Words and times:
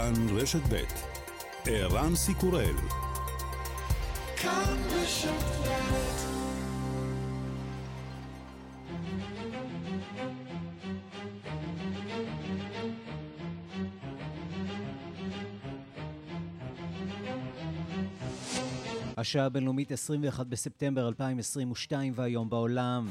כאן 0.00 0.38
רשת 0.38 0.60
ב' 0.70 0.82
ערן 1.66 2.14
סיקורל. 2.14 2.74
כאן 4.36 4.76
רשת 4.90 5.30
השעה 19.16 19.46
הבינלאומית 19.46 19.92
21 19.92 20.46
בספטמבר 20.46 21.08
2022 21.08 22.12
והיום 22.16 22.50
בעולם. 22.50 23.08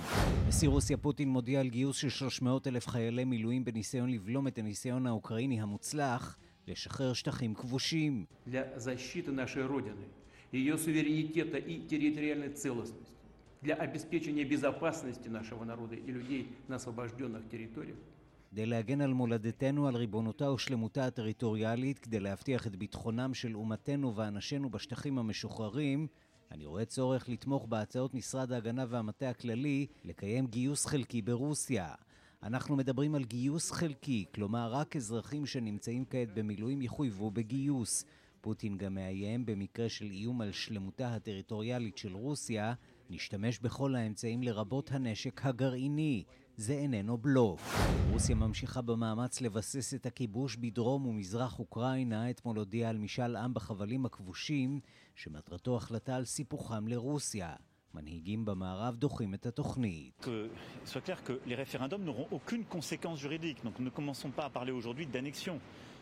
נשיא 0.48 0.70
רוסיה 0.70 0.98
פוטין 0.98 1.30
מודיע 1.30 1.60
על 1.60 1.68
גיוס 1.68 1.98
של 1.98 2.10
300 2.10 2.68
אלף 2.68 2.88
חיילי 2.88 3.26
מילואים 3.26 3.66
בניסיון 3.66 4.10
לבלום 4.10 4.48
את 4.48 4.58
הניסיון 4.58 5.08
האוקראיני 5.08 5.62
המוצלח 5.62 6.38
לשחרר 6.69 7.13
שטחים 7.13 7.55
כבושים. 7.55 8.25
для 13.65 13.75
обеспечения 13.75 14.45
безопасности 14.45 15.29
нашего 15.29 15.65
народа 15.65 15.97
и 15.97 16.11
людей 16.13 16.43
на 16.69 16.77
освобожденных 16.77 17.49
территориях. 17.49 17.97
כדי 18.51 18.67
להגן 18.67 19.01
על 19.01 19.13
מולדתנו, 19.13 19.89
על 19.89 19.97
ריבונותה 19.97 20.53
ושלמותה 20.53 21.07
הטריטוריאלית, 21.07 21.99
כדי 21.99 22.21
להבטיח 22.21 22.67
את 22.67 22.77
ביטחונם 22.77 23.35
של 23.35 23.57
אומתנו 23.57 24.17
ואנשינו 24.17 24.71
בשטחים 24.71 25.19
המשוחררים, 25.19 26.07
אני 26.51 26.67
רואה 26.67 26.85
צורך 26.85 27.29
לתמוך 27.29 27.67
בהצעות 27.67 28.15
משרד 28.15 28.53
ההגנה 28.53 28.85
והמטה 28.89 29.31
הכללי 29.31 29.87
לקיים 30.05 30.47
גיוס 30.47 30.87
חלקי 30.87 31.23
ברוסיה. 31.23 31.95
אנחנו 32.44 32.76
מדברים 32.76 33.16
על 33.16 33.24
גיוס 33.24 33.72
חלקי, 33.72 34.26
כלומר 34.36 34.72
רק 34.74 34.96
אזרחים 34.96 35.46
שנמצאים 35.46 36.06
כעת 36.06 36.34
במילואים 36.34 36.82
יחויבו 36.82 37.32
בגיוס. 37.32 38.06
פוטין 38.42 38.78
גם 38.78 38.94
מאיים 38.94 39.46
במקרה 39.46 39.90
של 39.90 40.06
איום 40.06 40.42
על 40.42 40.52
שלמותה 40.52 41.16
הטריטוריאלית 41.16 41.98
של 41.98 42.16
רוסיה, 42.16 42.74
נשתמש 43.10 43.60
בכל 43.60 43.96
האמצעים 43.96 44.44
לרבות 44.44 44.92
הנשק 44.92 45.46
הגרעיני. 45.46 46.24
זה 46.58 46.74
איננו 46.74 47.18
בלוף. 47.18 47.76
רוסיה 48.12 48.36
ממשיכה 48.36 48.82
במאמץ 48.82 49.42
לבסס 49.42 49.94
את 49.94 50.06
הכיבוש 50.06 50.56
בדרום 50.56 51.06
ומזרח 51.06 51.60
אוקראינה. 51.60 52.30
אתמול 52.30 52.58
הודיעה 52.58 52.90
על 52.90 52.98
משאל 52.98 53.36
עם 53.36 53.54
בחבלים 53.54 54.06
הכבושים, 54.06 54.80
שמטרתו 55.16 55.78
החלטה 55.78 56.16
על 56.16 56.26
סיפוחם 56.26 56.88
לרוסיה. 56.88 57.56
מנהיגים 57.94 58.46
במערב 58.46 58.96
דוחים 58.96 59.34
את 59.34 59.46
התוכנית. 59.46 60.26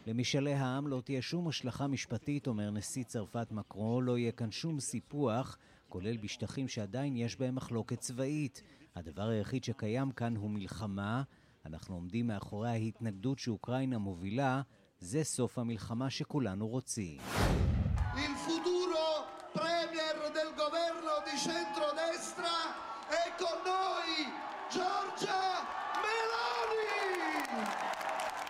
למשאלי 0.07 0.53
העם 0.53 0.87
לא 0.87 1.01
תהיה 1.01 1.21
שום 1.21 1.47
השלכה 1.47 1.87
משפטית, 1.87 2.47
אומר 2.47 2.71
נשיא 2.71 3.03
צרפת 3.03 3.47
מקרו, 3.51 4.01
לא 4.01 4.17
יהיה 4.17 4.31
כאן 4.31 4.51
שום 4.51 4.79
סיפוח, 4.79 5.57
כולל 5.89 6.17
בשטחים 6.17 6.67
שעדיין 6.67 7.17
יש 7.17 7.39
בהם 7.39 7.55
מחלוקת 7.55 7.99
צבאית. 7.99 8.61
הדבר 8.95 9.27
היחיד 9.27 9.63
שקיים 9.63 10.11
כאן 10.11 10.35
הוא 10.35 10.49
מלחמה. 10.49 11.23
אנחנו 11.65 11.95
עומדים 11.95 12.27
מאחורי 12.27 12.69
ההתנגדות 12.69 13.39
שאוקראינה 13.39 13.97
מובילה. 13.97 14.61
זה 14.99 15.23
סוף 15.23 15.59
המלחמה 15.59 16.09
שכולנו 16.09 16.67
רוצים. 16.67 17.17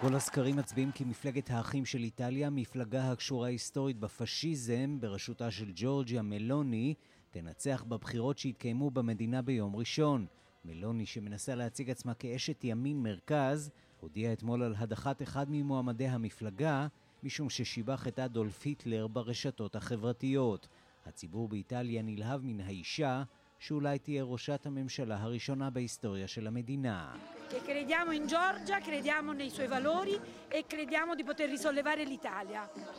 כל 0.01 0.15
הסקרים 0.15 0.55
מצביעים 0.55 0.91
כי 0.91 1.03
מפלגת 1.03 1.49
האחים 1.51 1.85
של 1.85 2.03
איטליה, 2.03 2.49
מפלגה 2.49 3.11
הקשורה 3.11 3.47
היסטורית 3.47 3.99
בפשיזם, 3.99 4.97
בראשותה 4.99 5.51
של 5.51 5.71
ג'ורג'יה 5.75 6.21
מלוני, 6.21 6.93
תנצח 7.31 7.83
בבחירות 7.87 8.37
שהתקיימו 8.37 8.91
במדינה 8.91 9.41
ביום 9.41 9.75
ראשון. 9.75 10.25
מלוני, 10.65 11.05
שמנסה 11.05 11.55
להציג 11.55 11.89
עצמה 11.89 12.13
כאשת 12.13 12.63
ימין 12.63 13.03
מרכז, 13.03 13.69
הודיע 13.99 14.33
אתמול 14.33 14.63
על 14.63 14.75
הדחת 14.77 15.21
אחד 15.21 15.45
ממועמדי 15.49 16.07
המפלגה, 16.07 16.87
משום 17.23 17.49
ששיבח 17.49 18.07
את 18.07 18.19
אדולף 18.19 18.65
היטלר 18.65 19.07
ברשתות 19.07 19.75
החברתיות. 19.75 20.67
הציבור 21.05 21.47
באיטליה 21.47 22.01
נלהב 22.01 22.41
מן 22.43 22.59
האישה, 22.59 23.23
שאולי 23.59 23.99
תהיה 23.99 24.23
ראשת 24.23 24.65
הממשלה 24.65 25.21
הראשונה 25.21 25.69
בהיסטוריה 25.69 26.27
של 26.27 26.47
המדינה. 26.47 27.15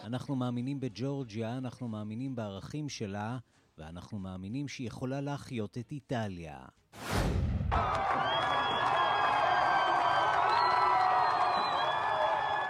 אנחנו 0.05 0.37
מאמינים 0.37 0.81
בג'ורג'יה, 0.81 1.59
אנחנו 1.59 1.89
מאמינים 1.89 2.37
בערכים 2.37 2.89
שלה, 2.89 3.39
ואנחנו 3.79 4.19
מאמינים 4.19 4.69
שהיא 4.69 4.87
יכולה 4.87 5.21
להחיות 5.21 5.79
את 5.79 5.93
איטליה. 5.93 6.59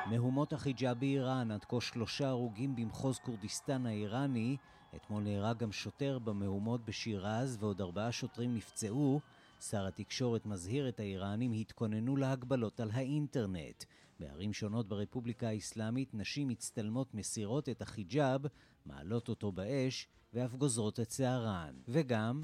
מהומות 0.07 0.53
החיג'אב 0.53 0.99
באיראן, 0.99 1.51
עד 1.51 1.65
כה 1.65 1.81
שלושה 1.81 2.29
הרוגים 2.29 2.77
במחוז 2.77 3.19
כורדיסטן 3.19 3.87
האיראני. 3.87 4.57
אתמול 4.97 5.23
נהרג 5.23 5.59
גם 5.59 5.73
שוטר 5.73 6.19
במהומות 6.19 6.85
בשירז 6.85 7.57
ועוד 7.61 7.81
ארבעה 7.81 8.13
שוטרים 8.13 8.55
נפצעו. 8.55 9.21
שר 9.61 9.87
התקשורת 9.87 10.47
מזהיר 10.47 10.89
את 10.89 11.01
האיראנים 11.01 11.53
התכוננו 11.53 12.17
להגבלות 12.17 12.81
על 12.81 12.91
האינטרנט. 12.93 13.85
בערים 14.21 14.53
שונות 14.53 14.89
ברפובליקה 14.89 15.49
האסלאמית 15.49 16.15
נשים 16.15 16.49
מצטלמות 16.49 17.15
מסירות 17.15 17.69
את 17.69 17.83
החיג'אב, 17.83 18.41
מעלות 18.87 19.29
אותו 19.29 19.53
באש 19.53 20.09
ואף 20.35 20.55
גוזרות 20.55 21.01
את 21.01 21.11
שערן. 21.11 21.75
וגם... 21.89 22.41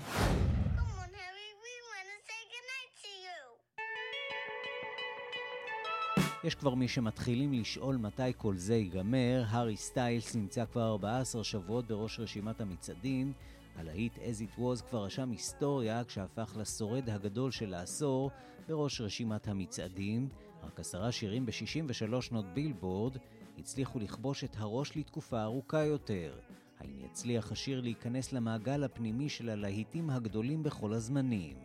יש 6.45 6.55
כבר 6.55 6.75
מי 6.75 6.89
שמתחילים 6.89 7.53
לשאול 7.53 7.97
מתי 7.97 8.23
כל 8.37 8.57
זה 8.57 8.75
ייגמר. 8.75 9.45
הארי 9.49 9.77
סטיילס 9.77 10.35
נמצא 10.35 10.65
כבר 10.73 10.89
14 10.89 11.45
שבועות 11.45 11.87
בראש 11.87 12.21
רשימת 12.21 12.61
המצעדים. 12.61 13.33
הלהיט 13.77 14.17
As 14.17 14.41
It 14.41 14.61
Was 14.61 14.83
כבר 14.89 15.05
רשם 15.05 15.31
היסטוריה 15.31 16.05
כשהפך 16.05 16.57
לשורד 16.57 17.11
הגדול 17.11 17.51
של 17.51 17.75
העשור 17.75 18.31
בראש 18.69 19.01
רשימת 19.01 19.49
המצעדים. 19.49 20.29
רק 20.65 20.81
עשרה 20.81 21.13
שירים 21.13 21.47
ב-63 21.47 22.21
שנות 22.21 22.45
בילבורד 22.55 23.17
הצליחו 23.59 23.99
לכבוש 23.99 24.45
את 24.45 24.57
הראש 24.59 24.97
לתקופה 24.97 25.43
ארוכה 25.43 25.85
יותר. 25.85 26.39
האם 26.81 27.01
יצליח 27.05 27.53
השיר 27.53 27.81
להיכנס 27.81 28.33
למעגל 28.33 28.85
הפנימי 28.85 29.29
של 29.29 29.51
הלהיטים 29.51 30.11
הגדולים 30.11 30.63
בכל 30.63 30.93
הזמנים? 30.93 31.57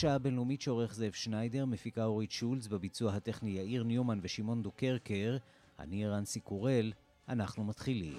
השעה 0.00 0.14
הבינלאומית 0.14 0.60
שעורך 0.60 0.94
זאב 0.94 1.12
שניידר, 1.12 1.64
מפיקה 1.64 2.04
אורית 2.04 2.30
שולץ, 2.30 2.66
בביצוע 2.66 3.12
הטכני 3.12 3.50
יאיר 3.50 3.82
ניומן 3.82 4.18
ושמעון 4.22 4.62
דוקרקר, 4.62 5.36
אני 5.78 6.06
רנסי 6.06 6.40
קורל, 6.40 6.92
אנחנו 7.28 7.64
מתחילים. 7.64 8.16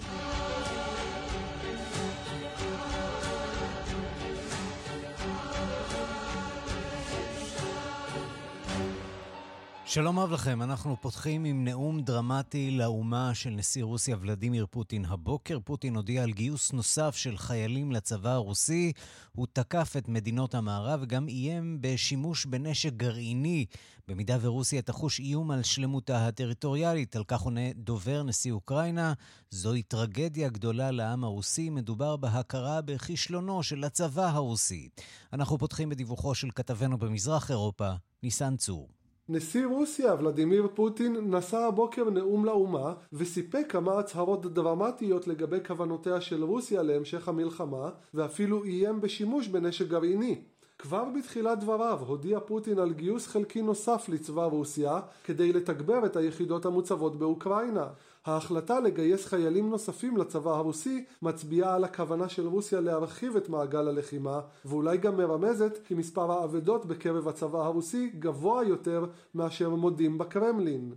שלום 9.93 10.19
רב 10.19 10.31
לכם, 10.31 10.61
אנחנו 10.61 10.95
פותחים 11.01 11.45
עם 11.45 11.65
נאום 11.65 12.01
דרמטי 12.01 12.71
לאומה 12.71 13.35
של 13.35 13.49
נשיא 13.49 13.83
רוסיה 13.83 14.17
ולדימיר 14.21 14.65
פוטין. 14.69 15.05
הבוקר 15.05 15.59
פוטין 15.59 15.95
הודיע 15.95 16.23
על 16.23 16.31
גיוס 16.31 16.71
נוסף 16.71 17.15
של 17.15 17.37
חיילים 17.37 17.91
לצבא 17.91 18.29
הרוסי. 18.29 18.91
הוא 19.31 19.47
תקף 19.53 19.93
את 19.97 20.07
מדינות 20.07 20.55
המערב 20.55 20.99
וגם 21.03 21.27
איים 21.27 21.77
בשימוש 21.81 22.45
בנשק 22.45 22.93
גרעיני, 22.93 23.65
במידה 24.07 24.37
ורוסיה 24.41 24.81
תחוש 24.81 25.19
איום 25.19 25.51
על 25.51 25.63
שלמותה 25.63 26.27
הטריטוריאלית. 26.27 27.15
על 27.15 27.23
כך 27.23 27.41
עונה 27.41 27.73
דובר 27.75 28.23
נשיא 28.23 28.51
אוקראינה. 28.51 29.13
זוהי 29.49 29.83
טרגדיה 29.83 30.49
גדולה 30.49 30.91
לעם 30.91 31.23
הרוסי, 31.23 31.69
מדובר 31.69 32.17
בהכרה 32.17 32.81
בכישלונו 32.81 33.63
של 33.63 33.83
הצבא 33.83 34.29
הרוסי. 34.29 34.89
אנחנו 35.33 35.57
פותחים 35.57 35.89
בדיווחו 35.89 36.35
של 36.35 36.49
כתבנו 36.55 36.97
במזרח 36.97 37.51
אירופה, 37.51 37.91
ניסן 38.23 38.57
צור. 38.57 39.00
נשיא 39.29 39.65
רוסיה 39.65 40.15
ולדימיר 40.19 40.67
פוטין 40.73 41.35
נשא 41.35 41.57
הבוקר 41.57 42.09
נאום 42.09 42.45
לאומה 42.45 42.93
וסיפק 43.13 43.65
כמה 43.69 43.99
הצהרות 43.99 44.53
דרמטיות 44.53 45.27
לגבי 45.27 45.57
כוונותיה 45.67 46.21
של 46.21 46.43
רוסיה 46.43 46.83
להמשך 46.83 47.27
המלחמה 47.27 47.89
ואפילו 48.13 48.63
איים 48.63 49.01
בשימוש 49.01 49.47
בנשק 49.47 49.87
גרעיני. 49.87 50.41
כבר 50.79 51.05
בתחילת 51.17 51.59
דבריו 51.59 51.99
הודיע 52.07 52.39
פוטין 52.39 52.79
על 52.79 52.93
גיוס 52.93 53.27
חלקי 53.27 53.61
נוסף 53.61 54.05
לצבא 54.09 54.43
רוסיה 54.43 54.99
כדי 55.23 55.53
לתגבר 55.53 56.05
את 56.05 56.15
היחידות 56.15 56.65
המוצבות 56.65 57.15
באוקראינה. 57.15 57.87
ההחלטה 58.24 58.80
לגייס 58.80 59.26
חיילים 59.26 59.70
נוספים 59.70 60.16
לצבא 60.16 60.50
הרוסי 60.50 61.04
מצביעה 61.22 61.74
על 61.74 61.84
הכוונה 61.84 62.28
של 62.28 62.46
רוסיה 62.46 62.80
להרחיב 62.80 63.36
את 63.36 63.48
מעגל 63.48 63.88
הלחימה 63.88 64.40
ואולי 64.64 64.96
גם 64.96 65.16
מרמזת 65.16 65.78
כי 65.84 65.94
מספר 65.94 66.32
האבדות 66.32 66.86
בקרב 66.86 67.28
הצבא 67.28 67.58
הרוסי 67.58 68.10
גבוה 68.18 68.64
יותר 68.64 69.06
מאשר 69.34 69.74
מודים 69.74 70.18
בקרמלין. 70.18 70.94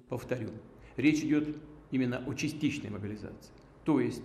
Речь 0.97 1.21
идет 1.23 1.55
именно 1.91 2.23
о 2.27 2.33
частичной 2.33 2.89
мобилизации. 2.89 3.53
То 3.85 3.99
есть 3.99 4.23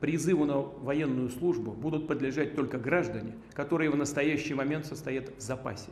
призыву 0.00 0.44
на 0.46 0.58
военную 0.60 1.30
службу 1.30 1.72
будут 1.72 2.06
подлежать 2.06 2.54
только 2.54 2.78
граждане, 2.78 3.34
которые 3.52 3.90
в 3.90 3.96
настоящий 3.96 4.54
момент 4.54 4.86
состоят 4.86 5.28
в 5.36 5.40
запасе. 5.40 5.90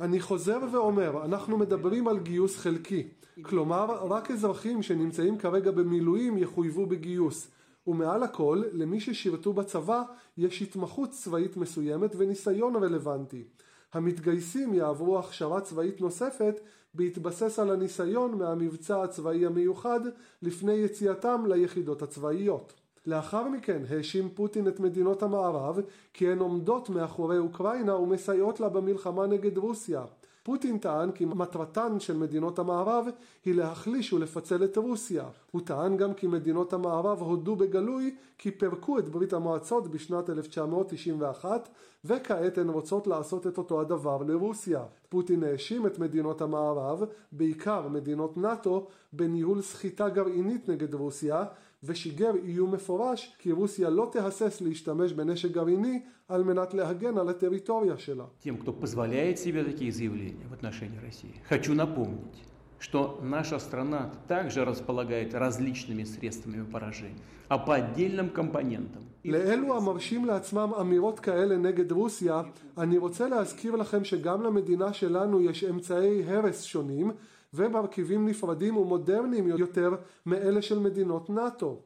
אני 0.00 0.20
חוזר 0.20 0.58
ואומר, 0.72 1.24
אנחנו 1.24 1.58
מדברים 1.58 2.08
על 2.08 2.18
גיוס 2.18 2.56
חלקי. 2.56 3.08
כלומר, 3.42 4.06
רק 4.06 4.30
אזרחים 4.30 4.82
שנמצאים 4.82 5.38
כרגע 5.38 5.70
במילואים 5.70 6.38
יחויבו 6.38 6.86
בגיוס. 6.86 7.50
ומעל 7.86 8.22
הכל, 8.22 8.62
למי 8.72 9.00
ששירתו 9.00 9.52
בצבא 9.52 10.02
יש 10.38 10.62
התמחות 10.62 11.10
צבאית 11.10 11.56
מסוימת 11.56 12.10
וניסיון 12.16 12.76
רלוונטי. 12.76 13.44
המתגייסים 13.92 14.74
יעברו 14.74 15.18
הכשרה 15.18 15.60
צבאית 15.60 16.00
נוספת 16.00 16.60
בהתבסס 16.94 17.58
על 17.58 17.70
הניסיון 17.70 18.38
מהמבצע 18.38 19.02
הצבאי 19.02 19.46
המיוחד 19.46 20.00
לפני 20.42 20.72
יציאתם 20.72 21.44
ליחידות 21.48 22.02
הצבאיות. 22.02 22.72
לאחר 23.06 23.48
מכן 23.48 23.82
האשים 23.90 24.28
פוטין 24.34 24.68
את 24.68 24.80
מדינות 24.80 25.22
המערב 25.22 25.80
כי 26.12 26.28
הן 26.28 26.38
עומדות 26.38 26.90
מאחורי 26.90 27.38
אוקראינה 27.38 27.96
ומסייעות 27.96 28.60
לה 28.60 28.68
במלחמה 28.68 29.26
נגד 29.26 29.58
רוסיה. 29.58 30.04
פוטין 30.42 30.78
טען 30.78 31.12
כי 31.12 31.24
מטרתן 31.24 32.00
של 32.00 32.16
מדינות 32.16 32.58
המערב 32.58 33.06
היא 33.44 33.54
להחליש 33.54 34.12
ולפצל 34.12 34.64
את 34.64 34.76
רוסיה. 34.76 35.24
הוא 35.50 35.62
טען 35.64 35.96
גם 35.96 36.14
כי 36.14 36.26
מדינות 36.26 36.72
המערב 36.72 37.22
הודו 37.22 37.56
בגלוי 37.56 38.14
כי 38.38 38.50
פירקו 38.50 38.98
את 38.98 39.08
ברית 39.08 39.32
המועצות 39.32 39.88
בשנת 39.88 40.30
1991 40.30 41.68
וכעת 42.04 42.58
הן 42.58 42.68
רוצות 42.68 43.06
לעשות 43.06 43.46
את 43.46 43.58
אותו 43.58 43.80
הדבר 43.80 44.22
לרוסיה. 44.22 44.82
פוטין 45.08 45.44
האשים 45.44 45.86
את 45.86 45.98
מדינות 45.98 46.40
המערב, 46.40 47.04
בעיקר 47.32 47.88
מדינות 47.88 48.36
נאט"ו, 48.36 48.86
בניהול 49.12 49.62
סחיטה 49.62 50.08
גרעינית 50.08 50.68
נגד 50.68 50.94
רוסיה 50.94 51.44
ושיגר 51.85 52.31
איום 52.43 52.71
מפורש 52.71 53.35
כי 53.39 53.51
רוסיה 53.51 53.89
לא 53.89 54.09
תהסס 54.11 54.61
להשתמש 54.61 55.13
בנשק 55.13 55.51
גרעיני 55.51 56.01
על 56.27 56.43
מנת 56.43 56.73
להגן 56.73 57.17
על 57.17 57.29
הטריטוריה 57.29 57.97
שלה. 57.97 58.25
Тем, 58.43 58.57
кто 58.57 58.71
позволяет 58.73 59.39
себе 59.39 59.63
такие 59.63 59.91
заявления 59.91 60.47
в 60.49 60.53
отношении 60.53 60.99
России, 61.07 61.33
хочу 61.49 61.73
напомнить, 61.73 62.37
что 62.79 63.19
наша 63.21 63.59
страна 63.59 64.11
также 64.27 64.65
располагает 64.65 65.33
различными 65.33 66.03
средствами 66.03 66.63
поражения, 66.71 67.25
а 67.49 67.57
по 67.57 67.75
отдельным 67.75 68.29
компонентам. 68.29 69.03
לאלו 69.25 69.77
המרשים 69.77 70.25
לעצמם 70.25 70.71
אמירות 70.81 71.19
כאלה 71.19 71.57
נגד 71.57 71.91
רוסיה, 71.91 72.41
אני 72.77 72.97
רוצה 72.97 73.27
להזכיר 73.27 73.75
לכם 73.75 74.03
שגם 74.03 74.41
למדינה 74.41 74.93
שלנו 74.93 75.41
יש 75.41 75.63
אמצעי 75.63 76.23
הרס 76.23 76.61
שונים 76.63 77.11
ומרכיבים 77.54 78.28
נפרדים 78.28 78.76
ומודרניים 78.76 79.48
יותר 79.48 79.94
מאלה 80.26 80.62
של 80.62 80.78
מדינות 80.78 81.30
נאט"ו. 81.30 81.78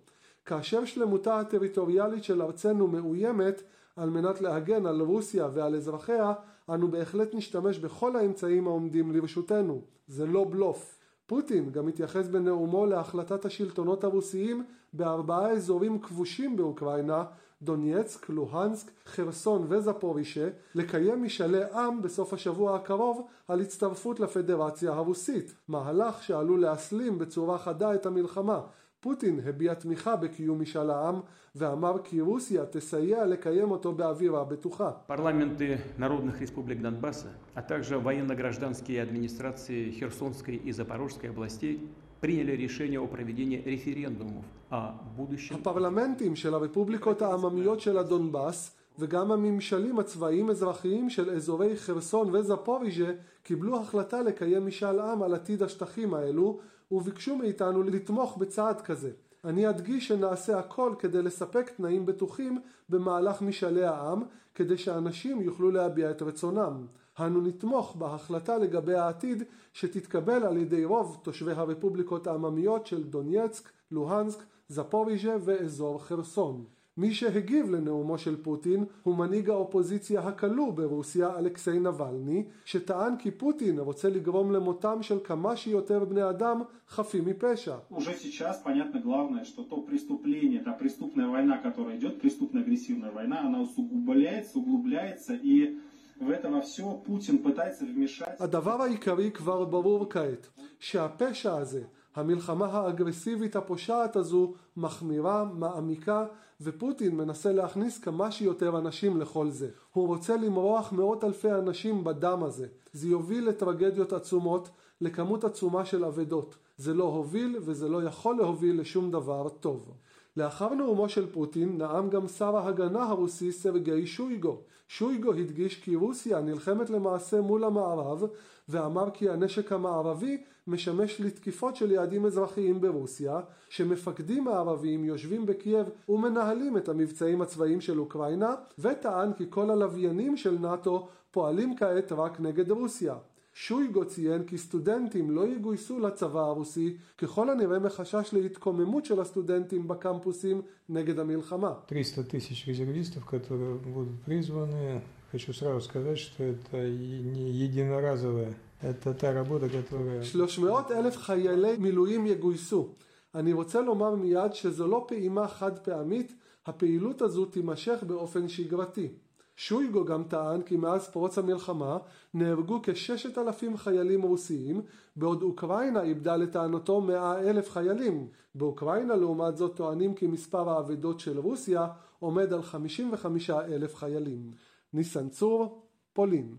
כאשר 0.45 0.85
שלמותה 0.85 1.41
הטריטוריאלית 1.41 2.25
של 2.25 2.43
ארצנו 2.43 2.87
מאוימת, 2.87 3.63
על 3.97 4.11
מנת 4.11 4.41
להגן 4.41 4.87
על 4.87 5.01
רוסיה 5.01 5.49
ועל 5.55 5.75
אזרחיה, 5.75 6.33
אנו 6.69 6.89
בהחלט 6.89 7.35
נשתמש 7.35 7.79
בכל 7.79 8.17
האמצעים 8.17 8.67
העומדים 8.67 9.13
לרשותנו. 9.13 9.83
זה 10.09 10.27
לא 10.27 10.47
בלוף. 10.51 10.99
פוטין 11.27 11.71
גם 11.71 11.89
התייחס 11.89 12.29
בנאומו 12.29 12.87
להחלטת 12.87 13.45
השלטונות 13.45 14.05
הרוסיים 14.05 14.65
בארבעה 14.93 15.51
אזורים 15.51 15.99
כבושים 15.99 16.57
באוקראינה 16.57 17.25
דונייצק, 17.62 18.30
לוהנסק, 18.30 18.92
חרסון 19.06 19.66
וזפורישה 19.70 20.48
לקיים 20.76 21.24
משאלי 21.24 21.64
עם 21.74 22.02
בסוף 22.02 22.34
השבוע 22.34 22.76
הקרוב 22.76 23.28
על 23.48 23.62
הצטרפות 23.62 24.20
לפדרציה 24.20 24.94
הרוסית, 24.94 25.56
מהלך 25.68 26.24
שעלול 26.24 26.62
להסלים 26.62 27.20
בצורה 27.20 27.58
חדה 27.58 27.96
את 27.96 28.06
המלחמה. 28.06 28.62
פוטין 29.00 29.40
הביע 29.46 29.74
תמיכה 29.74 30.16
בקיום 30.16 30.62
משאל 30.62 30.90
העם 30.90 31.20
ואמר 31.56 31.96
כי 32.04 32.22
רוסיה 32.22 32.66
תסייע 32.66 33.26
לקיים 33.26 33.72
אותו 33.72 33.92
באווירה 33.92 34.44
בטוחה. 34.44 34.92
פרלמנטי 35.08 35.76
народных 36.00 36.42
республик 36.42 36.82
Донбасса, 36.82 37.30
а 37.56 37.62
также 37.62 38.00
военно-гражданские 38.00 39.02
администрации 39.02 39.92
Херсонской 39.92 40.56
и 40.56 40.72
Запорожской 40.72 41.30
областей 41.30 41.88
приняли 42.20 42.54
решение 42.54 43.00
о 43.00 43.08
проведении 43.08 43.62
референдумов 43.66 44.44
о 44.44 44.44
будущем. 44.44 44.59
הפרלמנטים 44.71 46.37
של 46.37 46.55
הרפובליקות 46.55 47.23
העממיות 47.23 47.81
של 47.81 47.99
הדונבאס 47.99 48.77
וגם 48.99 49.33
הממשלים 49.33 49.99
הצבאיים 49.99 50.51
אזרחיים 50.51 51.11
של 51.11 51.31
אזורי 51.31 51.77
חרסון 51.77 52.35
וזפוריז'ה 52.35 53.13
קיבלו 53.43 53.81
החלטה 53.81 54.23
לקיים 54.23 54.67
משאל 54.67 55.01
עם 55.01 55.23
על 55.23 55.35
עתיד 55.35 55.63
השטחים 55.63 56.15
האלו 56.15 56.59
וביקשו 56.91 57.37
מאיתנו 57.37 57.83
לתמוך 57.83 58.37
בצעד 58.37 58.81
כזה. 58.81 59.11
אני 59.45 59.69
אדגיש 59.69 60.09
שנעשה 60.09 60.59
הכל 60.59 60.95
כדי 60.99 61.23
לספק 61.23 61.71
תנאים 61.77 62.07
בטוחים 62.07 62.61
במהלך 62.89 63.43
משאלי 63.43 63.85
העם 63.85 64.23
כדי 64.55 64.79
שאנשים 64.79 65.41
יוכלו 65.41 65.71
להביע 65.71 66.11
את 66.11 66.23
רצונם. 66.23 66.87
אנו 67.21 67.41
נתמוך 67.41 67.97
בהחלטה 67.97 68.59
לגבי 68.59 68.95
העתיד 68.95 69.43
שתתקבל 69.73 70.45
על 70.45 70.57
ידי 70.57 70.85
רוב 70.85 71.19
תושבי 71.23 71.53
הרפובליקות 71.53 72.27
העממיות 72.27 72.87
של 72.87 73.03
דונייצק, 73.03 73.71
לוהנסק, 73.91 74.43
זפוריז'ה 74.70 75.36
ואזור 75.46 76.04
חרסון. 76.04 76.66
מי 76.98 77.14
שהגיב 77.14 77.70
לנאומו 77.70 78.18
של 78.18 78.44
פוטין 78.44 78.86
הוא 79.04 79.16
מנהיג 79.16 79.50
האופוזיציה 79.50 80.22
הכלוא 80.22 80.72
ברוסיה 80.72 81.38
אלכסיי 81.40 81.80
נבלני 81.80 82.44
שטען 82.66 83.18
כי 83.18 83.32
פוטין 83.32 83.80
רוצה 83.80 84.10
לגרום 84.10 84.52
למותם 84.52 85.02
של 85.02 85.20
כמה 85.24 85.56
שיותר 85.56 86.06
בני 86.06 86.30
אדם 86.30 86.62
חפים 86.90 87.26
מפשע. 87.26 87.76
Уже 87.92 88.14
сейчас 88.14 88.62
понятно 88.64 89.02
главное, 89.02 89.44
что 89.44 89.64
то 89.64 89.76
преступление, 89.82 90.60
та 90.60 90.72
преступная 90.72 91.28
война, 91.28 91.58
которая 91.58 91.98
идет, 91.98 92.22
преступная 92.22 92.64
агрессивная 92.64 93.12
война, 93.12 93.42
она 93.42 93.60
усугубляется, 93.62 94.60
углубляется 94.60 95.34
и 95.34 95.78
в 96.22 96.30
это 96.30 96.50
во 96.50 96.62
все 96.62 96.86
Путин 97.06 97.40
пытается 97.40 97.84
вмешать. 97.86 98.40
הדבר 98.40 98.82
העיקרי 98.82 99.32
כבר 99.32 99.66
ברור 99.66 100.06
כעת, 100.10 100.48
שהפשע 100.80 101.58
הזה 101.58 101.84
המלחמה 102.15 102.67
האגרסיבית 102.67 103.57
הפושעת 103.57 104.17
הזו 104.17 104.53
מחמירה, 104.77 105.45
מעמיקה, 105.45 106.27
ופוטין 106.61 107.17
מנסה 107.17 107.53
להכניס 107.53 107.99
כמה 107.99 108.31
שיותר 108.31 108.79
אנשים 108.79 109.21
לכל 109.21 109.51
זה. 109.51 109.69
הוא 109.93 110.07
רוצה 110.07 110.37
למרוח 110.37 110.93
מאות 110.93 111.25
אלפי 111.25 111.51
אנשים 111.51 112.05
בדם 112.05 112.43
הזה. 112.43 112.67
זה 112.93 113.09
יוביל 113.09 113.49
לטרגדיות 113.49 114.13
עצומות, 114.13 114.69
לכמות 115.01 115.45
עצומה 115.45 115.85
של 115.85 116.05
אבדות. 116.05 116.57
זה 116.77 116.95
לא 116.95 117.05
הוביל 117.05 117.57
וזה 117.61 117.89
לא 117.89 118.03
יכול 118.03 118.37
להוביל 118.37 118.81
לשום 118.81 119.11
דבר 119.11 119.49
טוב. 119.49 119.93
לאחר 120.37 120.75
נאומו 120.75 121.09
של 121.09 121.33
פוטין 121.33 121.79
נאם 121.79 122.11
גם 122.11 122.29
שר 122.29 122.57
ההגנה 122.57 123.03
הרוסי 123.03 123.53
סרגי 123.53 124.07
שויגו. 124.07 124.61
שויגו 124.89 125.33
הדגיש 125.33 125.83
כי 125.83 125.97
רוסיה 125.97 126.41
נלחמת 126.41 126.91
למעשה 126.91 127.41
מול 127.41 127.65
המערב 127.65 128.25
ואמר 128.69 129.11
כי 129.11 129.31
הנשק 129.31 129.73
המערבי 129.73 130.43
משמש 130.70 131.22
לתקיפות 131.22 131.76
של 131.76 131.92
יעדים 131.92 132.26
אזרחיים 132.26 132.82
ברוסיה, 132.82 133.40
שמפקדים 133.70 134.48
הערבים 134.48 135.06
יושבים 135.06 135.46
בקייב 135.46 135.88
ומנהלים 136.10 136.78
את 136.78 136.90
המבצעים 136.90 137.42
הצבאיים 137.42 137.82
של 137.82 138.00
אוקראינה, 138.00 138.56
וטען 138.80 139.34
כי 139.34 139.46
כל 139.50 139.70
הלוויינים 139.70 140.38
של 140.38 140.58
נאט"ו 140.60 141.08
פועלים 141.32 141.76
כעת 141.78 142.12
רק 142.12 142.40
נגד 142.40 142.72
רוסיה. 142.72 143.16
שויגו 143.54 144.06
ציין 144.06 144.44
כי 144.44 144.58
סטודנטים 144.58 145.32
לא 145.32 145.48
יגויסו 145.48 146.00
לצבא 146.00 146.40
הרוסי 146.40 146.98
ככל 147.18 147.50
הנראה 147.50 147.80
מחשש 147.80 148.30
להתקוממות 148.34 149.06
של 149.06 149.22
הסטודנטים 149.22 149.88
בקמפוסים 149.88 150.62
נגד 150.90 151.20
המלחמה. 151.20 151.74
300 151.90 152.28
тысяч 152.28 152.68
резервистов, 152.68 153.26
которые 153.26 153.76
будут 153.76 154.20
призваны, 154.26 155.00
хочу 155.32 155.54
сразу 155.54 155.82
сказать, 155.82 156.18
что 156.18 156.44
это 156.44 156.90
не 156.90 157.52
единоразовая 157.52 158.54
את 158.90 159.08
אותה 159.08 159.40
עבודה 159.40 159.68
которая... 159.70 160.24
300 160.24 160.92
אלף 160.92 161.18
חיילי 161.18 161.78
מילואים 161.78 162.28
יגויסו. 162.28 162.90
אני 163.36 163.54
רוצה 163.54 163.82
לומר 163.82 164.16
מיד 164.16 164.54
שזו 164.54 164.88
לא 164.88 165.06
פעימה 165.08 165.48
חד 165.48 165.80
פעמית, 165.80 166.34
הפעילות 166.66 167.22
הזו 167.22 167.46
תימשך 167.46 168.04
באופן 168.08 168.48
שגרתי. 168.48 169.10
שויגו 169.56 170.06
גם 170.06 170.24
טען 170.24 170.62
כי 170.62 170.78
מאז 170.78 171.08
פרוץ 171.08 171.38
המלחמה 171.38 171.98
נהרגו 172.34 172.80
כששת 172.84 173.38
אלפים 173.38 173.78
חיילים 173.78 174.22
רוסיים, 174.22 174.82
בעוד 175.16 175.42
אוקראינה 175.42 176.02
איבדה 176.02 176.36
לטענתו 176.36 177.02
מאה 177.02 177.40
אלף 177.40 177.70
חיילים. 177.70 178.28
באוקראינה 178.56 179.16
לעומת 179.16 179.58
זאת 179.58 179.76
טוענים 179.76 180.14
כי 180.14 180.28
מספר 180.28 180.70
האבדות 180.70 181.20
של 181.20 181.40
רוסיה 181.40 181.88
עומד 182.20 182.54
על 182.54 182.62
חמישים 182.62 183.14
וחמישה 183.14 183.66
אלף 183.66 183.96
חיילים. 183.96 184.52
ניסן 184.93 185.29
צור, 185.29 185.87
פולין 186.13 186.57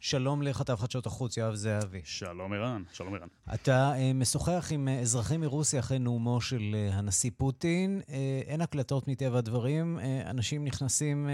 שלום 0.00 0.42
לכתב 0.42 0.74
חדשות 0.76 1.06
החוץ, 1.06 1.36
יואב 1.36 1.54
זהבי. 1.54 2.00
שלום 2.04 2.52
ערן, 2.52 2.82
שלום 2.92 3.14
ערן. 3.14 3.28
אתה 3.54 3.92
uh, 3.94 3.98
משוחח 4.14 4.68
עם 4.70 4.88
uh, 4.88 5.02
אזרחים 5.02 5.40
מרוסיה 5.40 5.80
אחרי 5.80 5.98
נאומו 5.98 6.40
של 6.40 6.76
uh, 6.90 6.94
הנשיא 6.94 7.30
פוטין. 7.36 8.00
אין 8.46 8.60
הקלטות 8.60 9.08
מטבע 9.08 9.38
הדברים, 9.38 9.98
אנשים 10.24 10.64
נכנסים 10.64 11.28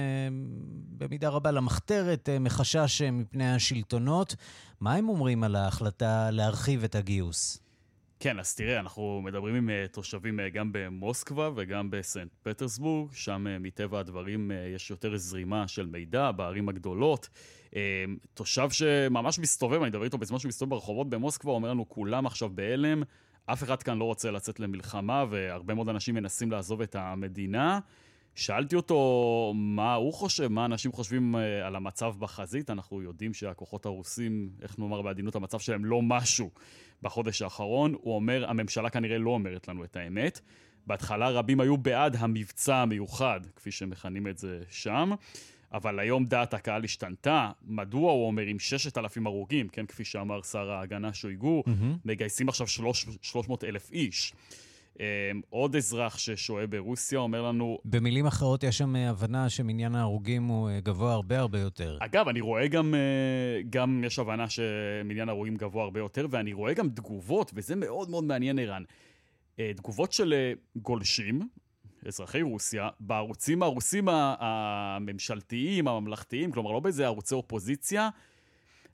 במידה 0.99 1.28
רבה 1.28 1.50
למחתרת 1.50 2.28
מחשש 2.40 3.02
מפני 3.02 3.54
השלטונות. 3.54 4.37
מה 4.80 4.94
הם 4.94 5.08
אומרים 5.08 5.44
על 5.44 5.56
ההחלטה 5.56 6.30
להרחיב 6.30 6.84
את 6.84 6.94
הגיוס? 6.94 7.69
כן, 8.22 8.38
אז 8.38 8.54
תראה, 8.54 8.80
אנחנו 8.80 9.22
מדברים 9.24 9.54
עם 9.54 9.68
uh, 9.68 9.92
תושבים 9.92 10.40
uh, 10.40 10.42
גם 10.54 10.70
במוסקבה 10.72 11.50
וגם 11.54 11.90
בסנט 11.90 12.30
פטרסבורג, 12.42 13.12
שם 13.12 13.46
uh, 13.46 13.62
מטבע 13.62 14.00
הדברים 14.00 14.50
יש 14.74 14.90
יותר 14.90 15.16
זרימה 15.16 15.68
של 15.68 15.86
מידע 15.86 16.30
בערים 16.30 16.68
הגדולות. 16.68 17.28
תושב 18.34 18.70
שממש 18.70 19.38
מסתובב, 19.38 19.80
אני 19.80 19.88
מדבר 19.88 20.04
איתו 20.04 20.18
בזמן 20.18 20.38
שהוא 20.38 20.48
מסתובב 20.48 20.70
ברחובות 20.70 21.10
במוסקבה, 21.10 21.52
אומר 21.52 21.70
לנו, 21.70 21.88
כולם 21.88 22.26
עכשיו 22.26 22.48
בהלם, 22.48 23.02
אף 23.46 23.62
אחד 23.62 23.82
כאן 23.82 23.98
לא 23.98 24.04
רוצה 24.04 24.30
לצאת 24.30 24.60
למלחמה, 24.60 25.24
והרבה 25.30 25.74
מאוד 25.74 25.88
אנשים 25.88 26.14
מנסים 26.14 26.50
לעזוב 26.50 26.82
את 26.82 26.96
המדינה. 26.96 27.80
שאלתי 28.34 28.76
אותו 28.76 29.52
מה 29.56 29.94
הוא 29.94 30.12
חושב, 30.14 30.49
מה 30.49 30.64
אנשים 30.64 30.92
חושבים 30.92 31.34
על 31.64 31.76
המצב 31.76 32.14
בחזית. 32.18 32.70
אנחנו 32.70 33.02
יודעים 33.02 33.34
שהכוחות 33.34 33.87
הרוסים, 33.87 34.50
איך 34.62 34.78
נאמר 34.78 35.02
בעדינות, 35.02 35.37
המצב 35.37 35.58
שלהם 35.58 35.84
לא 35.84 36.02
משהו. 36.02 36.50
בחודש 37.02 37.42
האחרון. 37.42 37.94
הוא 38.00 38.14
אומר, 38.14 38.50
הממשלה 38.50 38.90
כנראה 38.90 39.18
לא 39.18 39.30
אומרת 39.30 39.68
לנו 39.68 39.84
את 39.84 39.96
האמת. 39.96 40.40
בהתחלה 40.87 41.30
רבים 41.30 41.60
היו 41.60 41.76
בעד 41.76 42.16
המבצע 42.18 42.76
המיוחד, 42.76 43.40
כפי 43.56 43.70
שמכנים 43.70 44.26
את 44.26 44.38
זה 44.38 44.62
שם, 44.68 45.10
אבל 45.72 45.99
היום 46.00 46.25
דעת 46.25 46.54
הקהל 46.54 46.84
השתנתה. 46.84 47.50
מדוע 47.64 48.12
הוא 48.12 48.26
אומר 48.26 48.42
עם 48.42 48.58
6,000 48.58 49.26
הרוגים, 49.26 49.68
כן, 49.68 49.87
כפי 49.87 50.04
שאמר 50.04 50.42
שר 50.42 50.70
ההגנה 50.70 51.12
שויגו, 51.12 51.62
mm-hmm. 51.66 51.99
מגייסים 52.04 52.49
עכשיו 52.49 52.66
300 53.22 53.64
אלף 53.64 53.90
איש. 53.92 54.32
אמ, 55.00 55.40
עוד 55.50 55.76
אזרח 55.76 56.19
ששוהה 56.19 56.66
ברוסיה 56.66 57.19
אומר 57.19 57.42
לנו... 57.42 57.78
במילים 57.85 58.26
אחרות, 58.26 58.62
יש 58.64 58.78
שם 58.78 58.97
הבנה 58.97 59.49
שמניין 59.49 59.95
ההרוגים 59.95 60.45
הוא 60.45 60.71
אה, 60.71 60.80
גבוה 60.80 61.12
הרבה 61.12 61.38
הרבה 61.38 61.59
יותר. 61.59 61.99
אגב, 62.00 62.28
אני 62.28 62.40
רואה 62.40 62.69
גם, 62.69 62.95
אה, 62.95 63.61
גם 63.71 64.02
יש 64.07 64.19
הבנה 64.19 64.45
שמניין 64.49 65.28
ההרוגים 65.28 65.57
גבוה 65.57 65.85
הרבה 65.85 66.00
יותר, 66.00 66.26
ואני 66.30 66.52
רואה 66.52 66.75
גם 66.75 66.88
תגובות, 66.88 67.50
וזה 67.54 67.76
מאוד 67.76 68.11
מאוד 68.11 68.25
מעניין, 68.25 68.59
ערן. 68.59 68.83
אה, 69.59 69.71
תגובות 69.76 70.12
של 70.12 70.52
גולשים, 70.76 71.49
אזרחי 72.07 72.42
רוסיה, 72.42 72.88
בערוצים 73.00 73.62
הרוסים 73.62 74.09
הממשלתיים, 74.09 75.88
הממלכתיים, 75.88 76.52
כלומר 76.52 76.73
לא 76.73 76.80
באיזה 76.80 77.07
ערוצי 77.07 77.35
אופוזיציה, 77.35 78.09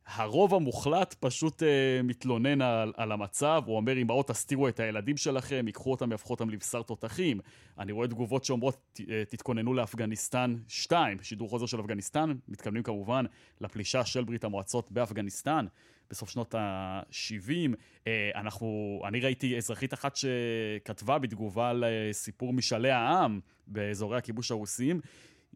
הרוב 0.07 0.55
המוחלט 0.55 1.15
פשוט 1.21 1.63
uh, 1.63 1.67
מתלונן 2.05 2.61
על, 2.61 2.93
על 2.97 3.13
המצב, 3.13 3.63
הוא 3.67 3.77
אומר, 3.77 3.99
אמהות, 3.99 4.29
תסתירו 4.29 4.69
את 4.69 4.81
הילדים 4.81 5.17
שלכם, 5.17 5.65
ייקחו 5.67 5.91
אותם, 5.91 6.13
יהפכו 6.13 6.33
אותם 6.33 6.51
לבשר 6.51 6.83
תותחים. 6.83 7.41
אני 7.79 7.93
רואה 7.93 8.09
תגובות 8.09 8.45
שאומרות, 8.45 9.01
אה, 9.11 9.23
תתכוננו 9.29 9.75
לאפגניסטן 9.75 10.57
2, 10.69 11.19
שידור 11.23 11.49
חוזר 11.49 11.67
של 11.67 11.81
אפגניסטן, 11.81 12.33
מתכוונים 12.49 12.83
כמובן 12.83 13.25
לפלישה 13.61 14.05
של 14.05 14.25
ברית 14.25 14.45
המועצות 14.45 14.93
באפגניסטן. 14.93 15.67
בסוף 16.11 16.31
שנות 16.31 16.55
ה-70. 16.55 17.75
אה, 18.07 18.31
אנחנו, 18.35 19.01
אני 19.09 19.21
ראיתי 19.21 19.57
אזרחית 19.57 19.95
אחת 19.95 20.17
שכתבה 20.17 21.19
בתגובה 21.19 21.71
על 21.71 21.85
סיפור 22.13 22.53
משאלי 22.53 22.91
העם 22.91 23.41
באזורי 23.67 24.19
הכיבוש 24.19 24.51
הרוסיים, 24.51 25.01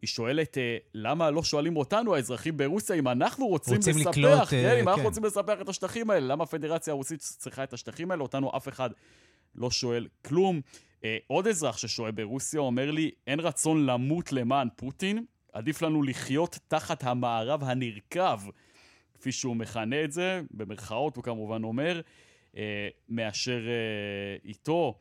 היא 0.01 0.07
שואלת, 0.07 0.57
אה, 0.57 0.77
למה 0.93 1.31
לא 1.31 1.43
שואלים 1.43 1.77
אותנו, 1.77 2.15
האזרחים 2.15 2.57
ברוסיה, 2.57 2.95
אם 2.95 3.07
אנחנו 3.07 3.47
רוצים, 3.47 3.75
רוצים 3.75 3.97
לספח, 3.97 4.09
לקלוט, 4.09 4.47
כן, 4.49 4.57
אה, 4.57 4.79
אם 4.79 4.83
כן. 4.83 4.87
אנחנו 4.87 5.03
רוצים 5.03 5.23
לספח 5.23 5.61
את 5.61 5.69
השטחים 5.69 6.09
האלה, 6.09 6.27
למה 6.27 6.43
הפדרציה 6.43 6.93
הרוסית 6.93 7.19
צריכה 7.19 7.63
את 7.63 7.73
השטחים 7.73 8.11
האלה? 8.11 8.23
אותנו 8.23 8.51
אף 8.57 8.67
אחד 8.67 8.89
לא 9.55 9.71
שואל 9.71 10.07
כלום. 10.25 10.61
אה, 11.03 11.17
עוד 11.27 11.47
אזרח 11.47 11.77
ששוהה 11.77 12.11
ברוסיה 12.11 12.59
אומר 12.59 12.91
לי, 12.91 13.11
אין 13.27 13.39
רצון 13.39 13.85
למות 13.85 14.31
למען 14.31 14.67
פוטין, 14.75 15.25
עדיף 15.53 15.81
לנו 15.81 16.03
לחיות 16.03 16.59
תחת 16.67 17.03
המערב 17.03 17.63
הנרקב, 17.63 18.39
כפי 19.13 19.31
שהוא 19.31 19.55
מכנה 19.55 20.03
את 20.03 20.11
זה, 20.11 20.41
במרכאות 20.51 21.15
הוא 21.15 21.23
כמובן 21.23 21.63
אומר, 21.63 22.01
מאשר 23.09 23.61
איתו. 24.45 24.99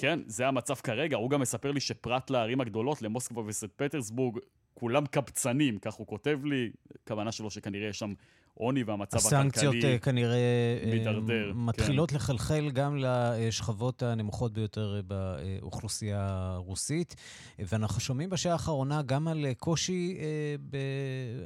כן, 0.00 0.20
זה 0.26 0.48
המצב 0.48 0.74
כרגע. 0.74 1.16
הוא 1.16 1.30
גם 1.30 1.40
מספר 1.40 1.72
לי 1.72 1.80
שפרט 1.80 2.30
לערים 2.30 2.60
הגדולות, 2.60 3.02
למוסקבה 3.02 3.42
וסט 3.46 3.64
פטרסבורג, 3.76 4.38
כולם 4.74 5.06
קבצנים, 5.06 5.78
כך 5.78 5.94
הוא 5.94 6.06
כותב 6.06 6.38
לי. 6.44 6.70
כוונה 7.08 7.32
שלו 7.32 7.50
שכנראה 7.50 7.88
יש 7.88 7.98
שם 7.98 8.14
עוני 8.54 8.82
והמצב 8.82 9.16
הסנקציות 9.16 9.74
הכלכלי 9.74 9.78
הסנקציות 9.78 9.84
אה, 9.84 9.98
כנראה 9.98 10.36
אה, 10.84 10.90
מידרדר. 10.90 11.52
כן. 11.52 11.58
מתחילות 11.58 12.10
כן. 12.10 12.16
לחלחל 12.16 12.70
גם 12.70 12.96
לשכבות 12.98 14.02
הנמוכות 14.02 14.52
ביותר 14.52 14.96
אה, 14.96 15.02
באוכלוסייה 15.02 16.26
הרוסית. 16.54 17.16
ואנחנו 17.58 18.00
שומעים 18.00 18.30
בשעה 18.30 18.52
האחרונה 18.52 19.02
גם 19.02 19.28
על 19.28 19.46
קושי 19.58 20.18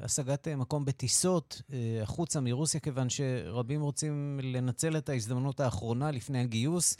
בהשגת 0.01 0.49
מקום 0.49 0.85
בטיסות 0.85 1.63
החוצה 2.03 2.41
מרוסיה, 2.41 2.81
כיוון 2.81 3.09
שרבים 3.09 3.81
רוצים 3.81 4.41
לנצל 4.43 4.97
את 4.97 5.09
ההזדמנות 5.09 5.61
האחרונה 5.61 6.11
לפני 6.11 6.41
הגיוס. 6.41 6.97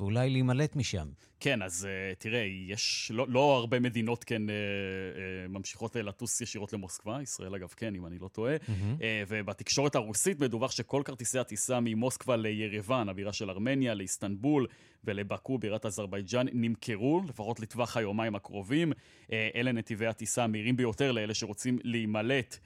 ואולי 0.00 0.30
להימלט 0.30 0.76
משם. 0.76 1.08
כן, 1.40 1.62
אז 1.62 1.88
uh, 1.88 2.16
תראה, 2.18 2.46
יש 2.66 3.10
לא, 3.14 3.26
לא 3.28 3.56
הרבה 3.56 3.80
מדינות 3.80 4.24
כן 4.24 4.42
uh, 4.46 4.50
uh, 4.50 5.48
ממשיכות 5.48 5.96
לטוס 5.96 6.40
ישירות 6.40 6.72
למוסקבה, 6.72 7.22
ישראל 7.22 7.54
אגב 7.54 7.68
כן, 7.76 7.94
אם 7.94 8.06
אני 8.06 8.18
לא 8.18 8.28
טועה, 8.28 8.56
mm-hmm. 8.56 9.02
ובתקשורת 9.28 9.94
הרוסית 9.94 10.40
מדווח 10.40 10.70
שכל 10.70 11.02
כרטיסי 11.04 11.38
הטיסה 11.38 11.78
ממוסקבה 11.82 12.36
לירוון, 12.36 13.08
הבירה 13.08 13.32
של 13.32 13.50
ארמניה, 13.50 13.94
לאיסטנבול 13.94 14.66
ולבקו, 15.04 15.58
בירת 15.58 15.86
אזרבייג'אן, 15.86 16.46
נמכרו, 16.52 17.22
לפחות 17.28 17.60
לטווח 17.60 17.96
היומיים 17.96 18.34
הקרובים. 18.34 18.92
אלה 19.32 19.72
נתיבי 19.72 20.06
הטיסה 20.06 20.44
המהירים 20.44 20.76
ביותר 20.76 21.12
לאלה 21.12 21.34
שרוצים 21.34 21.78
להימלט 21.84 22.58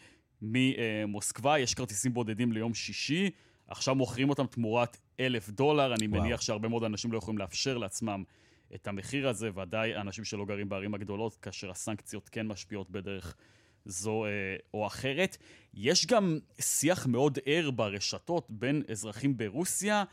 ממוסקבה. 0.43 1.59
יש 1.59 1.75
כרטיסים 1.75 2.15
בודדים 2.15 2.53
ליום 2.53 2.75
שישי. 2.75 3.31
עכשיו 3.69 3.95
מוכרים 3.95 4.31
אותם 4.31 4.47
תמורת 4.47 4.97
אלף 5.21 5.51
דולר, 5.51 5.95
אני 5.95 6.07
וואו. 6.07 6.23
מניח 6.23 6.41
שהרבה 6.41 6.69
מאוד 6.69 6.85
אנשים 6.85 7.13
לא 7.13 7.19
יכולים 7.19 7.39
לאפשר 7.39 7.79
לעצמם 7.79 8.25
את 8.75 8.89
המחיר 8.89 9.29
הזה, 9.29 9.51
ודאי 9.55 9.97
אנשים 9.97 10.25
שלא 10.25 10.45
גרים 10.45 10.69
בערים 10.69 10.95
הגדולות, 10.95 11.37
כאשר 11.37 11.71
הסנקציות 11.71 12.29
כן 12.29 12.47
משפיעות 12.47 12.91
בדרך 12.91 13.37
זו 13.85 14.25
אה, 14.25 14.31
או 14.75 14.87
אחרת. 14.87 15.37
יש 15.75 16.07
גם 16.07 16.39
שיח 16.61 17.07
מאוד 17.07 17.39
ער 17.47 17.71
ברשתות 17.71 18.47
בין 18.51 18.83
אזרחים 18.91 19.37
ברוסיה. 19.37 20.05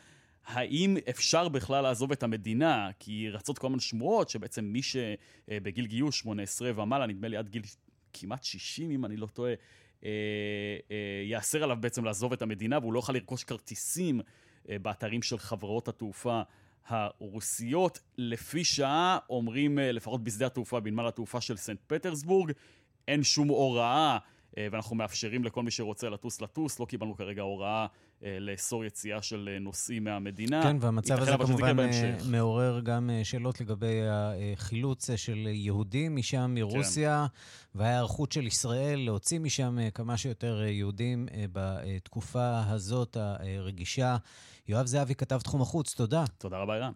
האם 0.46 0.98
אפשר 1.10 1.50
בכלל 1.50 1.81
לעזוב 1.81 2.12
את 2.12 2.24
המדינה? 2.24 2.89
כי 3.00 3.29
רצות 3.29 3.60
כל 3.60 3.70
מיני 3.70 3.81
שמועות 3.81 4.29
שבעצם 4.29 4.65
מי 4.65 4.81
שבגיל 4.81 5.86
גיוס 5.86 6.15
18 6.15 6.72
ומעלה, 6.75 7.08
נדמה 7.08 7.27
לי 7.27 7.38
עד 7.38 7.50
גיל 7.50 7.63
כמעט 8.13 8.43
60 8.43 8.91
אם 8.91 9.05
אני 9.05 9.17
לא 9.17 9.27
טועה, 9.27 9.53
אה, 10.05 10.10
אה, 10.91 11.24
יאסר 11.25 11.63
עליו 11.63 11.77
בעצם 11.79 12.05
לעזוב 12.05 12.34
את 12.34 12.41
המדינה 12.41 12.79
והוא 12.79 12.93
לא 12.93 13.00
יוכל 13.00 13.13
לרכוש 13.13 13.43
כרטיסים 13.43 14.22
אה, 14.70 14.79
באתרים 14.79 15.22
של 15.22 15.38
חברות 15.38 15.88
התעופה 15.88 16.41
הרוסיות. 16.88 18.00
לפי 18.17 18.63
שעה 18.63 19.17
אומרים, 19.29 19.77
לפחות 19.77 20.24
בשדה 20.24 20.46
התעופה, 20.46 20.79
בנמל 20.79 21.08
התעופה 21.08 21.41
של 21.41 21.58
סנט 21.58 21.79
פטרסבורג, 21.88 22.51
אין 23.08 23.24
שום 23.24 23.48
הוראה 23.48 24.17
ואנחנו 24.58 24.96
מאפשרים 24.96 25.43
לכל 25.43 25.63
מי 25.63 25.72
שרוצה 25.72 26.10
לטוס 26.10 26.41
לטוס, 26.41 26.79
לא 26.79 26.86
קיבלנו 26.86 27.15
כרגע 27.15 27.41
הוראה 27.41 27.81
אה, 27.81 27.88
לאסור 28.40 28.86
יציאה 28.86 29.22
של 29.22 29.50
אה, 29.54 29.60
נוסעים 29.60 30.04
מהמדינה. 30.04 30.63
כן, 30.63 30.78
והמצב 30.80 31.20
הזה 31.20 31.32
כמובן 31.38 31.80
אה, 31.80 32.18
מעורר 32.25 32.80
גם 32.80 33.10
שאלות 33.24 33.62
לגבי 33.62 34.00
החילוץ 34.10 35.10
של 35.16 35.48
יהודים 35.48 36.16
משם, 36.16 36.51
מרוסיה, 36.56 37.25
כן. 37.34 37.80
וההיערכות 37.80 38.32
של 38.32 38.48
ישראל 38.48 39.00
להוציא 39.00 39.40
משם 39.40 39.78
כמה 39.94 40.18
שיותר 40.18 40.63
יהודים 40.63 41.28
בתקופה 41.51 42.62
הזאת 42.68 43.18
הרגישה. 43.20 44.18
יואב 44.68 44.86
זהבי, 44.86 45.16
כתב 45.16 45.40
תחום 45.40 45.62
החוץ, 45.62 45.94
תודה. 45.94 46.24
תודה 46.38 46.58
רבה, 46.58 46.75
אירן. 46.75 46.92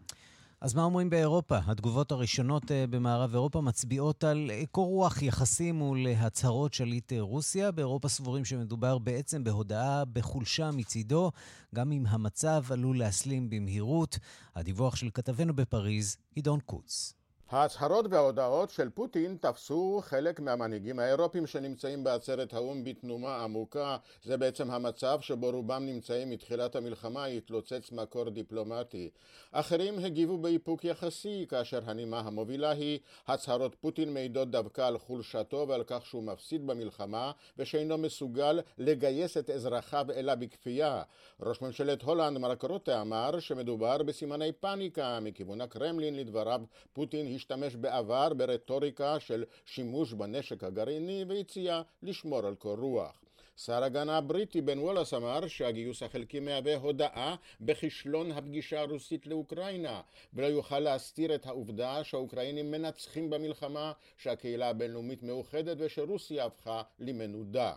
אז 0.61 0.73
מה 0.73 0.83
אומרים 0.83 1.09
באירופה? 1.09 1.57
התגובות 1.65 2.11
הראשונות 2.11 2.71
אה, 2.71 2.87
במערב 2.89 3.33
אירופה 3.33 3.61
מצביעות 3.61 4.23
על 4.23 4.51
אה, 4.51 4.63
קור 4.71 4.87
רוח 4.87 5.21
יחסי 5.21 5.71
מול 5.71 6.07
אה, 6.07 6.25
הצהרות 6.25 6.73
שליט 6.73 7.13
רוסיה. 7.19 7.71
באירופה 7.71 8.07
סבורים 8.07 8.45
שמדובר 8.45 8.97
בעצם 8.97 9.43
בהודעה 9.43 10.05
בחולשה 10.05 10.71
מצידו, 10.71 11.31
גם 11.75 11.91
אם 11.91 12.05
המצב 12.07 12.63
עלול 12.69 12.99
להסלים 12.99 13.49
במהירות. 13.49 14.19
הדיווח 14.55 14.95
של 14.95 15.09
כתבנו 15.13 15.55
בפריז, 15.55 16.17
עידון 16.35 16.59
קוץ. 16.59 17.13
ההצהרות 17.49 18.05
וההודעות 18.09 18.69
של 18.69 18.89
פוטין 18.89 19.37
תפסו 19.41 19.99
חלק 20.03 20.39
מהמנהיגים 20.39 20.99
האירופים 20.99 21.47
שנמצאים 21.47 22.03
בעצרת 22.03 22.53
האו"ם 22.53 22.83
בתנומה 22.83 23.43
עמוקה. 23.43 23.97
זה 24.23 24.37
בעצם 24.37 24.71
המצב 24.71 25.19
שבו 25.21 25.51
רובם 25.51 25.85
נמצאים 25.85 26.29
מתחילת 26.29 26.75
המלחמה, 26.75 27.25
התלוצץ 27.25 27.91
מקור 27.91 28.29
דיפלומטי. 28.29 29.09
אחרים 29.51 29.99
הגיבו 29.99 30.37
באיפוק 30.37 30.85
יחסי, 30.85 31.45
כאשר 31.49 31.79
הנימה 31.85 32.19
המובילה 32.19 32.69
היא 32.69 32.99
הצהרות 33.27 33.75
פוטין 33.75 34.13
מעידות 34.13 34.51
דווקא 34.51 34.81
על 34.81 34.97
חולשתו 34.97 35.65
ועל 35.69 35.83
כך 35.87 36.05
שהוא 36.05 36.23
מפסיד 36.23 36.67
במלחמה 36.67 37.31
ושאינו 37.57 37.97
מסוגל 37.97 38.59
לגייס 38.77 39.37
את 39.37 39.49
אזרחיו 39.49 40.05
אלא 40.15 40.35
בכפייה. 40.35 41.01
ראש 41.41 41.61
ממשלת 41.61 42.01
הולנד 42.01 42.37
מרק 42.37 42.63
רוטה 42.63 43.01
אמר 43.01 43.39
שמדובר 43.39 44.03
בסימני 44.03 44.51
פאניקה 44.51 45.19
מכיוון 45.19 45.61
הקרמלין 45.61 46.15
לדבריו 46.15 46.61
פוטין 46.93 47.34
השתמש 47.35 47.75
בעבר 47.75 48.33
ברטוריקה 48.33 49.19
של 49.19 49.43
שימוש 49.65 50.13
בנשק 50.13 50.63
הגרעיני 50.63 51.25
והציע 51.27 51.81
לשמור 52.03 52.45
על 52.45 52.55
קור 52.55 52.77
רוח. 52.77 53.21
שר 53.57 53.83
הגנה 53.83 54.17
הבריטי 54.17 54.61
בן 54.61 54.79
וולאס 54.79 55.13
אמר 55.13 55.47
שהגיוס 55.47 56.03
החלקי 56.03 56.39
מהווה 56.39 56.75
הודאה 56.75 57.35
בכישלון 57.61 58.31
הפגישה 58.31 58.81
הרוסית 58.81 59.27
לאוקראינה 59.27 60.01
ולא 60.33 60.47
יוכל 60.47 60.79
להסתיר 60.79 61.35
את 61.35 61.45
העובדה 61.45 62.03
שהאוקראינים 62.03 62.71
מנצחים 62.71 63.29
במלחמה, 63.29 63.91
שהקהילה 64.17 64.69
הבינלאומית 64.69 65.23
מאוחדת 65.23 65.77
ושרוסיה 65.79 66.45
הפכה 66.45 66.81
למנודה. 66.99 67.73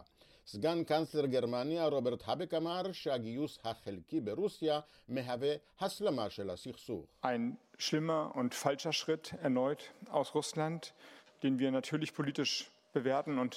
סגן 0.53 0.85
קנצלר 0.85 1.27
גרמניה 1.27 1.87
רוברט 1.87 2.23
האבק 2.25 2.55
אמר 2.55 2.93
שהגיוס 2.93 3.59
החלקי 3.65 4.21
ברוסיה 4.21 4.81
מהווה 5.09 5.55
הסלמה 5.81 6.31
של 6.31 6.51
הסכסוך. 6.51 7.07
Ein 7.25 7.57
schlimmer 7.79 8.35
und 8.35 8.55
falscher 8.55 8.93
Schritt 8.93 9.35
erneut 9.43 9.83
aus 10.11 10.35
Russland, 10.35 10.95
den 11.43 11.59
wir 11.59 11.71
natürlich 11.71 12.15
politisch 12.15 12.71
bewerten 12.95 13.39
und 13.39 13.57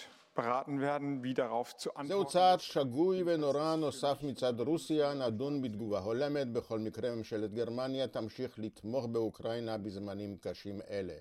זהו 2.08 2.26
צעד 2.26 2.60
שגוי 2.60 3.24
ונורא 3.26 3.76
נוסף 3.76 4.18
מצד 4.24 4.60
רוסיה, 4.60 5.14
נדון 5.14 5.62
בתגובה 5.62 6.00
הולמת. 6.00 6.48
בכל 6.54 6.80
מקרה 6.80 7.16
ממשלת 7.16 7.54
גרמניה 7.54 8.08
תמשיך 8.08 8.60
לתמוך 8.60 9.06
באוקראינה 9.06 9.78
בזמנים 9.78 10.38
קשים 10.42 10.82
אלה. 10.90 11.14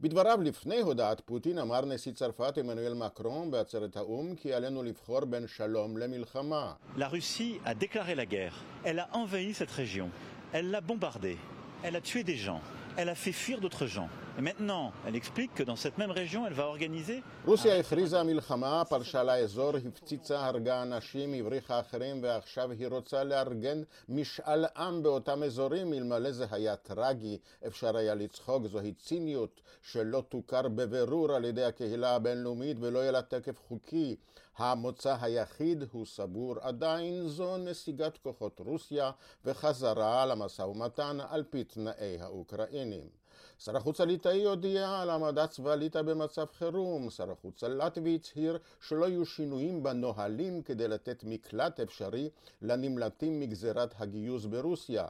בדבריו 0.00 0.38
לפני 0.42 0.80
הודעת 0.80 1.20
פוטין 1.20 1.58
אמר 1.58 1.84
נשיא 1.84 2.12
צרפת 2.12 2.58
עמנואל 2.58 2.94
מקרון 2.94 3.50
בעצרת 3.50 3.96
האו"ם 3.96 4.34
כי 4.36 4.54
עלינו 4.54 4.82
לבחור 4.82 5.24
בין 5.24 5.46
שלום 5.46 5.96
למלחמה. 5.96 6.72
La 6.96 7.08
Russie 7.08 7.60
a 7.64 7.74
déclaré 7.74 8.14
la 8.14 8.26
guerre. 8.26 8.54
Elle 8.84 9.00
a 9.00 9.08
envahi 9.12 9.54
cette 9.54 9.70
région. 9.70 10.08
Elle 10.52 10.70
l'a 10.70 10.80
bombardée. 10.80 11.38
Elle 11.82 11.96
a 11.96 12.00
tué 12.00 12.22
des 12.24 12.36
gens. 12.36 12.60
Elle 12.96 13.08
a 13.08 13.14
fait 13.14 13.32
fuir 13.32 13.60
d'autres 13.60 13.86
gens. 13.86 14.08
Et 14.37 14.41
maintenant, 14.41 14.93
elle 15.05 15.15
explique 15.17 15.53
que 15.53 15.63
dans 15.63 15.75
cette 15.75 15.97
même 15.97 16.11
région, 16.11 16.47
elle 16.47 16.53
va 16.53 16.67
organiser... 16.67 17.21
רוסיה 17.45 17.79
הכריזה 17.79 18.23
מלחמה, 18.23 18.83
פלשה 18.85 19.23
לאזור, 19.23 19.73
הפציצה, 19.87 20.45
הרגה 20.45 20.81
אנשים, 20.81 21.33
הבריחה 21.33 21.79
אחרים, 21.79 22.23
ועכשיו 22.23 22.71
היא 22.71 22.87
רוצה 22.87 23.23
לארגן 23.23 23.83
משאל 24.09 24.65
עם 24.77 25.03
באותם 25.03 25.43
אזורים. 25.43 25.93
אלמלא 25.93 26.31
זה 26.31 26.45
היה 26.51 26.75
טרגי, 26.75 27.37
אפשר 27.67 27.97
היה 27.97 28.15
לצחוק. 28.15 28.67
זוהי 28.67 28.93
ציניות 28.93 29.61
שלא 29.81 30.23
תוכר 30.29 30.67
בבירור 30.67 31.31
על 31.31 31.45
ידי 31.45 31.63
הקהילה 31.63 32.15
הבינלאומית 32.15 32.77
ולא 32.79 32.99
יהיה 32.99 33.11
לה 33.11 33.21
תקף 33.21 33.59
חוקי. 33.67 34.15
המוצא 34.57 35.15
היחיד 35.21 35.83
הוא 35.91 36.05
סבור 36.05 36.55
עדיין 36.61 37.27
זו 37.27 37.57
נסיגת 37.57 38.17
כוחות 38.17 38.59
רוסיה 38.59 39.11
וחזרה 39.45 40.25
למשא 40.25 40.61
ומתן 40.61 41.17
על 41.29 41.43
פי 41.49 41.63
תנאי 41.63 42.17
האוקראינים. 42.21 43.20
שר 43.65 43.77
החוץ 43.77 44.01
הליטאי 44.01 44.43
הודיע 44.43 45.01
על 45.01 45.09
העמדת 45.09 45.49
צבא 45.49 45.75
ליטא 45.75 46.01
במצב 46.01 46.45
חירום. 46.57 47.09
שר 47.09 47.31
החוץ 47.31 47.63
הלטבי 47.63 48.15
הצהיר 48.15 48.57
שלא 48.87 49.05
יהיו 49.05 49.25
שינויים 49.25 49.83
בנהלים 49.83 50.61
כדי 50.61 50.87
לתת 50.87 51.23
מקלט 51.23 51.79
אפשרי 51.79 52.29
לנמלטים 52.61 53.39
מגזירת 53.39 53.93
הגיוס 53.99 54.45
ברוסיה. 54.45 55.05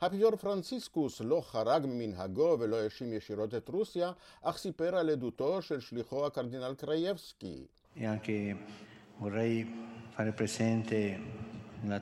האפיפיור 0.00 0.36
פרנציסקוס 0.36 1.20
לא 1.20 1.40
חרג 1.40 1.86
ממנהגו 1.86 2.56
ולא 2.60 2.76
האשים 2.76 3.12
ישירות 3.12 3.54
את 3.54 3.68
רוסיה, 3.68 4.12
אך 4.42 4.58
סיפר 4.58 4.96
על 4.96 5.10
עדותו 5.10 5.62
של 5.62 5.80
שליחו 5.80 6.26
הקרדינל 6.26 6.74
קרייבסקי. 6.74 7.64
la 11.86 12.00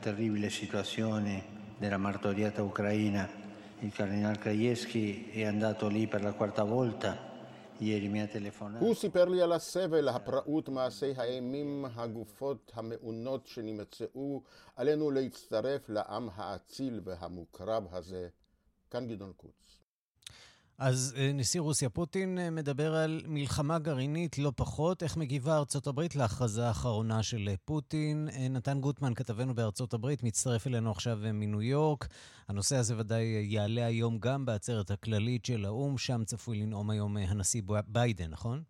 della 1.81 1.99
martoriata 1.99 2.63
Ucraina 2.63 3.29
הוא 8.81 8.95
סיפר 8.95 9.25
לי 9.25 9.43
על 9.43 9.53
הסבל, 9.53 10.09
הפראות, 10.09 10.69
מעשי 10.69 11.13
האימים, 11.17 11.85
הגופות 11.95 12.73
המעונות 12.75 13.47
שנמצאו. 13.47 14.43
עלינו 14.77 15.11
להצטרף 15.11 15.89
לעם 15.89 16.29
האציל 16.35 17.01
והמוקרב 17.05 17.95
הזה. 17.95 18.29
כאן 18.91 19.09
גדעון 19.09 19.33
קוץ. 19.37 19.82
אז 20.79 21.15
אה, 21.17 21.31
נשיא 21.35 21.61
רוסיה 21.61 21.91
פוטין 21.91 22.39
אה, 22.39 22.51
מדבר 22.51 22.95
על 22.95 23.23
מלחמה 23.27 23.79
גרעינית 23.79 24.39
לא 24.39 24.53
פחות. 24.57 25.03
איך 25.03 25.17
מגיבה 25.17 25.57
ארצות 25.57 25.87
הברית 25.87 26.17
להכרזה 26.17 26.69
האחרונה 26.69 27.23
של 27.23 27.49
אה, 27.49 27.55
פוטין? 27.65 28.29
נתן 28.51 28.81
גוטמן, 28.81 29.15
כתבנו 29.15 29.55
בארצות 29.55 29.95
הברית, 29.95 30.23
מצטרף 30.23 30.67
אלינו 30.67 30.91
עכשיו 30.91 31.19
מניו 31.23 31.63
יורק. 31.63 32.09
הנושא 32.49 32.77
הזה 32.77 32.99
ודאי 32.99 33.25
יעלה 33.25 33.87
היום 33.87 34.19
גם 34.19 34.45
בעצרת 34.45 34.91
הכללית 34.91 35.45
של 35.45 35.65
האו"ם, 35.65 35.99
שם 35.99 36.25
צפוי 36.25 36.63
לנאום 36.63 36.91
היום 36.91 37.17
הנשיא 37.17 37.63
ביידן, 37.87 38.31
נכון? 38.31 38.63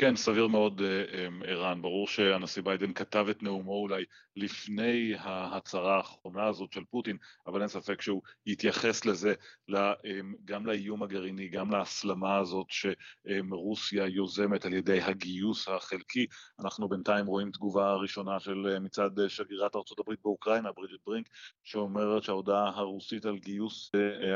כן, 0.00 0.16
סביר 0.16 0.46
מאוד, 0.46 0.80
אה, 0.80 1.26
אמ, 1.26 1.42
ערן. 1.46 1.82
ברור 1.82 2.08
שהנשיא 2.08 2.62
ביידן 2.62 2.92
כתב 2.92 3.26
את 3.30 3.42
נאומו 3.42 3.72
אולי 3.72 4.04
לפני 4.36 5.14
ההצהרה 5.18 5.96
האחרונה 5.96 6.46
הזאת 6.46 6.72
של 6.72 6.84
פוטין, 6.90 7.16
אבל 7.46 7.60
אין 7.60 7.68
ספק 7.68 8.02
שהוא 8.02 8.22
יתייחס 8.46 9.04
לזה, 9.04 9.34
אמ, 9.70 10.34
גם 10.44 10.66
לאיום 10.66 11.02
הגרעיני, 11.02 11.48
גם 11.48 11.70
להסלמה 11.70 12.36
הזאת 12.36 12.66
שרוסיה 12.68 14.06
יוזמת 14.06 14.64
על 14.64 14.72
ידי 14.72 15.00
הגיוס 15.00 15.68
החלקי. 15.68 16.26
אנחנו 16.60 16.88
בינתיים 16.88 17.26
רואים 17.26 17.50
תגובה 17.50 17.94
ראשונה 17.94 18.40
של 18.40 18.66
אה, 18.72 18.80
מצד 18.80 19.18
אה, 19.18 19.28
שגרירת 19.28 19.76
ארה"ב 19.76 20.14
באוקראינה, 20.24 20.72
ברידג'ט 20.72 21.00
ברינק, 21.06 21.28
שאומרת 21.64 22.22
שההודעה 22.22 22.68
הרוסית 22.68 23.24
על 23.24 23.38
גיוס 23.38 23.90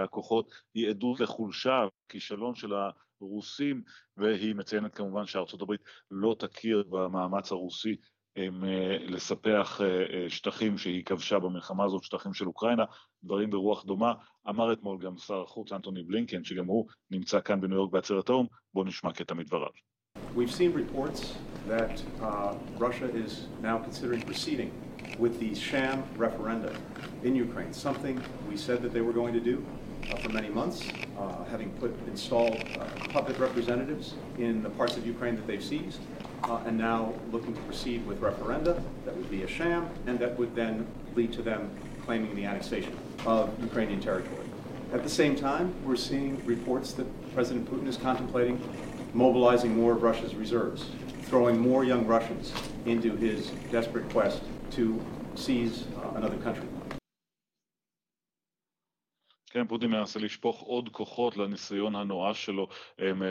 הכוחות 0.04 0.50
היא 0.74 0.88
עדות 0.88 1.20
לחולשה, 1.20 1.86
כישלון 2.08 2.54
של 2.54 2.74
ה... 2.74 2.90
רוסים, 3.22 3.82
והיא 4.16 4.54
מציינת 4.54 4.94
כמובן 4.94 5.26
שארצות 5.26 5.62
הברית 5.62 5.80
לא 6.10 6.36
תכיר 6.38 6.84
במאמץ 6.90 7.52
הרוסי 7.52 7.96
הם, 8.36 8.64
אה, 8.64 8.96
לספח 9.00 9.80
אה, 9.80 9.86
אה, 9.86 10.30
שטחים 10.30 10.78
שהיא 10.78 11.04
כבשה 11.04 11.38
במלחמה 11.38 11.84
הזאת, 11.84 12.02
שטחים 12.02 12.34
של 12.34 12.46
אוקראינה, 12.46 12.84
דברים 13.24 13.50
ברוח 13.50 13.84
דומה. 13.84 14.12
אמר 14.48 14.72
אתמול 14.72 14.98
גם 14.98 15.18
שר 15.18 15.42
החוץ 15.42 15.72
אנטוני 15.72 16.02
בלינקן, 16.02 16.44
שגם 16.44 16.66
הוא 16.66 16.86
נמצא 17.10 17.40
כאן 17.40 17.60
בניו 17.60 17.76
יורק 17.76 17.92
בעצרת 17.92 18.28
האו"ם, 18.28 18.46
בואו 18.74 18.84
נשמע 18.84 19.12
קטע 19.12 19.34
מדבריו. 19.34 19.70
Uh, 31.22 31.44
having 31.44 31.70
put 31.72 31.94
installed 32.06 32.56
uh, 32.78 32.84
puppet 33.08 33.38
representatives 33.38 34.14
in 34.38 34.62
the 34.62 34.70
parts 34.70 34.96
of 34.96 35.06
Ukraine 35.06 35.36
that 35.36 35.46
they've 35.46 35.62
seized, 35.62 36.00
uh, 36.44 36.60
and 36.66 36.76
now 36.76 37.14
looking 37.30 37.54
to 37.54 37.60
proceed 37.62 38.04
with 38.06 38.20
referenda 38.20 38.82
that 39.04 39.16
would 39.16 39.30
be 39.30 39.42
a 39.42 39.48
sham, 39.48 39.88
and 40.06 40.18
that 40.18 40.36
would 40.38 40.54
then 40.54 40.86
lead 41.14 41.32
to 41.32 41.42
them 41.42 41.70
claiming 42.04 42.34
the 42.34 42.44
annexation 42.44 42.96
of 43.26 43.50
Ukrainian 43.62 44.00
territory. 44.00 44.46
At 44.92 45.02
the 45.02 45.08
same 45.08 45.36
time, 45.36 45.74
we're 45.84 45.96
seeing 45.96 46.44
reports 46.44 46.92
that 46.94 47.06
President 47.34 47.70
Putin 47.70 47.86
is 47.86 47.96
contemplating 47.96 48.60
mobilizing 49.14 49.76
more 49.76 49.92
of 49.92 50.02
Russia's 50.02 50.34
reserves, 50.34 50.86
throwing 51.24 51.58
more 51.58 51.84
young 51.84 52.06
Russians 52.06 52.52
into 52.86 53.14
his 53.16 53.50
desperate 53.70 54.08
quest 54.10 54.42
to 54.72 55.02
seize 55.34 55.84
uh, 55.96 56.16
another 56.16 56.36
country. 56.38 56.66
כן, 59.62 59.68
פוטין 59.68 59.90
מנסה 59.90 60.18
לשפוך 60.18 60.60
עוד 60.60 60.88
כוחות 60.88 61.36
לניסיון 61.36 61.96
הנואש 61.96 62.46
שלו 62.46 62.68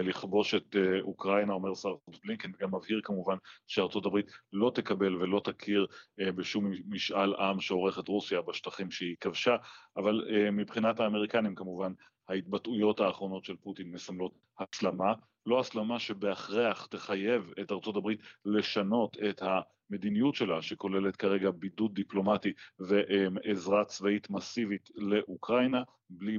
לכבוש 0.03 0.55
את 0.55 0.75
אה, 0.75 1.01
אוקראינה, 1.01 1.53
אומר 1.53 1.75
שר 1.75 1.89
החוץ 1.89 2.19
בלינקן, 2.23 2.51
וגם 2.55 2.75
מבהיר 2.75 3.01
כמובן 3.03 3.35
שארצות 3.67 4.05
הברית 4.05 4.25
לא 4.53 4.71
תקבל 4.75 5.15
ולא 5.15 5.41
תכיר 5.43 5.87
אה, 6.19 6.31
בשום 6.31 6.71
משאל 6.89 7.33
עם 7.35 7.59
שעורך 7.59 7.99
את 7.99 8.07
רוסיה 8.07 8.41
בשטחים 8.41 8.91
שהיא 8.91 9.15
כבשה, 9.19 9.55
אבל 9.97 10.23
אה, 10.29 10.51
מבחינת 10.51 10.99
האמריקנים 10.99 11.55
כמובן 11.55 11.91
ההתבטאויות 12.31 12.99
האחרונות 12.99 13.45
של 13.45 13.55
פוטין 13.55 13.91
מסמלות 13.91 14.31
הסלמה, 14.59 15.13
לא 15.45 15.59
הסלמה 15.59 15.99
שבהכרח 15.99 16.85
תחייב 16.85 17.53
את 17.61 17.71
ארצות 17.71 17.95
הברית 17.95 18.19
לשנות 18.45 19.17
את 19.29 19.41
המדיניות 19.41 20.35
שלה, 20.35 20.61
שכוללת 20.61 21.15
כרגע 21.15 21.51
בידוד 21.51 21.93
דיפלומטי 21.95 22.53
ועזרה 22.79 23.85
צבאית 23.85 24.29
מסיבית 24.29 24.89
לאוקראינה, 24.95 25.83
בלי 26.09 26.37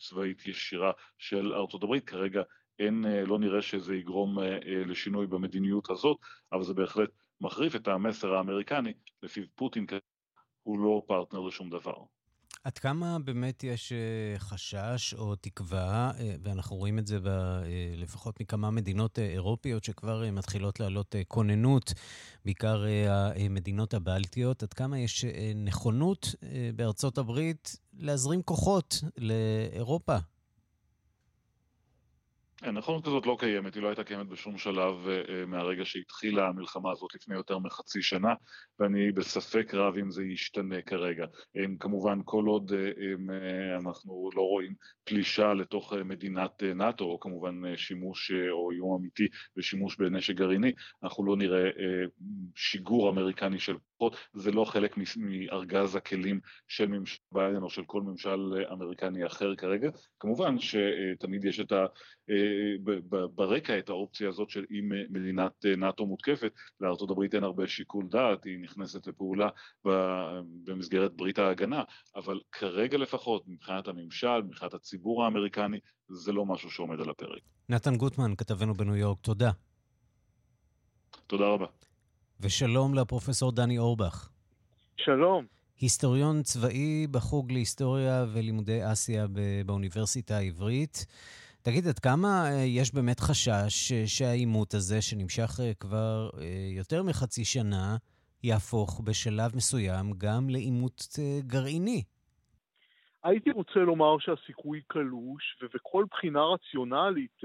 צבאית 0.00 0.46
ישירה 0.46 0.92
של 1.18 1.52
ארצות 1.54 1.82
הברית. 1.82 2.04
כרגע 2.04 2.42
אין, 2.78 3.04
לא 3.26 3.38
נראה 3.38 3.62
שזה 3.62 3.94
יגרום 3.94 4.38
לשינוי 4.86 5.26
במדיניות 5.26 5.90
הזאת, 5.90 6.16
אבל 6.52 6.62
זה 6.62 6.74
בהחלט 6.74 7.10
מחריף 7.40 7.76
את 7.76 7.88
המסר 7.88 8.34
האמריקני, 8.34 8.92
לפיו 9.22 9.44
פוטין 9.54 9.86
הוא 10.62 10.78
לא 10.78 11.02
פרטנר 11.06 11.40
לשום 11.40 11.70
דבר. 11.70 11.94
עד 12.64 12.78
כמה 12.78 13.18
באמת 13.18 13.64
יש 13.64 13.92
אה, 13.92 14.38
חשש 14.38 15.14
או 15.14 15.36
תקווה, 15.36 16.10
אה, 16.18 16.34
ואנחנו 16.42 16.76
רואים 16.76 16.98
את 16.98 17.06
זה 17.06 17.20
ב, 17.20 17.28
אה, 17.28 17.62
לפחות 17.96 18.40
מכמה 18.40 18.70
מדינות 18.70 19.18
אירופיות 19.18 19.84
שכבר 19.84 20.30
מתחילות 20.32 20.80
לעלות 20.80 21.14
כוננות, 21.28 21.92
בעיקר 22.44 22.84
המדינות 23.08 23.94
הבלטיות, 23.94 24.62
עד 24.62 24.72
כמה 24.72 24.98
יש 24.98 25.24
נכונות 25.54 26.34
בארצות 26.76 27.18
הברית 27.18 27.76
להזרים 27.92 28.42
כוחות 28.42 29.04
לאירופה 29.18 30.16
נכונות 32.62 33.04
כזאת 33.04 33.26
לא 33.26 33.36
קיימת, 33.40 33.74
היא 33.74 33.82
לא 33.82 33.88
הייתה 33.88 34.04
קיימת 34.04 34.26
בשום 34.26 34.58
שלב 34.58 34.94
uh, 35.06 35.46
מהרגע 35.46 35.84
שהתחילה 35.84 36.48
המלחמה 36.48 36.90
הזאת 36.90 37.14
לפני 37.14 37.34
יותר 37.34 37.58
מחצי 37.58 38.02
שנה, 38.02 38.34
ואני 38.78 39.12
בספק 39.12 39.74
רב 39.74 39.96
אם 39.96 40.10
זה 40.10 40.24
ישתנה 40.24 40.82
כרגע. 40.82 41.24
Um, 41.24 41.60
כמובן, 41.80 42.18
כל 42.24 42.44
עוד 42.46 42.70
um, 42.70 43.32
אנחנו 43.80 44.30
לא 44.36 44.42
רואים 44.42 44.74
פלישה 45.04 45.54
לתוך 45.54 45.92
מדינת 45.92 46.62
נאט"ו, 46.62 47.04
או 47.04 47.20
כמובן 47.20 47.76
שימוש 47.76 48.32
או 48.50 48.70
איום 48.70 49.00
אמיתי 49.00 49.28
ושימוש 49.56 49.96
בנשק 49.96 50.34
גרעיני, 50.34 50.72
אנחנו 51.02 51.24
לא 51.24 51.36
נראה 51.36 51.70
שיגור 52.54 53.10
אמריקני 53.10 53.58
של 53.58 53.76
כוחות, 54.00 54.16
זה 54.32 54.50
לא 54.52 54.64
חלק 54.64 54.96
מארגז 55.16 55.96
הכלים 55.96 56.40
של 56.68 56.86
ממשל 56.88 57.18
ביידן 57.32 57.62
או 57.62 57.70
של 57.70 57.84
כל 57.84 58.02
ממשל 58.02 58.64
אמריקני 58.72 59.26
אחר 59.26 59.56
כרגע. 59.56 59.90
כמובן 60.20 60.56
שתמיד 60.58 61.44
יש 61.44 61.60
את 61.60 61.72
ה... 61.72 61.86
ברקע 63.34 63.78
את 63.78 63.88
האופציה 63.88 64.28
הזאת 64.28 64.50
של 64.50 64.64
אם 64.70 64.88
מדינת 65.10 65.64
נאט"ו 65.76 66.06
מותקפת, 66.06 66.52
לארה"ב 66.80 67.22
אין 67.34 67.44
הרבה 67.44 67.68
שיקול 67.68 68.06
דעת, 68.08 68.44
היא 68.44 68.58
נכנסת 68.62 69.06
לפעולה 69.06 69.48
במסגרת 70.64 71.12
ברית 71.16 71.38
ההגנה, 71.38 71.82
אבל 72.16 72.40
כרגע 72.52 72.98
לפחות, 72.98 73.42
מבחינת 73.48 73.88
הממשל, 73.88 74.42
מבחינת 74.42 74.74
הציבור 74.74 75.24
האמריקני, 75.24 75.78
זה 76.08 76.32
לא 76.32 76.46
משהו 76.46 76.70
שעומד 76.70 77.00
על 77.00 77.10
הפרק. 77.10 77.42
נתן 77.68 77.96
גוטמן, 77.96 78.34
כתבנו 78.36 78.74
בניו 78.74 78.96
יורק, 78.96 79.20
תודה. 79.20 79.50
תודה 81.26 81.44
רבה. 81.44 81.66
ושלום 82.40 82.94
לפרופסור 82.94 83.52
דני 83.52 83.78
אורבך. 83.78 84.28
שלום. 84.96 85.44
היסטוריון 85.80 86.42
צבאי 86.42 87.06
בחוג 87.10 87.52
להיסטוריה 87.52 88.24
ולימודי 88.32 88.80
אסיה 88.92 89.26
באוניברסיטה 89.66 90.36
העברית. 90.36 91.06
תגיד, 91.62 91.86
עד 91.86 91.98
כמה 91.98 92.28
אה, 92.50 92.64
יש 92.66 92.94
באמת 92.94 93.20
חשש 93.20 93.92
שהעימות 94.06 94.74
הזה, 94.74 95.02
שנמשך 95.02 95.50
אה, 95.60 95.74
כבר 95.80 96.30
אה, 96.38 96.44
יותר 96.76 97.02
מחצי 97.02 97.44
שנה, 97.44 97.96
יהפוך 98.42 99.00
בשלב 99.04 99.56
מסוים 99.56 100.06
גם 100.18 100.50
לעימות 100.50 101.02
גרעיני? 101.46 102.02
הייתי 103.24 103.50
רוצה 103.50 103.80
לומר 103.80 104.18
שהסיכוי 104.18 104.80
קלוש, 104.86 105.56
ובכל 105.62 106.04
בחינה 106.10 106.40
רציונלית 106.44 107.40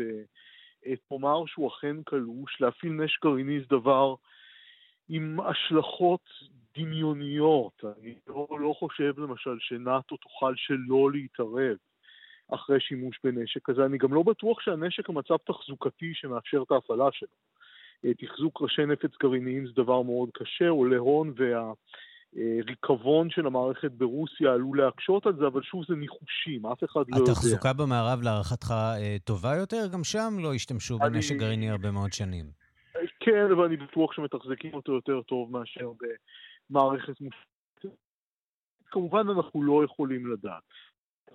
תאמר 1.09 1.45
שהוא 1.45 1.69
אכן 1.69 1.95
קלוש. 2.05 2.61
להפעיל 2.61 2.91
נשק 2.91 3.23
גרעיני 3.23 3.59
זה 3.59 3.65
דבר 3.69 4.15
עם 5.09 5.39
השלכות 5.39 6.29
דמיוניות. 6.77 7.83
אני 7.83 8.15
לא, 8.27 8.47
לא 8.59 8.73
חושב 8.79 9.19
למשל 9.19 9.57
שנאט"ו 9.59 10.17
תוכל 10.17 10.53
שלא 10.55 11.11
להתערב. 11.11 11.77
אחרי 12.53 12.79
שימוש 12.79 13.19
בנשק 13.23 13.61
כזה. 13.63 13.85
אני 13.85 13.97
גם 13.97 14.13
לא 14.13 14.23
בטוח 14.23 14.61
שהנשק 14.61 15.09
המצב 15.09 15.37
תחזוקתי 15.37 16.11
שמאפשר 16.13 16.63
את 16.67 16.71
ההפעלה 16.71 17.05
שלו. 17.11 17.27
אה, 18.05 18.13
תחזוק 18.13 18.61
ראשי 18.61 18.85
נפץ 18.85 19.11
גרעיניים 19.21 19.67
זה 19.67 19.73
דבר 19.75 20.01
מאוד 20.01 20.29
קשה, 20.33 20.69
עולה 20.69 20.97
הון 20.97 21.33
והריקבון 22.35 23.29
של 23.29 23.45
המערכת 23.47 23.91
ברוסיה 23.91 24.53
עלול 24.53 24.81
להקשות 24.81 25.25
על 25.25 25.35
זה, 25.39 25.47
אבל 25.47 25.61
שוב 25.63 25.83
זה 25.87 25.95
ניחושים, 25.95 26.65
אף 26.65 26.83
אחד 26.83 27.01
לא 27.07 27.17
יודע. 27.17 27.31
התחזוקה 27.31 27.73
במערב 27.73 28.21
להערכתך 28.21 28.71
אה, 28.71 29.17
טובה 29.23 29.55
יותר? 29.55 29.87
גם 29.93 30.03
שם 30.03 30.33
לא 30.39 30.53
השתמשו 30.53 30.97
אני... 31.01 31.09
בנשק 31.09 31.35
גרעיני 31.35 31.69
הרבה 31.69 31.91
מאוד 31.91 32.13
שנים. 32.13 32.64
כן, 33.25 33.51
אבל 33.51 33.65
אני 33.65 33.77
בטוח 33.77 34.13
שמתחזקים 34.13 34.73
אותו 34.73 34.93
יותר 34.93 35.21
טוב 35.21 35.51
מאשר 35.51 35.91
במערכת 36.69 37.21
מושלמת. 37.21 37.99
כמובן 38.85 39.29
אנחנו 39.29 39.63
לא 39.63 39.83
יכולים 39.83 40.27
לדעת. 40.27 40.63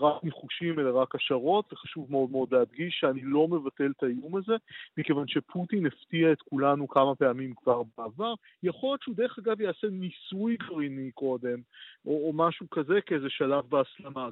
רק 0.01 0.25
ניחושים 0.25 0.79
אלא 0.79 1.03
רק 1.03 1.15
השערות, 1.15 1.73
וחשוב 1.73 2.11
מאוד 2.11 2.31
מאוד 2.31 2.55
להדגיש 2.55 2.99
שאני 3.01 3.21
לא 3.23 3.49
מבטל 3.49 3.93
את 3.97 4.03
האיום 4.03 4.37
הזה, 4.37 4.53
מכיוון 4.97 5.29
שפוטין 5.29 5.87
הפתיע 5.87 6.33
את 6.33 6.43
כולנו 6.43 6.89
כמה 6.89 7.15
פעמים 7.15 7.55
כבר 7.55 7.83
בעבר. 7.99 8.35
יכול 8.63 8.91
להיות 8.91 9.03
שהוא 9.03 9.17
דרך 9.17 9.39
אגב 9.39 9.61
יעשה 9.61 9.87
ניסוי 9.91 10.57
גרעיני 10.57 11.11
קודם, 11.11 11.59
או, 12.07 12.29
או 12.29 12.33
משהו 12.35 12.71
כזה 12.71 13.01
כאיזה 13.07 13.31
שלב 13.31 13.65
בהסלמה. 13.69 14.29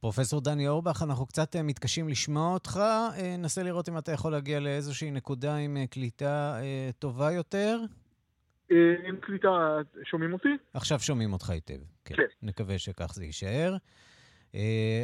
פרופסור 0.00 0.40
דני 0.40 0.68
אורבך, 0.68 1.02
אנחנו 1.02 1.26
קצת 1.26 1.56
אה, 1.56 1.62
מתקשים 1.62 2.08
לשמוע 2.08 2.52
אותך. 2.54 2.76
אה, 2.76 3.36
נסה 3.38 3.62
לראות 3.62 3.88
אם 3.88 3.98
אתה 3.98 4.12
יכול 4.12 4.32
להגיע 4.32 4.60
לאיזושהי 4.60 5.10
נקודה 5.10 5.56
עם 5.56 5.76
אה, 5.76 5.86
קליטה 5.86 6.60
טובה 6.98 7.32
יותר. 7.32 7.78
אין 8.70 9.16
קליטה, 9.20 9.78
שומעים 10.04 10.32
אותי? 10.32 10.48
עכשיו 10.74 11.00
שומעים 11.00 11.32
אותך 11.32 11.50
היטב, 11.50 11.78
כן. 12.04 12.14
כן. 12.16 12.22
נקווה 12.42 12.78
שכך 12.78 13.14
זה 13.14 13.24
יישאר. 13.24 13.76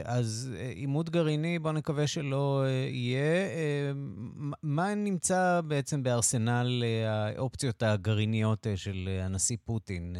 אז 0.04 0.56
עימות 0.74 1.10
גרעיני, 1.10 1.58
בואו 1.58 1.72
נקווה 1.72 2.06
שלא 2.06 2.64
יהיה. 2.90 3.46
מה 4.62 4.94
נמצא 4.94 5.60
בעצם 5.64 6.02
בארסנל 6.02 6.84
האופציות 7.06 7.82
הגרעיניות 7.82 8.66
של 8.76 9.08
הנשיא 9.22 9.56
פוטין? 9.64 10.16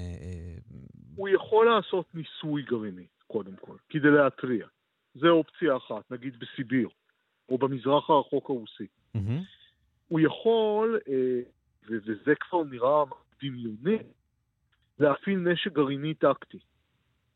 הוא 1.16 1.28
יכול 1.28 1.66
לעשות 1.66 2.06
ניסוי 2.14 2.62
גרעיני, 2.62 3.06
קודם 3.34 3.56
כל, 3.56 3.76
כדי 3.88 4.10
להתריע. 4.10 4.66
זו 5.14 5.28
אופציה 5.28 5.76
אחת, 5.76 6.10
נגיד 6.10 6.38
בסיביר, 6.38 6.88
או 7.48 7.58
במזרח 7.58 8.10
הרחוק 8.10 8.50
הרוסי. 8.50 8.86
Mm-hmm. 8.86 9.18
הוא 10.08 10.20
יכול, 10.20 10.98
וזה 11.88 12.34
כבר 12.40 12.64
נראה 12.64 13.04
דמיוני 13.42 13.98
להפעיל 14.98 15.38
נשק 15.38 15.72
גרעיני 15.72 16.14
טקטי 16.14 16.58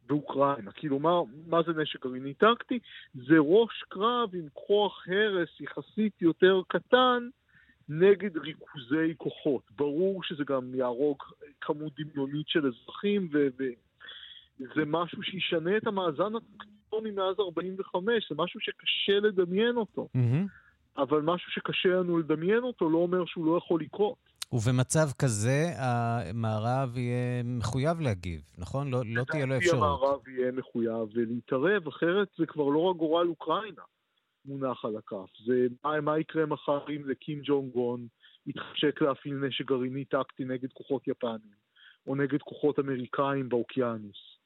באוקראינה. 0.06 0.72
כאילו, 0.72 0.98
מה, 0.98 1.20
מה 1.46 1.62
זה 1.62 1.72
נשק 1.72 2.06
גרעיני 2.06 2.34
טקטי? 2.34 2.78
זה 3.14 3.34
ראש 3.38 3.82
קרב 3.88 4.30
עם 4.34 4.48
כוח 4.52 5.08
הרס 5.08 5.60
יחסית 5.60 6.22
יותר 6.22 6.60
קטן 6.68 7.28
נגד 7.88 8.36
ריכוזי 8.36 9.14
כוחות. 9.16 9.62
ברור 9.76 10.22
שזה 10.22 10.44
גם 10.44 10.74
יהרוג 10.74 11.22
כמות 11.60 11.92
דמיונית 12.00 12.48
של 12.48 12.66
אזרחים, 12.66 13.28
וזה 14.60 14.84
משהו 14.86 15.22
שישנה 15.22 15.76
את 15.76 15.86
המאזן 15.86 16.32
הטקטוני 16.36 17.10
מאז 17.10 17.34
45, 17.38 18.28
זה 18.30 18.34
משהו 18.38 18.60
שקשה 18.60 19.20
לדמיין 19.20 19.76
אותו. 19.76 20.08
Mm-hmm. 20.16 21.02
אבל 21.02 21.20
משהו 21.20 21.52
שקשה 21.52 21.88
לנו 21.88 22.18
לדמיין 22.18 22.62
אותו 22.62 22.90
לא 22.90 22.98
אומר 22.98 23.24
שהוא 23.26 23.46
לא 23.46 23.58
יכול 23.58 23.80
לקרות. 23.80 24.28
ובמצב 24.52 25.08
כזה 25.18 25.64
המערב 25.76 26.98
יהיה 26.98 27.42
מחויב 27.44 28.00
להגיב, 28.00 28.40
נכון? 28.58 28.90
לא, 28.90 29.00
לא 29.06 29.24
תהיה 29.24 29.46
לו 29.46 29.56
אפשרות. 29.56 29.74
המערב 29.74 30.28
יהיה 30.28 30.52
מחויב 30.52 31.08
להתערב, 31.14 31.88
אחרת 31.88 32.28
זה 32.38 32.46
כבר 32.46 32.68
לא 32.68 32.78
רק 32.78 32.96
גורל 32.96 33.26
אוקראינה 33.28 33.82
מונח 34.44 34.84
על 34.84 34.96
הכף. 34.96 35.30
זה 35.46 35.66
מה, 35.84 36.00
מה 36.00 36.18
יקרה 36.18 36.46
מחר 36.46 36.80
אם 36.90 37.02
זה 37.06 37.14
קים 37.14 37.40
ג'ונג 37.44 37.72
גון 37.72 38.06
יתחשק 38.46 39.02
להפעיל 39.02 39.34
נשק 39.34 39.64
גרעיני 39.64 40.04
טקטי 40.04 40.44
נגד 40.44 40.72
כוחות 40.72 41.08
יפנים, 41.08 41.58
או 42.06 42.14
נגד 42.14 42.42
כוחות 42.42 42.78
אמריקאים 42.78 43.48
באוקיינוס. 43.48 44.37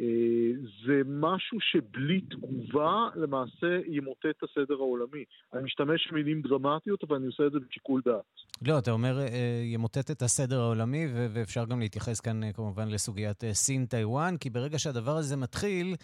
אה, 0.00 0.50
זה 0.86 1.02
משהו 1.06 1.58
שבלי 1.60 2.20
תגובה 2.20 3.08
למעשה 3.16 3.80
ימוטט 3.86 4.26
את 4.26 4.42
הסדר 4.42 4.74
העולמי. 4.74 5.24
אני 5.52 5.62
משתמש 5.62 6.08
במילים 6.10 6.42
דרמטיות, 6.42 7.04
אבל 7.04 7.16
אני 7.16 7.26
עושה 7.26 7.46
את 7.46 7.52
זה 7.52 7.58
בשיקול 7.68 8.02
דעת. 8.04 8.24
לא, 8.66 8.78
אתה 8.78 8.90
אומר 8.90 9.18
אה, 9.18 9.62
ימוטט 9.64 10.10
את 10.10 10.22
הסדר 10.22 10.60
העולמי, 10.60 11.06
ואפשר 11.34 11.64
גם 11.64 11.80
להתייחס 11.80 12.20
כאן 12.20 12.44
אה, 12.44 12.52
כמובן 12.52 12.88
לסוגיית 12.88 13.44
סין-טיוואן, 13.52 14.36
כי 14.36 14.50
ברגע 14.50 14.78
שהדבר 14.78 15.16
הזה 15.16 15.36
מתחיל, 15.36 15.94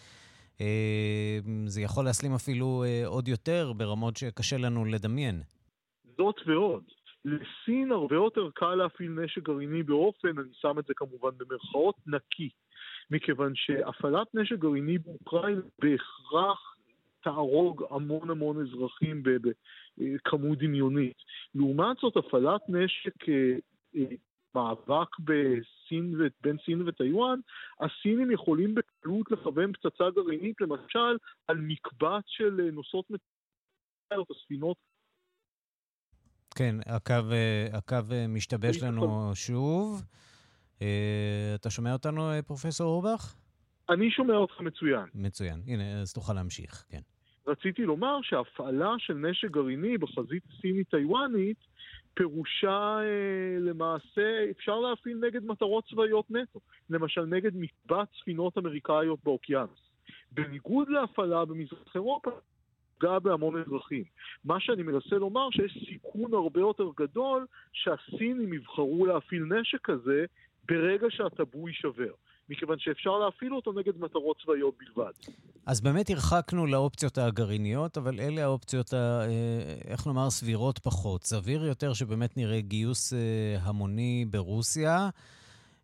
זה 1.67 1.81
יכול 1.81 2.05
להסלים 2.05 2.35
אפילו 2.35 2.85
עוד 3.07 3.29
יותר 3.29 3.73
ברמות 3.77 4.17
שקשה 4.17 4.57
לנו 4.59 4.85
לדמיין. 4.85 5.43
זאת 6.17 6.37
ועוד. 6.47 6.85
לסין 7.25 7.93
הרבה 7.93 8.17
יותר 8.17 8.51
קל 8.55 8.75
להפעיל 8.75 9.11
נשק 9.11 9.43
גרעיני 9.43 9.83
באופן, 9.83 10.39
אני 10.39 10.49
שם 10.53 10.79
את 10.79 10.87
זה 10.87 10.95
כמובן 10.95 11.31
במרכאות, 11.39 11.95
נקי. 12.07 12.51
מכיוון 13.11 13.53
שהפעלת 13.55 14.35
נשק 14.35 14.59
גרעיני 14.59 14.99
באוקראינה 14.99 15.61
בהכרח 15.79 16.77
תהרוג 17.21 17.85
המון 17.91 18.31
המון 18.31 18.67
אזרחים 18.67 19.23
בכמות 19.23 20.59
דמיונית. 20.59 21.17
לעומת 21.55 21.97
זאת, 21.97 22.17
הפעלת 22.17 22.61
נשק 22.69 23.29
אה, 23.29 23.57
אה, 23.97 24.17
מאבק 24.55 25.19
בסין 25.19 26.15
ו... 26.21 26.27
בין 26.43 26.57
סין 26.65 26.89
וטיוואן, 26.89 27.41
הסינים 27.81 28.31
יכולים 28.31 28.75
בקלות 28.75 29.31
לכוון 29.31 29.73
פצצה 29.73 30.11
גרעינית, 30.11 30.61
למשל, 30.61 31.17
על 31.49 31.57
מקבץ 31.57 32.25
של 32.27 32.71
נוסעות 32.73 33.05
מטוסיות, 33.11 34.31
הספינות. 34.31 34.77
כן, 36.55 36.77
הקו, 36.87 37.15
הקו 37.73 37.97
משתבש 38.29 38.83
לנו 38.83 39.31
שוב. 39.35 40.03
אתה 41.55 41.71
שומע 41.71 41.93
אותנו, 41.93 42.31
פרופסור 42.47 42.87
אורבך? 42.87 43.35
אני 43.89 44.11
שומע 44.11 44.35
אותך 44.35 44.61
מצוין. 44.61 45.07
מצוין. 45.15 45.63
הנה, 45.67 46.01
אז 46.01 46.13
תוכל 46.13 46.33
להמשיך, 46.33 46.85
כן. 46.89 47.01
רציתי 47.47 47.83
לומר 47.83 48.19
שהפעלה 48.23 48.95
של 48.99 49.15
נשק 49.15 49.51
גרעיני 49.51 49.99
בחזית 49.99 50.43
סינית-טיוואנית 50.61 51.57
פירושה 52.15 52.97
אה, 52.99 53.59
למעשה, 53.61 54.51
אפשר 54.51 54.81
להפעיל 54.81 55.19
נגד 55.27 55.45
מטרות 55.45 55.85
צבאיות 55.91 56.31
נטו, 56.31 56.61
למשל 56.91 57.25
נגד 57.25 57.53
מקבץ 57.57 58.09
ספינות 58.21 58.59
אמריקאיות 58.59 59.19
באוקיינוס. 59.25 59.91
בניגוד 60.33 60.89
להפעלה 60.89 61.45
במזרח 61.45 61.95
אירופה, 61.95 62.31
פגע 62.99 63.19
בהמון 63.19 63.61
אזרחים. 63.61 64.05
מה 64.45 64.61
שאני 64.61 64.83
מנסה 64.83 65.17
לומר 65.17 65.49
שיש 65.51 65.79
סיכון 65.89 66.35
הרבה 66.35 66.61
יותר 66.61 66.91
גדול 66.97 67.47
שהסינים 67.73 68.53
יבחרו 68.53 69.07
להפעיל 69.07 69.45
נשק 69.45 69.79
כזה 69.85 70.25
ברגע 70.69 71.07
שהטאבו 71.11 71.69
יישבר. 71.69 72.13
מכיוון 72.49 72.79
שאפשר 72.79 73.19
להפעיל 73.19 73.55
אותו 73.55 73.73
נגד 73.73 73.99
מטרות 73.99 74.37
צבאיות 74.43 74.75
בלבד. 74.79 75.13
אז 75.67 75.81
באמת 75.81 76.11
הרחקנו 76.11 76.67
לאופציות 76.67 77.19
הגרעיניות, 77.19 77.99
אבל 77.99 78.21
אלה 78.21 78.45
האופציות, 78.45 78.93
ה, 78.93 78.97
אה, 78.97 79.75
איך 79.85 80.07
נאמר, 80.07 80.31
סבירות 80.31 80.79
פחות. 80.79 81.25
סביר 81.25 81.65
יותר 81.65 81.93
שבאמת 81.93 82.37
נראה 82.37 82.61
גיוס 82.61 83.13
אה, 83.13 83.19
המוני 83.63 84.25
ברוסיה. 84.31 85.09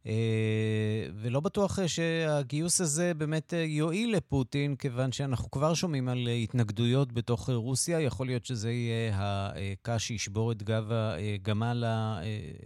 אה, 0.07 1.07
ולא 1.23 1.41
בטוח 1.41 1.79
שהגיוס 1.87 2.81
הזה 2.81 3.13
באמת 3.15 3.53
יועיל 3.67 4.17
לפוטין, 4.17 4.77
כיוון 4.77 5.13
שאנחנו 5.13 5.51
כבר 5.51 5.75
שומעים 5.75 6.09
על 6.09 6.19
התנגדויות 6.43 7.13
בתוך 7.13 7.51
רוסיה. 7.51 8.01
יכול 8.01 8.27
להיות 8.27 8.47
שזה 8.47 8.71
יהיה 8.71 9.13
הקש 9.15 10.03
שישבור 10.03 10.53
את 10.53 10.63
גב 10.63 10.91
הגמל 10.93 11.85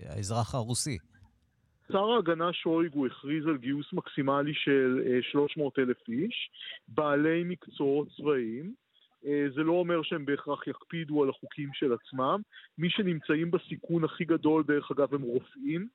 האזרח 0.09 0.55
הרוסי. 0.55 0.99
שר 1.93 2.11
ההגנה 2.11 2.53
שויגו 2.53 3.07
הכריז 3.07 3.47
על 3.47 3.57
גיוס 3.57 3.93
מקסימלי 3.93 4.55
של 4.55 5.01
300 5.23 5.79
אה, 5.79 5.85
אלף 5.85 6.09
איש, 6.09 6.51
בעלי 6.89 7.45
מקצועות 7.45 8.09
צבאיים. 8.17 8.75
אה, 9.27 9.47
זה 9.55 9.63
לא 9.63 9.73
אומר 9.73 10.03
שהם 10.03 10.25
בהכרח 10.25 10.67
יקפידו 10.67 11.23
על 11.23 11.29
החוקים 11.29 11.71
של 11.73 11.93
עצמם. 11.93 12.41
מי 12.79 12.91
שנמצאים 12.91 13.51
בסיכון 13.51 14.05
הכי 14.05 14.25
גדול, 14.25 14.65
דרך 14.67 14.91
אגב, 14.91 15.15
הם 15.15 15.23
רופאים 15.23 15.89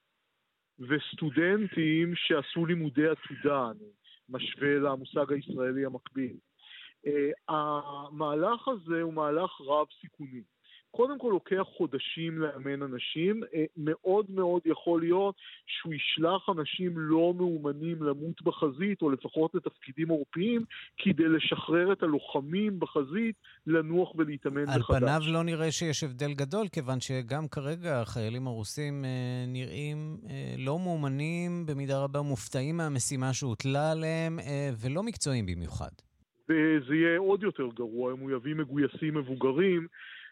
וסטודנטים 0.79 2.15
שעשו 2.15 2.65
לימודי 2.65 3.07
עתודה, 3.07 3.71
אני 3.71 3.89
משווה 4.29 4.73
למושג 4.75 5.33
הישראלי 5.33 5.85
המקביל. 5.85 6.37
אה, 7.07 7.31
המהלך 7.47 8.67
הזה 8.67 9.01
הוא 9.01 9.13
מהלך 9.13 9.61
רב 9.61 9.87
סיכונים. 10.01 10.43
קודם 10.91 11.19
כל 11.19 11.29
לוקח 11.31 11.63
חודשים 11.77 12.39
לאמן 12.39 12.81
אנשים, 12.81 13.43
אה, 13.53 13.63
מאוד 13.77 14.25
מאוד 14.29 14.61
יכול 14.65 15.01
להיות 15.01 15.35
שהוא 15.67 15.93
ישלח 15.93 16.49
אנשים 16.49 16.91
לא 16.95 17.33
מאומנים 17.37 18.03
למות 18.03 18.41
בחזית, 18.41 19.01
או 19.01 19.09
לפחות 19.09 19.55
לתפקידים 19.55 20.09
עורפיים, 20.09 20.65
כדי 20.97 21.23
לשחרר 21.23 21.93
את 21.93 22.03
הלוחמים 22.03 22.79
בחזית 22.79 23.35
לנוח 23.67 24.15
ולהתאמן 24.15 24.63
מחדש. 24.63 24.75
על 24.91 24.99
פניו 24.99 25.21
לא 25.27 25.43
נראה 25.43 25.71
שיש 25.71 26.03
הבדל 26.03 26.33
גדול, 26.33 26.67
כיוון 26.67 26.99
שגם 26.99 27.47
כרגע 27.47 28.01
החיילים 28.01 28.47
הרוסים 28.47 29.05
אה, 29.05 29.09
נראים 29.47 30.17
אה, 30.29 30.55
לא 30.57 30.79
מאומנים, 30.79 31.65
במידה 31.65 32.03
רבה 32.03 32.21
מופתעים 32.21 32.77
מהמשימה 32.77 33.33
שהוטלה 33.33 33.91
עליהם, 33.91 34.39
ולא 34.81 35.03
מקצועיים 35.03 35.45
במיוחד. 35.45 35.89
וזה 36.49 36.95
יהיה 36.95 37.19
עוד 37.19 37.43
יותר 37.43 37.67
גרוע 37.75 38.13
אם 38.13 38.19
הוא 38.19 38.31
יביא 38.31 38.55
מגויסים 38.55 39.17
מבוגרים. 39.17 39.87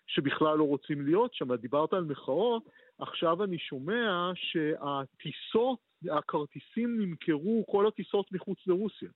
שבכלל 0.07 0.57
לא 0.57 0.63
רוצים 0.63 1.05
להיות 1.05 1.33
שם. 1.33 1.55
דיברת 1.55 1.93
על 1.93 2.03
מחאות, 2.03 2.63
עכשיו 2.99 3.43
אני 3.43 3.57
שומע 3.57 4.31
שהטיסות, 4.35 5.79
הכרטיסים 6.11 7.01
נמכרו, 7.01 7.65
כל 7.69 7.87
הטיסות 7.87 8.31
מחוץ 8.31 8.59
לרוסיה, 8.67 9.09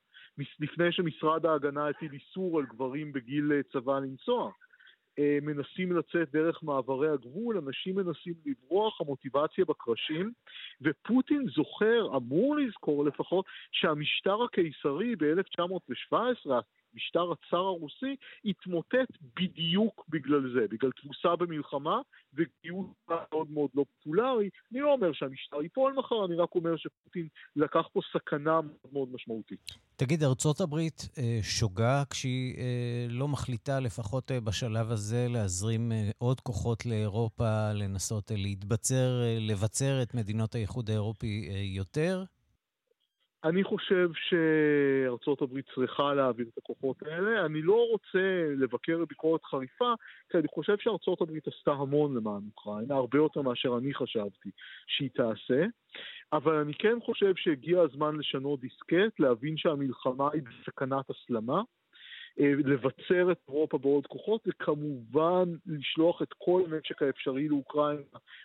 לפני 0.60 0.92
שמשרד 0.92 1.46
ההגנה 1.46 1.88
הטיל 1.88 2.14
איסור 2.14 2.60
על 2.60 2.66
גברים 2.66 3.14
בגיל 3.14 3.52
אה, 3.52 3.64
צבא 3.64 4.00
לנסוע. 4.00 4.52
אה, 5.20 5.38
מנסים 5.42 5.92
לצאת 5.92 6.32
דרך 6.32 6.64
מעברי 6.64 7.10
הגבול, 7.10 7.58
אנשים 7.58 7.96
מנסים 7.96 8.34
לברוח, 8.46 9.02
המוטיבציה 9.02 9.66
בקרשים, 9.66 10.32
ופוטין 10.82 11.46
זוכר, 11.56 12.18
אמור 12.18 12.56
לזכור 12.56 13.06
לפחות, 13.06 13.46
שהמשטר 13.72 14.44
הקיסרי 14.44 15.16
ב-1917, 15.16 16.50
משטר 16.94 17.32
הצאר 17.32 17.60
הרוסי 17.60 18.16
התמוטט 18.46 19.18
בדיוק 19.36 20.06
בגלל 20.10 20.54
זה, 20.54 20.68
בגלל 20.70 20.92
תבוסה 21.02 21.36
במלחמה 21.36 22.02
וגיוס 22.34 22.88
מאוד 23.10 23.52
מאוד 23.52 23.70
לא 23.76 23.86
פופולרי. 23.98 24.50
אני 24.72 24.80
לא 24.80 24.94
אומר 24.94 25.14
שהמשטר 25.14 25.62
ייפול 25.62 25.94
מחר, 25.94 26.26
אני 26.26 26.36
רק 26.36 26.56
אומר 26.56 26.78
שפוטין 26.78 27.28
לקח 27.56 27.88
פה 27.94 28.00
סכנה 28.14 28.62
מאוד 28.62 28.94
מאוד 28.94 29.08
משמעותית. 29.14 29.60
תגיד, 29.96 30.24
ארצות 30.24 30.62
הברית 30.62 31.10
אה, 31.18 31.40
שוגה 31.44 32.04
כשהיא 32.10 32.58
אה, 32.58 33.06
לא 33.10 33.28
מחליטה, 33.28 33.80
לפחות 33.80 34.32
אה, 34.32 34.40
בשלב 34.40 34.92
הזה, 34.92 35.28
להזרים 35.30 35.92
עוד 36.18 36.40
כוחות 36.40 36.86
לאירופה, 36.86 37.74
לנסות 37.74 38.32
להתבצר, 38.36 39.22
לבצר 39.40 40.02
את 40.02 40.14
מדינות 40.14 40.56
האיחוד 40.56 40.90
האירופי 40.90 41.50
יותר? 41.76 42.24
אני 43.44 43.64
חושב 43.64 44.10
שארצות 44.14 45.42
הברית 45.42 45.66
צריכה 45.76 46.14
להעביר 46.14 46.48
את 46.54 46.58
הכוחות 46.58 47.04
האלה. 47.04 47.46
אני 47.46 47.62
לא 47.62 47.88
רוצה 47.90 48.54
לבקר 48.58 49.06
ביקורת 49.06 49.44
חריפה, 49.44 49.94
כי 50.30 50.38
אני 50.38 50.48
חושב 50.48 50.78
שארצות 50.80 51.22
הברית 51.22 51.48
עשתה 51.48 51.72
המון 51.72 52.16
למען 52.18 52.42
אוקראינה, 52.56 52.96
הרבה 52.96 53.18
יותר 53.18 53.42
מאשר 53.42 53.78
אני 53.78 53.94
חשבתי 53.94 54.50
שהיא 54.88 55.10
תעשה. 55.14 55.66
אבל 56.34 56.56
אני 56.56 56.74
כן 56.74 56.98
חושב 57.06 57.36
שהגיע 57.36 57.82
הזמן 57.82 58.16
לשנות 58.16 58.60
דיסקט, 58.60 59.20
להבין 59.20 59.58
שהמלחמה 59.58 60.30
היא 60.34 60.42
בסכנת 60.42 61.06
הסלמה. 61.10 61.62
אה, 62.40 62.52
לבצר 62.66 63.32
את 63.32 63.38
אירופה 63.48 63.78
בעוד 63.78 64.08
כוחות, 64.08 64.42
וכמובן 64.48 65.50
לשלוח 65.66 66.22
את 66.22 66.34
כל 66.38 66.64
הנשק 66.68 67.02
האפשרי 67.02 67.48
לאוקראינה, 67.48 68.02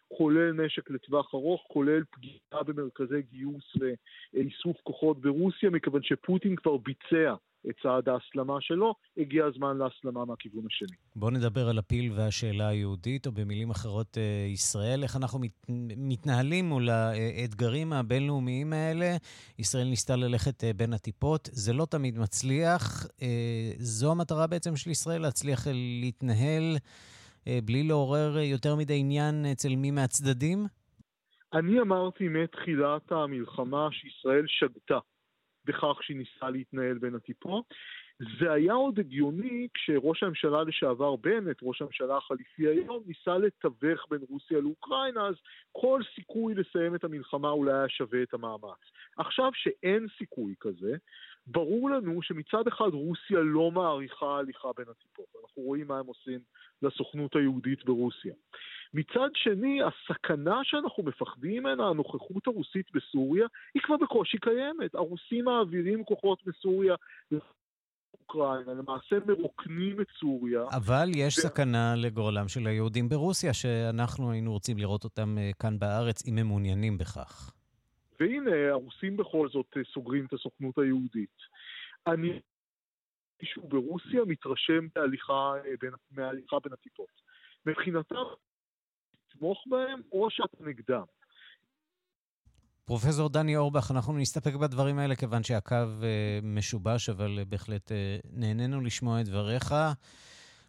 כולל 0.08 0.52
נשק 0.52 0.90
לטווח 0.90 1.34
ארוך, 1.34 1.64
כולל 1.68 2.02
פגיעה 2.10 2.62
במרכזי 2.66 3.22
גיוס 3.22 3.76
ואיסוף 3.80 4.76
כוחות 4.82 5.20
ברוסיה, 5.20 5.70
מכיוון 5.70 6.02
שפוטין 6.02 6.56
כבר 6.56 6.76
ביצע 6.76 7.34
את 7.68 7.74
צעד 7.82 8.08
ההסלמה 8.08 8.56
שלו, 8.60 8.94
הגיע 9.16 9.44
הזמן 9.44 9.76
להסלמה 9.78 10.24
מהכיוון 10.24 10.64
השני. 10.66 10.96
בואו 11.16 11.30
נדבר 11.30 11.68
על 11.68 11.78
הפיל 11.78 12.12
והשאלה 12.12 12.68
היהודית, 12.68 13.26
או 13.26 13.32
במילים 13.32 13.70
אחרות, 13.70 14.18
אה, 14.18 14.46
ישראל. 14.48 15.02
איך 15.02 15.16
אנחנו 15.16 15.38
מת, 15.38 15.66
מתנהלים 15.96 16.64
מול 16.64 16.88
האתגרים 16.88 17.92
הבינלאומיים 17.92 18.72
האלה? 18.72 19.16
ישראל 19.58 19.84
ניסתה 19.84 20.16
ללכת 20.16 20.64
אה, 20.64 20.70
בין 20.76 20.92
הטיפות, 20.92 21.48
זה 21.52 21.72
לא 21.72 21.86
תמיד 21.90 22.18
מצליח. 22.18 23.06
אה, 23.22 23.72
זו 23.78 24.10
המטרה 24.12 24.46
בעצם 24.46 24.76
של 24.76 24.90
ישראל, 24.90 25.22
להצליח 25.22 25.66
להתנהל 26.00 26.76
בלי 27.64 27.82
לעורר 27.82 28.38
יותר 28.38 28.76
מדי 28.76 28.98
עניין 28.98 29.46
אצל 29.52 29.76
מי 29.76 29.90
מהצדדים? 29.90 30.66
אני 31.52 31.80
אמרתי 31.80 32.28
מתחילת 32.28 33.12
המלחמה 33.12 33.88
שישראל 33.92 34.44
שגתה. 34.46 34.98
בכך 35.66 36.02
שהיא 36.02 36.16
ניסה 36.16 36.50
להתנהל 36.50 36.98
בין 36.98 37.14
הטיפות. 37.14 37.64
זה 38.40 38.52
היה 38.52 38.72
עוד 38.72 38.98
הגיוני 38.98 39.68
כשראש 39.74 40.22
הממשלה 40.22 40.62
לשעבר 40.62 41.16
בנט, 41.16 41.56
ראש 41.62 41.82
הממשלה 41.82 42.16
החליפי 42.16 42.68
היום, 42.68 43.02
ניסה 43.06 43.38
לתווך 43.38 44.06
בין 44.10 44.20
רוסיה 44.30 44.60
לאוקראינה, 44.60 45.26
אז 45.26 45.34
כל 45.72 46.00
סיכוי 46.14 46.54
לסיים 46.54 46.94
את 46.94 47.04
המלחמה 47.04 47.50
אולי 47.50 47.72
היה 47.72 47.88
שווה 47.88 48.22
את 48.22 48.34
המאמץ. 48.34 48.80
עכשיו 49.16 49.50
שאין 49.54 50.06
סיכוי 50.18 50.54
כזה, 50.60 50.96
ברור 51.46 51.90
לנו 51.90 52.22
שמצד 52.22 52.66
אחד 52.68 52.88
רוסיה 52.92 53.40
לא 53.40 53.70
מעריכה 53.70 54.38
הליכה 54.38 54.68
בין 54.76 54.86
הטיפות. 54.88 55.26
אנחנו 55.42 55.62
רואים 55.62 55.86
מה 55.86 55.98
הם 55.98 56.06
עושים 56.06 56.40
לסוכנות 56.82 57.36
היהודית 57.36 57.84
ברוסיה. 57.84 58.34
מצד 58.96 59.28
שני, 59.34 59.80
הסכנה 59.82 60.60
שאנחנו 60.62 61.02
מפחדים 61.02 61.62
ממנה, 61.62 61.88
הנוכחות 61.88 62.46
הרוסית 62.46 62.86
בסוריה, 62.94 63.46
היא 63.74 63.82
כבר 63.82 63.96
בקושי 63.96 64.38
קיימת. 64.38 64.94
הרוסים 64.94 65.44
מעבירים 65.44 66.04
כוחות 66.04 66.46
מסוריה 66.46 66.94
אוקראינה, 68.20 68.74
למעשה 68.74 69.16
מרוקנים 69.26 70.00
את 70.00 70.06
סוריה. 70.20 70.64
אבל 70.76 71.08
יש 71.16 71.38
ו... 71.38 71.40
סכנה 71.40 71.94
לגורלם 71.96 72.48
של 72.48 72.66
היהודים 72.66 73.08
ברוסיה, 73.08 73.54
שאנחנו 73.54 74.32
היינו 74.32 74.52
רוצים 74.52 74.78
לראות 74.78 75.04
אותם 75.04 75.38
אה, 75.38 75.50
כאן 75.60 75.78
בארץ, 75.78 76.26
אם 76.28 76.38
הם 76.38 76.46
מעוניינים 76.46 76.98
בכך. 76.98 77.52
והנה, 78.20 78.70
הרוסים 78.70 79.16
בכל 79.16 79.48
זאת 79.48 79.66
אה, 79.76 79.82
סוגרים 79.94 80.24
את 80.26 80.32
הסוכנות 80.32 80.78
היהודית. 80.78 81.36
אני, 82.06 82.40
מישהו 83.42 83.68
ברוסיה 83.68 84.20
מתרשם 84.26 84.86
מהליכה 84.96 85.52
אה, 85.64 85.70
בין, 85.80 85.90
מהליכה 86.10 86.56
בין 86.64 86.72
הטיפות. 86.72 87.20
מבחינתם, 87.66 88.24
לתמוך 89.36 89.64
בהם 89.66 90.00
או 90.12 90.30
שאתה 90.30 90.64
נגדם. 90.64 91.04
פרופסור 92.84 93.28
דני 93.28 93.56
אורבך, 93.56 93.90
אנחנו 93.90 94.12
נסתפק 94.12 94.54
בדברים 94.54 94.98
האלה 94.98 95.16
כיוון 95.16 95.42
שהקו 95.42 95.74
אה, 95.74 96.38
משובש, 96.42 97.08
אבל 97.08 97.38
אה, 97.38 97.44
בהחלט 97.44 97.92
אה, 97.92 98.18
נהנינו 98.32 98.80
לשמוע 98.80 99.20
את 99.20 99.26
דבריך. 99.26 99.74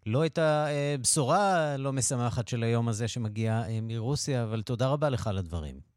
לא 0.06 0.26
את 0.26 0.38
הבשורה 0.38 1.74
הלא 1.74 1.94
משמחת 1.94 2.48
של 2.48 2.64
היום 2.64 2.88
הזה 2.88 3.08
שמגיע 3.08 3.64
אה, 3.68 3.80
מרוסיה, 3.82 4.44
אבל 4.44 4.62
תודה 4.62 4.88
רבה 4.88 5.10
לך 5.10 5.28
על 5.28 5.38
הדברים. 5.38 5.97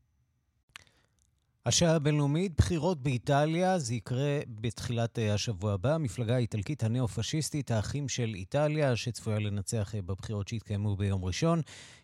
השעה 1.66 1.94
הבינלאומית, 1.94 2.52
בחירות 2.56 3.02
באיטליה, 3.02 3.78
זה 3.78 3.94
יקרה 3.94 4.40
בתחילת 4.48 5.18
אה, 5.18 5.34
השבוע 5.34 5.72
הבא. 5.72 5.94
המפלגה 5.94 6.34
האיטלקית 6.34 6.82
הנאו-פשיסטית, 6.82 7.70
האחים 7.70 8.08
של 8.08 8.32
איטליה, 8.34 8.96
שצפויה 8.96 9.38
לנצח 9.38 9.94
אה, 9.94 10.02
בבחירות 10.02 10.48
שהתקיימו 10.48 10.96
ביום 10.96 11.24
ראשון, 11.24 11.60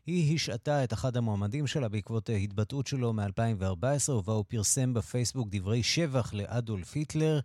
היא 0.06 0.34
השעתה 0.34 0.84
את 0.84 0.92
אחד 0.92 1.16
המועמדים 1.16 1.66
שלה 1.66 1.88
בעקבות 1.88 2.30
התבטאות 2.42 2.86
שלו 2.86 3.12
מ-2014, 3.12 4.12
ובה 4.12 4.32
הוא 4.32 4.44
פרסם 4.48 4.94
בפייסבוק 4.94 5.48
דברי 5.50 5.82
שבח 5.82 6.34
לאדולף 6.34 6.94
היטלר. 6.94 7.40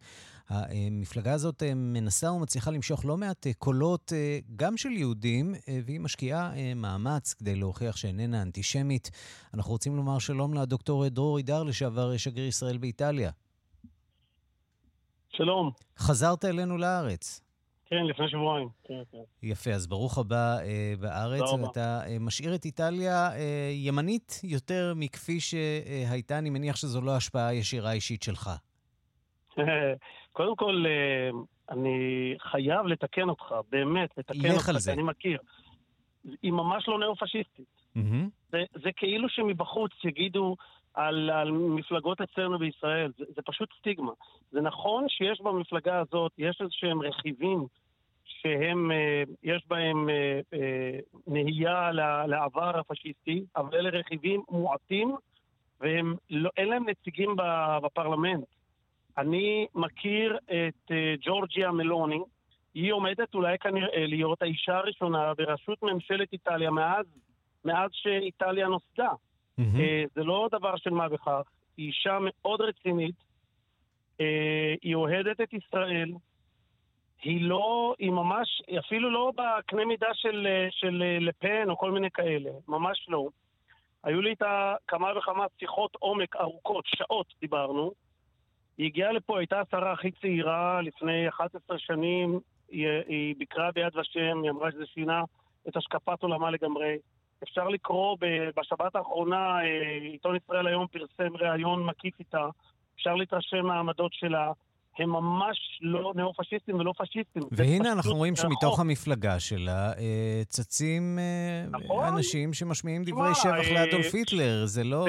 המפלגה 0.52 1.34
הזאת 1.34 1.64
אה, 1.64 1.74
מנסה 1.76 2.32
ומצליחה 2.32 2.72
למשוך 2.72 3.06
לא 3.06 3.18
מעט 3.18 3.48
אה, 3.48 3.54
קולות 3.54 4.14
אה, 4.16 4.40
גם 4.56 4.78
של 4.78 4.90
יהודים, 4.90 5.54
והיא 5.86 6.00
משקיעה 6.00 6.52
מאמץ 6.76 7.34
כדי 7.34 7.56
להוכיח 7.56 7.98
שאיננה 7.98 8.42
אנטישמית. 8.42 9.10
אנחנו 9.54 9.72
רוצים 9.72 9.96
לומר 9.96 10.20
שלום 10.20 10.54
לדוקטור 10.54 11.08
דרור 11.08 11.38
אידר, 11.38 11.64
לשעבר 11.64 12.18
שגריר 12.18 12.48
ישראל 12.48 12.78
באיטליה. 12.78 13.32
שלום. 15.30 15.72
חזרת 15.98 16.46
אלינו 16.46 16.78
לארץ. 16.78 17.42
כן, 17.92 18.06
לפני 18.06 18.30
שבועיים. 18.30 18.70
כן, 18.84 19.02
כן. 19.12 19.18
יפה, 19.44 19.72
אז 19.72 19.88
ברוך 19.88 20.18
הבא 20.18 20.58
אה, 20.60 20.94
בארץ. 21.00 21.42
אתה 21.72 22.02
אה, 22.08 22.20
משאיר 22.20 22.56
את 22.56 22.66
איטליה 22.66 23.32
אה, 23.34 23.72
ימנית 23.74 24.42
יותר 24.44 24.94
מכפי 24.96 25.40
שהייתה, 25.40 26.38
אני 26.38 26.50
מניח 26.50 26.76
שזו 26.76 27.02
לא 27.02 27.16
השפעה 27.16 27.54
ישירה 27.54 27.92
אישית 27.92 28.24
שלך. 28.24 28.50
קודם 30.32 30.56
כל, 30.56 30.86
אה, 30.88 31.30
אני 31.70 32.36
חייב 32.40 32.86
לתקן 32.86 33.30
אותך, 33.30 33.56
באמת, 33.70 34.10
לתקן 34.18 34.52
אותך, 34.52 34.72
כי 34.86 34.92
אני 34.92 35.04
מכיר. 35.04 35.40
היא 36.42 36.52
ממש 36.52 36.88
לא 36.88 37.00
נאו-פשיסטית. 37.00 37.66
Mm-hmm. 37.98 38.30
זה, 38.50 38.64
זה 38.84 38.90
כאילו 38.96 39.30
שמבחוץ 39.30 39.92
יגידו 40.04 40.56
על, 40.94 41.30
על 41.30 41.52
מפלגות 41.52 42.22
אצלנו 42.22 42.60
בישראל, 42.60 43.12
זה, 43.18 43.26
זה 43.36 43.42
פשוט 43.46 43.70
סטיגמה. 43.80 44.12
זה 44.52 44.62
נכון 44.62 45.06
שיש 45.10 45.42
במפלגה 45.42 46.00
הזאת, 46.00 46.32
יש 46.38 46.58
איזה 46.62 46.72
שהם 46.74 47.02
רכיבים 47.02 47.66
שהם, 48.26 48.92
אה, 48.92 49.24
יש 49.44 49.64
בהם 49.68 50.10
אה, 50.10 50.40
נהייה 51.28 51.92
לעבר 52.28 52.80
הפשיסטי, 52.80 53.46
אבל 53.56 53.76
אלה 53.76 53.90
רכיבים 53.90 54.44
מועטים, 54.50 55.16
ואין 55.80 56.14
לא, 56.30 56.50
להם 56.58 56.90
נציגים 56.90 57.36
בפרלמנט. 57.84 58.46
אני 59.18 59.68
מכיר 59.76 60.38
את 60.46 60.92
אה, 60.92 61.14
ג'ורג'יה 61.22 61.72
מלוני, 61.72 62.20
היא 62.74 62.94
עומדת 62.94 63.36
אולי 63.36 63.58
כנראה 63.58 64.06
להיות 64.08 64.42
האישה 64.42 64.78
הראשונה 64.78 65.34
בראשות 65.34 65.84
ממשלת 65.84 66.34
איטליה 66.34 66.72
מאז, 66.72 67.06
מאז 67.66 67.90
שאיטליה 67.94 68.68
נוסדה. 68.68 69.10
Mm-hmm. 69.60 70.10
זה 70.16 70.24
לא 70.24 70.50
דבר 70.52 70.76
של 70.78 70.90
מה 70.90 71.10
בכך, 71.10 71.42
היא 71.78 71.88
אישה 71.88 72.18
מאוד 72.22 72.62
רצינית, 72.62 73.16
אה, 74.22 74.76
היא 74.82 74.96
אוהדת 74.96 75.42
את 75.42 75.54
ישראל, 75.54 76.12
היא 77.22 77.42
לא, 77.42 77.96
היא 78.00 78.12
ממש, 78.12 78.62
אפילו 78.80 79.10
לא 79.10 79.32
בקנה 79.36 79.86
מידה 79.86 80.14
של, 80.14 80.48
של 80.70 81.04
לפן 81.20 81.70
או 81.70 81.78
כל 81.78 81.92
מיני 81.92 82.12
כאלה, 82.12 82.50
ממש 82.68 83.06
לא. 83.10 83.28
היו 84.04 84.22
לי 84.22 84.30
איתה 84.30 84.76
כמה 84.88 85.18
וכמה 85.18 85.46
שיחות 85.60 85.96
עומק 86.00 86.36
ארוכות, 86.36 86.86
שעות 86.88 87.34
דיברנו, 87.42 87.92
היא 88.82 88.88
הגיעה 88.88 89.12
לפה, 89.12 89.40
הייתה 89.40 89.60
השרה 89.60 89.92
הכי 89.92 90.12
צעירה 90.12 90.82
לפני 90.82 91.30
11 91.30 91.80
שנים, 91.80 92.40
היא, 92.70 92.88
היא 93.08 93.36
ביקרה 93.38 93.72
ביד 93.72 93.96
ושם, 93.98 94.42
היא 94.44 94.52
אמרה 94.52 94.72
שזה 94.72 94.86
שינה 94.94 95.24
את 95.68 95.78
השקפת 95.78 96.24
עולמה 96.24 96.52
לגמרי. 96.52 96.98
אפשר 97.44 97.68
לקרוא 97.68 98.18
בשבת 98.56 98.96
האחרונה, 98.96 99.60
אה, 99.64 99.98
עיתון 100.12 100.36
ישראל 100.36 100.68
היום 100.68 100.88
פרסם 100.88 101.36
ראיון 101.38 101.86
מקיף 101.86 102.20
איתה, 102.20 102.50
אפשר 102.96 103.16
להתרשם 103.16 103.66
מהעמדות 103.66 104.14
שלה. 104.14 104.52
הם 105.00 105.10
ממש 105.10 105.80
לא 105.82 106.14
נאו-פשיסטים 106.16 106.76
ולא 106.76 106.94
פשיסטים. 106.98 107.44
והנה 107.52 107.92
אנחנו 107.92 108.16
רואים 108.16 108.36
שמתוך 108.36 108.80
המפלגה 108.80 109.40
שלה 109.40 109.94
אה, 109.98 110.42
צצים 110.48 111.20
אה, 111.20 111.80
נכון. 111.80 112.06
אנשים 112.06 112.54
שמשמיעים 112.54 113.04
דברי 113.04 113.36
שבח 113.36 113.72
לאדולף 113.74 114.14
היטלר, 114.14 114.66
זה 114.66 114.84
לא... 114.84 115.06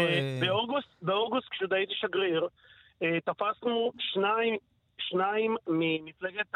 באוגוסט, 1.03 1.49
כשעוד 1.51 1.73
הייתי 1.73 1.93
שגריר, 1.97 2.49
תפסנו 3.25 3.93
שניים, 3.99 4.57
שניים 4.99 5.57
ממפלגת 5.67 6.47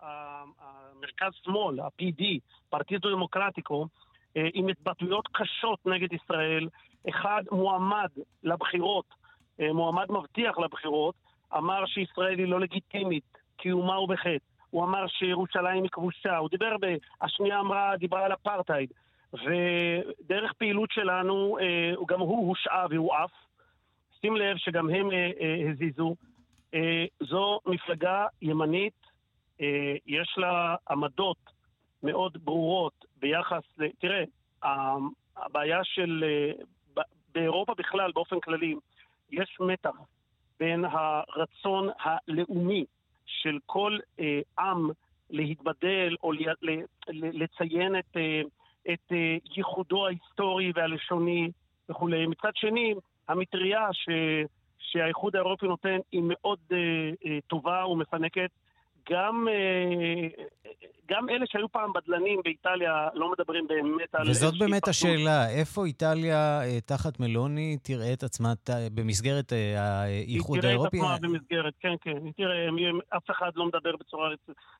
המרכז-שמאל, 0.00 1.80
ה-PD, 1.80 2.24
פרטיזו 2.70 3.10
דמוקרטיקו, 3.10 3.86
אה, 4.36 4.48
עם 4.54 4.68
התבטאויות 4.68 5.28
קשות 5.32 5.86
נגד 5.86 6.12
ישראל. 6.12 6.68
אחד 7.08 7.42
מועמד 7.52 8.08
לבחירות, 8.42 9.04
אה, 9.60 9.72
מועמד 9.72 10.06
מבטיח 10.10 10.58
לבחירות, 10.58 11.14
אמר 11.56 11.86
שישראל 11.86 12.38
היא 12.38 12.48
לא 12.48 12.60
לגיטימית, 12.60 13.24
קיומה 13.56 13.94
הוא 13.94 14.08
בחטא. 14.08 14.44
הוא 14.70 14.84
אמר 14.84 15.06
שירושלים 15.06 15.82
היא 15.82 15.90
כבושה, 15.90 16.36
הוא 16.36 16.48
דיבר, 16.48 16.76
ב... 16.80 16.86
השנייה 17.20 17.60
אמרה, 17.60 17.96
דיברה 17.96 18.24
על 18.24 18.32
אפרטהייד. 18.32 18.92
ודרך 19.32 20.52
פעילות 20.52 20.90
שלנו, 20.92 21.56
גם 22.08 22.20
הוא 22.20 22.48
הושעה 22.48 22.86
והוא 22.90 23.14
עף. 23.14 23.30
שים 24.24 24.36
לב 24.36 24.56
שגם 24.56 24.90
הם 24.90 25.10
אה, 25.10 25.30
אה, 25.40 25.70
הזיזו. 25.70 26.14
אה, 26.74 27.04
זו 27.20 27.60
מפלגה 27.66 28.26
ימנית, 28.42 29.06
אה, 29.60 29.94
יש 30.06 30.34
לה 30.36 30.76
עמדות 30.90 31.36
מאוד 32.02 32.44
ברורות 32.44 33.04
ביחס 33.20 33.62
ל... 33.78 33.88
תראה, 33.98 34.24
הבעיה 35.36 35.84
של... 35.84 36.24
אה, 36.26 37.02
באירופה 37.34 37.74
בכלל, 37.74 38.12
באופן 38.12 38.40
כללי, 38.40 38.74
יש 39.30 39.56
מתח 39.60 39.96
בין 40.60 40.84
הרצון 40.84 41.88
הלאומי 42.00 42.84
של 43.26 43.58
כל 43.66 43.98
אה, 44.20 44.40
עם 44.58 44.90
להתבדל 45.30 46.16
או 46.22 46.32
ל, 46.32 46.38
ל, 46.62 46.70
ל, 47.08 47.42
לציין 47.42 47.98
את, 47.98 48.16
אה, 48.16 48.42
את 48.92 49.12
אה, 49.12 49.36
ייחודו 49.56 50.06
ההיסטורי 50.06 50.72
והלשוני 50.74 51.50
וכולי. 51.88 52.26
מצד 52.26 52.50
שני, 52.54 52.94
המטריה 53.28 53.88
ש, 53.92 54.08
שהאיחוד 54.78 55.36
האירופי 55.36 55.66
נותן 55.66 55.98
היא 56.12 56.22
מאוד 56.24 56.58
uh, 56.70 56.74
uh, 57.24 57.28
טובה 57.46 57.86
ומפנקת. 57.86 58.50
גם, 59.10 59.46
uh, 59.48 60.40
גם 61.08 61.28
אלה 61.28 61.46
שהיו 61.46 61.68
פעם 61.68 61.92
בדלנים 61.92 62.40
באיטליה 62.44 63.08
לא 63.14 63.32
מדברים 63.32 63.66
באמת 63.66 64.14
על... 64.14 64.30
וזאת 64.30 64.58
באמת 64.58 64.72
פרטות. 64.72 64.88
השאלה, 64.88 65.50
איפה 65.50 65.84
איטליה 65.84 66.60
uh, 66.62 66.80
תחת 66.86 67.20
מלוני 67.20 67.76
תראה 67.82 68.12
את 68.12 68.22
עצמה 68.22 68.54
ת, 68.54 68.70
במסגרת 68.94 69.52
uh, 69.52 69.78
האיחוד 69.78 70.64
האירופי? 70.64 70.96
היא 70.96 71.02
תראה 71.02 71.14
את 71.16 71.18
עצמה 71.18 71.28
במסגרת, 71.28 71.74
כן, 71.80 71.94
כן. 72.00 72.30
תראה, 72.36 72.68
הם, 72.68 72.98
אף 73.16 73.30
אחד 73.30 73.50
לא 73.54 73.66
מדבר 73.66 73.96
בצורה 73.96 74.28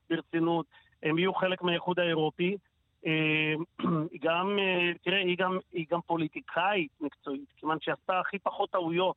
ברצינות. 0.09 0.65
הם 1.03 1.17
יהיו 1.17 1.33
חלק 1.33 1.61
מהאיחוד 1.61 1.99
האירופי. 1.99 2.57
אה, 3.05 3.53
גם, 4.25 4.59
אה, 4.59 4.91
תראה, 5.03 5.17
היא 5.17 5.37
גם, 5.37 5.57
היא 5.73 5.85
גם 5.91 5.99
פוליטיקאית 6.07 6.91
מקצועית, 7.01 7.53
כיוון 7.57 7.77
שעשתה 7.81 8.19
הכי 8.19 8.39
פחות 8.39 8.69
טעויות. 8.69 9.15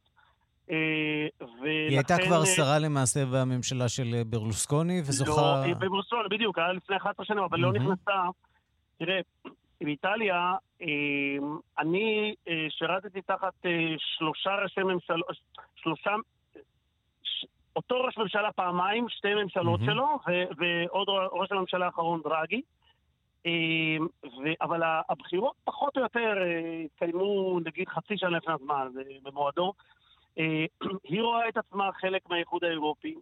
ולכן... 0.69 0.75
אה, 1.65 1.89
היא 1.89 1.97
הייתה 1.97 2.17
כבר 2.27 2.45
שרה 2.45 2.79
למעשה 2.79 3.21
בממשלה 3.33 3.89
של 3.89 4.23
ברלוסקוני, 4.27 5.01
וזוכה... 5.01 5.65
לא, 5.67 5.75
ברלוסקוני, 5.75 6.29
בדיוק, 6.31 6.59
היה 6.59 6.73
לפני 6.73 6.97
11 6.97 7.27
שנים, 7.27 7.39
אבל 7.39 7.59
לא 7.59 7.73
נכנסה. 7.73 8.13
תראה, 8.99 9.21
באיטליה, 9.81 10.55
אני 11.79 12.35
שירתתי 12.69 13.23
תחת 13.23 13.67
שלושה 13.99 14.51
ראשי 14.63 14.81
ממשלה, 14.81 15.17
שלושה... 15.77 16.11
אותו 17.77 17.95
ראש 18.01 18.19
ממשלה 18.19 18.53
פעמיים, 18.53 19.09
שתי 19.09 19.35
ממשלות 19.35 19.81
שלו, 19.85 20.19
ועוד 20.57 21.09
ראש 21.33 21.53
הממשלה 21.53 21.87
האחרון 21.87 22.21
דרגי. 22.25 22.63
אמ. 23.47 24.07
אבל 24.61 24.81
הבחירות 25.09 25.55
פחות 25.65 25.97
או 25.97 26.03
יותר 26.03 26.35
אה, 26.43 26.83
התקיימו 26.85 27.61
נגיד 27.65 27.89
חצי 27.89 28.17
שנה 28.17 28.37
לפני 28.37 28.55
הזמן, 28.55 28.89
במועדו. 29.23 29.73
אה, 30.39 30.65
היא 31.09 31.23
רואה 31.23 31.49
את 31.49 31.57
עצמה 31.57 31.91
חלק 31.93 32.29
מהאיחוד 32.29 32.65
האירופי. 32.65 33.15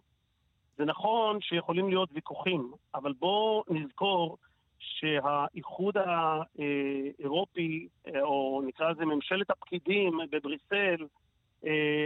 זה 0.78 0.84
נכון 0.84 1.40
שיכולים 1.40 1.88
להיות 1.88 2.08
ויכוחים, 2.12 2.72
אבל 2.94 3.12
בואו 3.12 3.64
נזכור 3.68 4.38
שהאיחוד 4.78 5.94
האירופי, 5.96 7.88
אה, 8.06 8.22
או 8.22 8.62
נקרא 8.66 8.90
לזה 8.90 9.04
ממשלת 9.04 9.50
הפקידים 9.50 10.20
בבריסל, 10.30 11.06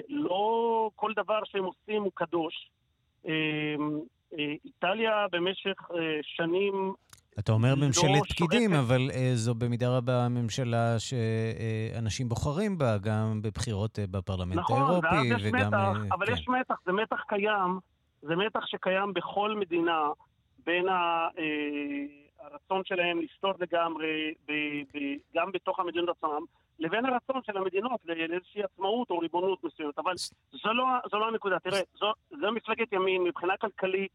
לא 0.08 0.90
כל 0.96 1.12
דבר 1.16 1.40
שהם 1.44 1.64
עושים 1.64 2.02
הוא 2.02 2.12
קדוש. 2.14 2.70
איטליה 4.64 5.26
במשך 5.32 5.88
שנים 6.22 6.94
אתה 7.38 7.52
אומר 7.52 7.74
ממשלת 7.74 8.22
פקידים, 8.28 8.72
אבל 8.74 9.10
uh, 9.10 9.14
זו 9.34 9.54
במידה 9.54 9.96
רבה 9.96 10.28
ממשלה 10.28 10.96
שאנשים 10.98 12.28
בוחרים 12.28 12.78
בה, 12.78 12.98
גם 12.98 13.42
בבחירות 13.42 13.98
uh, 13.98 14.02
בפרלמנט 14.10 14.58
נכון, 14.58 14.82
האירופי, 14.82 15.48
וגם... 15.48 15.74
נכון, 15.74 15.96
מתח, 15.96 16.12
uh, 16.12 16.14
אבל 16.14 16.26
כן. 16.26 16.32
יש 16.32 16.48
מתח, 16.48 16.74
זה 16.86 16.92
מתח 16.92 17.22
קיים, 17.28 17.78
זה 18.22 18.36
מתח 18.36 18.66
שקיים 18.66 19.14
בכל 19.14 19.56
מדינה, 19.56 20.08
בין 20.66 20.88
ה, 20.88 21.28
uh, 21.28 21.40
הרצון 22.40 22.82
שלהם 22.84 23.20
לסטות 23.20 23.60
לגמרי, 23.60 24.34
ב, 24.48 24.52
ב, 24.94 24.98
גם 25.36 25.52
בתוך 25.52 25.80
המדינות 25.80 26.16
עצמם, 26.16 26.44
לבין 26.78 27.04
הרצון 27.06 27.40
של 27.46 27.56
המדינות 27.56 28.00
לאיזושהי 28.04 28.62
עצמאות 28.62 29.10
או 29.10 29.18
ריבונות 29.18 29.64
מסוימת. 29.64 29.98
אבל 29.98 30.14
זו 30.52 30.72
לא, 30.72 30.84
זו 31.10 31.18
לא 31.18 31.28
הנקודה. 31.28 31.58
תראה, 31.58 31.80
זו, 31.98 32.12
זו 32.30 32.52
מפלגת 32.52 32.92
ימין, 32.92 33.24
מבחינה 33.24 33.56
כלכלית 33.56 34.12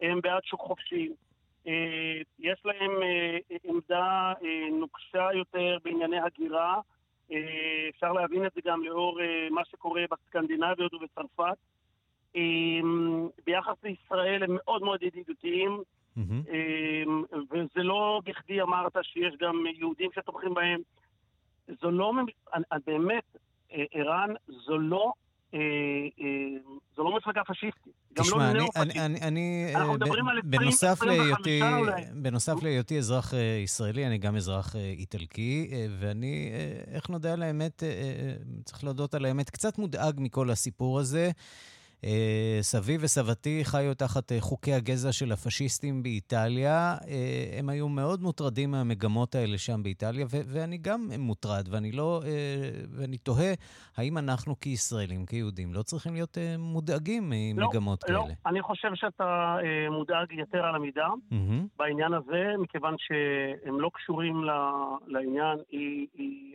הם 0.00 0.20
בעד 0.20 0.44
שוק 0.44 0.60
חופשי. 0.60 1.08
אה, 1.66 2.20
יש 2.38 2.62
להם 2.64 3.02
אה, 3.02 3.38
עמדה 3.64 4.32
אה, 4.44 4.68
נוקשה 4.72 5.28
יותר 5.34 5.78
בענייני 5.84 6.20
הגירה. 6.20 6.80
אפשר 7.88 8.12
להבין 8.12 8.46
את 8.46 8.52
זה 8.54 8.60
גם 8.64 8.84
לאור 8.84 9.20
מה 9.50 9.64
שקורה 9.64 10.02
בסקנדינביות 10.10 10.94
ובצרפת. 10.94 11.56
ביחס 13.46 13.74
לישראל 13.82 14.42
הם 14.42 14.50
מאוד 14.54 14.82
מאוד 14.82 15.02
ידידותיים, 15.02 15.82
mm-hmm. 16.18 16.54
וזה 17.50 17.82
לא 17.82 18.20
בכדי 18.24 18.62
אמרת 18.62 18.96
שיש 19.02 19.34
גם 19.40 19.64
יהודים 19.74 20.10
שתומכים 20.14 20.54
בהם. 20.54 20.80
זו 21.80 21.90
לא, 21.90 22.12
באמת, 22.86 23.36
ערן, 23.70 24.34
זו 24.48 24.78
לא 24.78 25.12
זו 26.96 27.04
לא 27.04 27.16
מפלגה 27.16 27.40
פשיסטית. 27.46 27.94
תשמע, 28.14 28.52
לא 28.52 28.68
אני, 28.76 28.92
אני, 28.92 29.06
אני, 29.06 29.20
אני 29.20 29.72
על 29.74 30.38
20, 30.38 30.50
בנוסף 30.50 31.02
להיותי, 31.02 31.60
בנוסף 32.14 32.62
להיותי 32.62 32.98
אזרח 32.98 33.34
אה, 33.34 33.60
ישראלי, 33.64 34.06
אני 34.06 34.18
גם 34.18 34.36
אזרח 34.36 34.76
איטלקי, 34.76 35.70
ואני, 35.98 36.50
איך 36.86 37.10
נודע 37.10 37.32
על 37.32 37.42
האמת, 37.42 37.82
צריך 38.64 38.84
להודות 38.84 39.14
על 39.14 39.24
האמת, 39.24 39.50
קצת 39.50 39.78
מודאג 39.78 40.14
מכל 40.18 40.50
הסיפור 40.50 40.98
הזה. 40.98 41.30
אה, 42.04 42.58
סבי 42.60 42.96
וסבתי 43.00 43.60
חיו 43.64 43.94
תחת 43.94 44.32
אה, 44.32 44.40
חוקי 44.40 44.72
הגזע 44.72 45.12
של 45.12 45.32
הפשיסטים 45.32 46.02
באיטליה. 46.02 46.94
אה, 47.08 47.58
הם 47.58 47.68
היו 47.68 47.88
מאוד 47.88 48.22
מוטרדים 48.22 48.70
מהמגמות 48.70 49.34
האלה 49.34 49.58
שם 49.58 49.82
באיטליה, 49.82 50.26
ואני 50.30 50.78
גם 50.78 51.00
מוטרד, 51.18 51.68
ואני 51.70 51.92
לא... 51.92 52.20
ואני 52.98 53.18
תוהה, 53.18 53.52
האם 53.96 54.18
אנחנו 54.18 54.60
כישראלים, 54.60 55.26
כיהודים, 55.26 55.74
לא 55.74 55.82
צריכים 55.82 56.14
להיות 56.14 56.38
מודאגים 56.58 57.22
ממגמות 57.30 58.02
לא, 58.02 58.06
כאלה? 58.06 58.18
לא, 58.18 58.50
אני 58.50 58.62
חושב 58.62 58.88
שאתה 58.94 59.56
מודאג 59.90 60.32
יתר 60.32 60.64
על 60.64 60.74
המידה 60.74 61.08
mm-hmm. 61.08 61.66
בעניין 61.76 62.14
הזה, 62.14 62.54
מכיוון 62.58 62.94
שהם 62.98 63.80
לא 63.80 63.90
קשורים 63.94 64.44
לעניין. 65.06 65.58
היא... 65.70 66.06
היא 66.14 66.54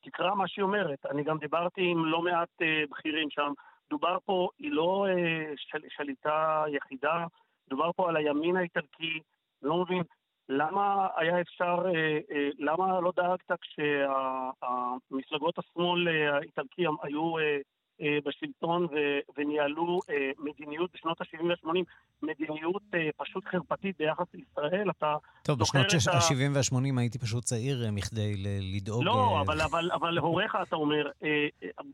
תקרא 0.00 0.34
מה 0.34 0.48
שהיא 0.48 0.62
אומרת. 0.62 1.06
אני 1.10 1.24
גם 1.24 1.38
דיברתי 1.38 1.80
עם 1.90 2.04
לא 2.04 2.22
מעט 2.22 2.48
בכירים 2.90 3.30
שם. 3.30 3.52
דובר 3.90 4.18
פה, 4.24 4.48
היא 4.58 4.72
לא 4.72 5.06
אה, 5.08 5.52
של, 5.56 5.78
שליטה 5.88 6.64
יחידה, 6.68 7.26
דובר 7.70 7.90
פה 7.96 8.08
על 8.08 8.16
הימין 8.16 8.56
האיטלקי, 8.56 9.20
לא 9.62 9.76
מבין, 9.76 10.02
למה 10.48 11.08
היה 11.16 11.40
אפשר, 11.40 11.76
אה, 11.86 12.18
אה, 12.30 12.48
למה 12.58 13.00
לא 13.00 13.12
דאגת 13.16 13.52
כשהמפלגות 13.60 15.58
השמאל 15.58 16.08
האיטלקי 16.08 16.84
היו 17.02 17.38
אה, 17.38 17.58
בשלטון 18.00 18.84
ו- 18.84 19.20
וניהלו 19.36 20.00
אה, 20.10 20.30
מדיניות 20.38 20.90
בשנות 20.94 21.20
ה-70 21.20 21.44
וה-80, 21.44 21.78
מדיניות 22.22 22.82
אה, 22.94 23.08
פשוט 23.16 23.44
חרפתית 23.44 23.98
ביחס 23.98 24.26
לישראל. 24.34 24.90
אתה 24.90 25.16
טוב, 25.42 25.58
בשנות 25.58 25.86
ה-70 25.86 26.54
וה-80 26.54 26.98
הייתי 27.00 27.18
פשוט 27.18 27.44
צעיר 27.44 27.90
מכדי 27.92 28.34
לדאוג... 28.76 29.04
לא, 29.04 29.40
אבל, 29.40 29.60
אבל, 29.60 29.90
אבל 29.92 30.18
הוריך, 30.24 30.56
אתה 30.62 30.76
אומר, 30.76 31.10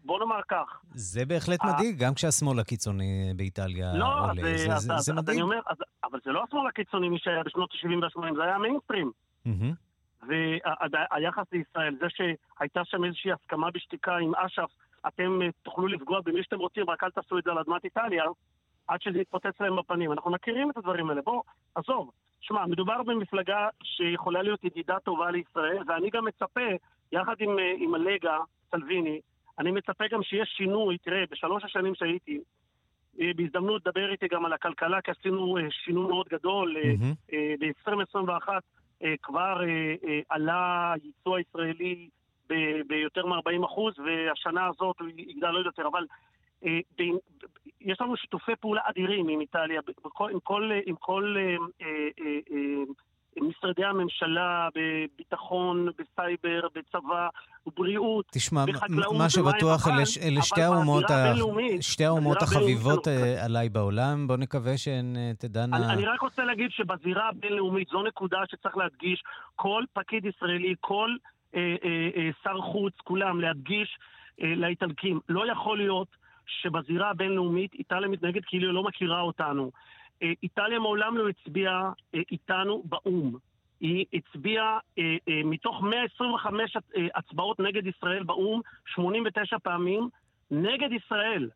בוא 0.05 0.19
נאמר 0.19 0.41
כך. 0.49 0.81
זה 0.95 1.25
בהחלט 1.25 1.61
מדאיג, 1.65 1.99
גם 1.99 2.15
כשהשמאל 2.15 2.59
הקיצוני 2.59 3.33
באיטליה 3.37 3.93
לא, 3.95 4.31
עולה. 4.31 4.43
זה, 4.43 4.57
זה, 4.57 4.79
זה, 4.79 4.93
זה 4.99 5.13
מדאיג. 5.13 5.37
אני 5.37 5.43
אומר, 5.43 5.61
אז, 5.67 5.77
אבל 6.05 6.19
זה 6.25 6.31
לא 6.31 6.45
השמאל 6.49 6.67
הקיצוני 6.69 7.09
מי 7.09 7.19
שהיה 7.19 7.43
בשנות 7.43 7.71
ה-70 7.73 8.21
וה-80, 8.21 8.35
זה 8.37 8.43
היה 8.43 8.55
המיינסטרים. 8.55 9.11
והיחס 10.29 11.45
לישראל, 11.53 11.97
זה 12.01 12.07
שהייתה 12.09 12.81
שם 12.85 13.05
איזושהי 13.05 13.33
הסכמה 13.33 13.71
בשתיקה 13.71 14.17
עם 14.17 14.35
אש"ף, 14.35 14.71
אתם 15.07 15.43
אה, 15.43 15.49
תוכלו 15.63 15.87
לפגוע 15.87 16.21
במי 16.25 16.43
שאתם 16.43 16.59
רוצים, 16.59 16.91
רק 16.91 17.05
אל 17.05 17.11
תעשו 17.11 17.39
את 17.39 17.45
זה 17.45 17.51
על 17.51 17.59
אדמת 17.59 17.85
איטליה, 17.85 18.25
עד 18.89 19.03
שזה 19.03 19.19
יתפוצץ 19.19 19.61
להם 19.61 19.77
בפנים. 19.77 20.13
אנחנו 20.13 20.31
מכירים 20.31 20.71
את 20.71 20.77
הדברים 20.77 21.11
האלה. 21.11 21.23
בוא, 21.23 21.43
עזוב. 21.75 22.11
שמע, 22.41 22.67
מדובר 22.67 23.03
במפלגה 23.03 23.69
שיכולה 23.83 24.43
להיות 24.43 24.65
ידידה 24.65 24.99
טובה 24.99 25.31
לישראל, 25.31 25.83
ואני 25.87 26.11
גם 26.11 26.25
מצפה, 26.25 26.71
יחד 27.13 27.35
עם, 27.41 27.59
אה, 27.59 27.75
עם 27.79 27.95
הלגה, 27.95 28.39
סלוויני, 28.71 29.21
אני 29.59 29.71
מצפה 29.71 30.05
גם 30.11 30.23
שיהיה 30.23 30.47
שינוי, 30.47 30.99
תראה, 30.99 31.25
בשלוש 31.31 31.65
השנים 31.65 31.95
שהייתי, 31.95 32.41
אה, 33.21 33.31
בהזדמנות 33.37 33.87
לדבר 33.87 34.13
איתי 34.13 34.29
גם 34.29 34.45
על 34.45 34.53
הכלכלה, 34.53 35.01
כי 35.01 35.11
עשינו 35.11 35.57
שינוי 35.71 36.09
מאוד 36.09 36.29
גדול. 36.29 36.77
Mm-hmm. 36.77 37.35
ב-2021 37.61 38.49
כבר 39.23 39.61
עלה 40.29 40.95
ייצוא 41.05 41.37
הישראלי 41.37 42.09
ביותר 42.87 43.27
מ-40 43.27 43.67
אחוז, 43.67 43.95
והשנה 43.99 44.67
הזאת 44.67 44.97
הוא 45.01 45.09
יגדל 45.17 45.51
לא 45.51 45.59
יותר, 45.59 45.87
אבל 45.87 46.07
אה, 46.65 46.79
יש 47.81 48.01
לנו 48.01 48.17
שיתופי 48.17 48.53
פעולה 48.61 48.81
אדירים 48.85 49.29
עם 49.29 49.41
איטליה, 49.41 49.81
עם 50.33 50.41
כל, 50.41 50.71
עם 50.87 50.97
כל 50.97 51.37
אה, 51.39 51.87
אה, 52.21 52.83
משרדי 53.41 53.85
הממשלה, 53.85 54.69
בביטחון, 54.75 55.89
בסייבר, 55.99 56.69
בצבא, 56.75 57.29
בבריאות, 57.67 58.25
תשמע, 58.33 58.65
בחקלאות. 58.67 59.17
מה 59.19 59.31
שבטוח, 59.31 59.89
אלה, 59.89 60.03
אלה 60.23 60.43
שתי 60.43 60.63
האומות, 60.63 61.11
ה... 61.11 61.35
שתי 61.81 62.05
האומות 62.05 62.43
החביבות 62.43 63.07
עליי 63.45 63.69
בעולם, 63.69 64.27
בוא 64.27 64.37
נקווה 64.37 64.79
שהן 64.79 65.17
תדענה... 65.39 65.77
אני, 65.77 65.93
אני 65.93 66.07
רק 66.07 66.21
רוצה 66.21 66.45
להגיד 66.45 66.71
שבזירה 66.71 67.29
הבינלאומית, 67.29 67.89
זו 67.89 68.03
נקודה 68.03 68.39
שצריך 68.51 68.77
להדגיש, 68.77 69.23
כל 69.57 69.85
פקיד 69.93 70.25
ישראלי, 70.25 70.75
כל 70.81 71.11
שר 72.45 72.61
חוץ, 72.61 72.95
כולם, 73.05 73.41
להדגיש 73.41 73.99
לאיטלקים. 74.39 75.21
לא 75.29 75.53
יכול 75.53 75.79
להיות 75.79 76.09
שבזירה 76.47 77.11
הבינלאומית 77.11 77.75
איטליה 77.75 78.09
מתנהגת 78.09 78.45
כאילו 78.45 78.67
היא 78.67 78.75
לא 78.75 78.83
מכירה 78.83 79.21
אותנו. 79.21 79.71
איטליה 80.43 80.79
מעולם 80.79 81.17
לא 81.17 81.29
הצביעה 81.29 81.93
איתנו 82.15 82.83
באו"ם. 82.85 83.37
היא 83.81 84.05
הצביעה 84.15 84.79
מתוך 85.45 85.83
125 85.83 86.77
הצבעות 87.15 87.61
נגד 87.61 87.87
ישראל 87.87 88.23
באו"ם, 88.23 88.61
89 88.95 89.59
פעמים 89.59 90.09
נגד 90.51 90.93
ישראל. 90.93 91.49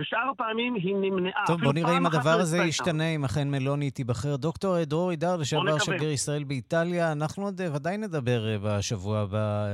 ושאר 0.00 0.30
הפעמים 0.30 0.74
היא 0.74 0.94
נמנעה. 0.94 1.46
טוב, 1.46 1.60
בוא 1.64 1.72
נראה 1.72 1.96
אם 1.96 2.06
הדבר 2.06 2.30
הזה 2.30 2.58
ישתנה, 2.58 3.08
אם 3.08 3.24
אכן 3.24 3.50
מלוני 3.50 3.90
תיבחר. 3.90 4.36
דוקטור 4.36 4.84
דרור 4.84 5.10
עידר, 5.10 5.36
לשעבר 5.36 5.78
שגריר 5.78 6.10
ישראל 6.10 6.44
באיטליה, 6.44 7.12
אנחנו 7.12 7.44
עוד 7.44 7.60
אה, 7.60 7.74
ודאי 7.74 7.96
נדבר 7.96 8.48
אה, 8.48 8.56
בשבוע 8.62 9.18
הבא. 9.18 9.66
אה, 9.66 9.70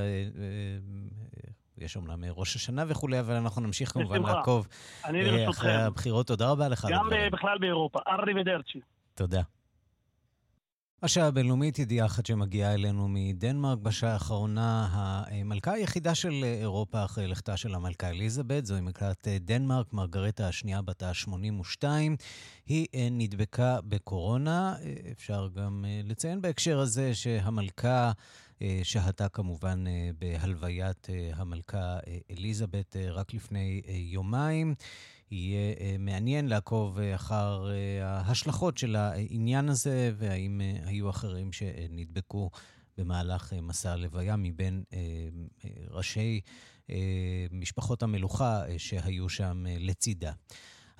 יש 1.78 1.96
אומנם 1.96 2.24
ראש 2.36 2.56
השנה 2.56 2.84
וכולי, 2.88 3.20
אבל 3.20 3.34
אנחנו 3.34 3.62
נמשיך 3.62 3.92
כמובן 3.92 4.22
לעקוב 4.22 4.66
אחרי 5.50 5.74
הבחירות. 5.74 6.26
תודה 6.26 6.50
רבה 6.50 6.68
לך. 6.68 6.86
גם 6.90 7.10
בכלל 7.32 7.58
באירופה. 7.58 7.98
ארי 8.08 8.40
ודרצ'י. 8.40 8.80
תודה. 9.14 9.42
השעה 11.06 11.26
הבינלאומית, 11.26 11.78
ידיעה 11.78 12.06
אחת 12.06 12.26
שמגיעה 12.26 12.74
אלינו 12.74 13.08
מדנמרק 13.08 13.78
בשעה 13.78 14.12
האחרונה, 14.12 14.88
המלכה 14.90 15.72
היחידה 15.72 16.14
של 16.14 16.44
אירופה 16.44 17.04
אחרי 17.04 17.26
לכתה 17.26 17.56
של 17.56 17.74
המלכה 17.74 18.08
אליזבת, 18.08 18.66
זוהי 18.66 18.80
מלכת 18.80 19.28
דנמרק, 19.40 19.92
מרגרטה 19.92 20.48
השנייה 20.48 20.82
בת 20.82 21.02
ה-82. 21.02 21.84
היא 22.66 22.86
אה, 22.94 23.08
נדבקה 23.10 23.78
בקורונה. 23.84 24.74
אפשר 25.12 25.48
גם 25.54 25.84
אה, 25.88 26.00
לציין 26.04 26.40
בהקשר 26.42 26.78
הזה 26.78 27.14
שהמלכה 27.14 28.12
אה, 28.62 28.80
שהתה 28.82 29.28
כמובן 29.28 29.84
בהלוויית 30.18 31.06
המלכה 31.34 31.98
אליזבת 32.30 32.96
רק 32.96 33.34
לפני 33.34 33.82
יומיים. 33.88 34.74
יהיה 35.30 35.74
אה, 35.80 35.96
מעניין 35.98 36.48
לעקוב 36.48 36.98
אה, 36.98 37.14
אחר 37.14 37.70
אה, 37.70 38.08
ההשלכות 38.08 38.78
של 38.78 38.96
העניין 38.96 39.68
הזה, 39.68 40.12
והאם 40.18 40.60
היו 40.84 41.10
אחרים 41.10 41.52
שנדבקו 41.52 42.50
במהלך 42.98 43.52
מסע 43.62 43.92
הלוויה 43.92 44.36
מבין 44.36 44.84
ראשי 45.90 46.40
משפחות 47.50 48.02
המלוכה 48.02 48.62
שהיו 48.78 49.28
שם 49.28 49.64
לצידה. 49.78 50.32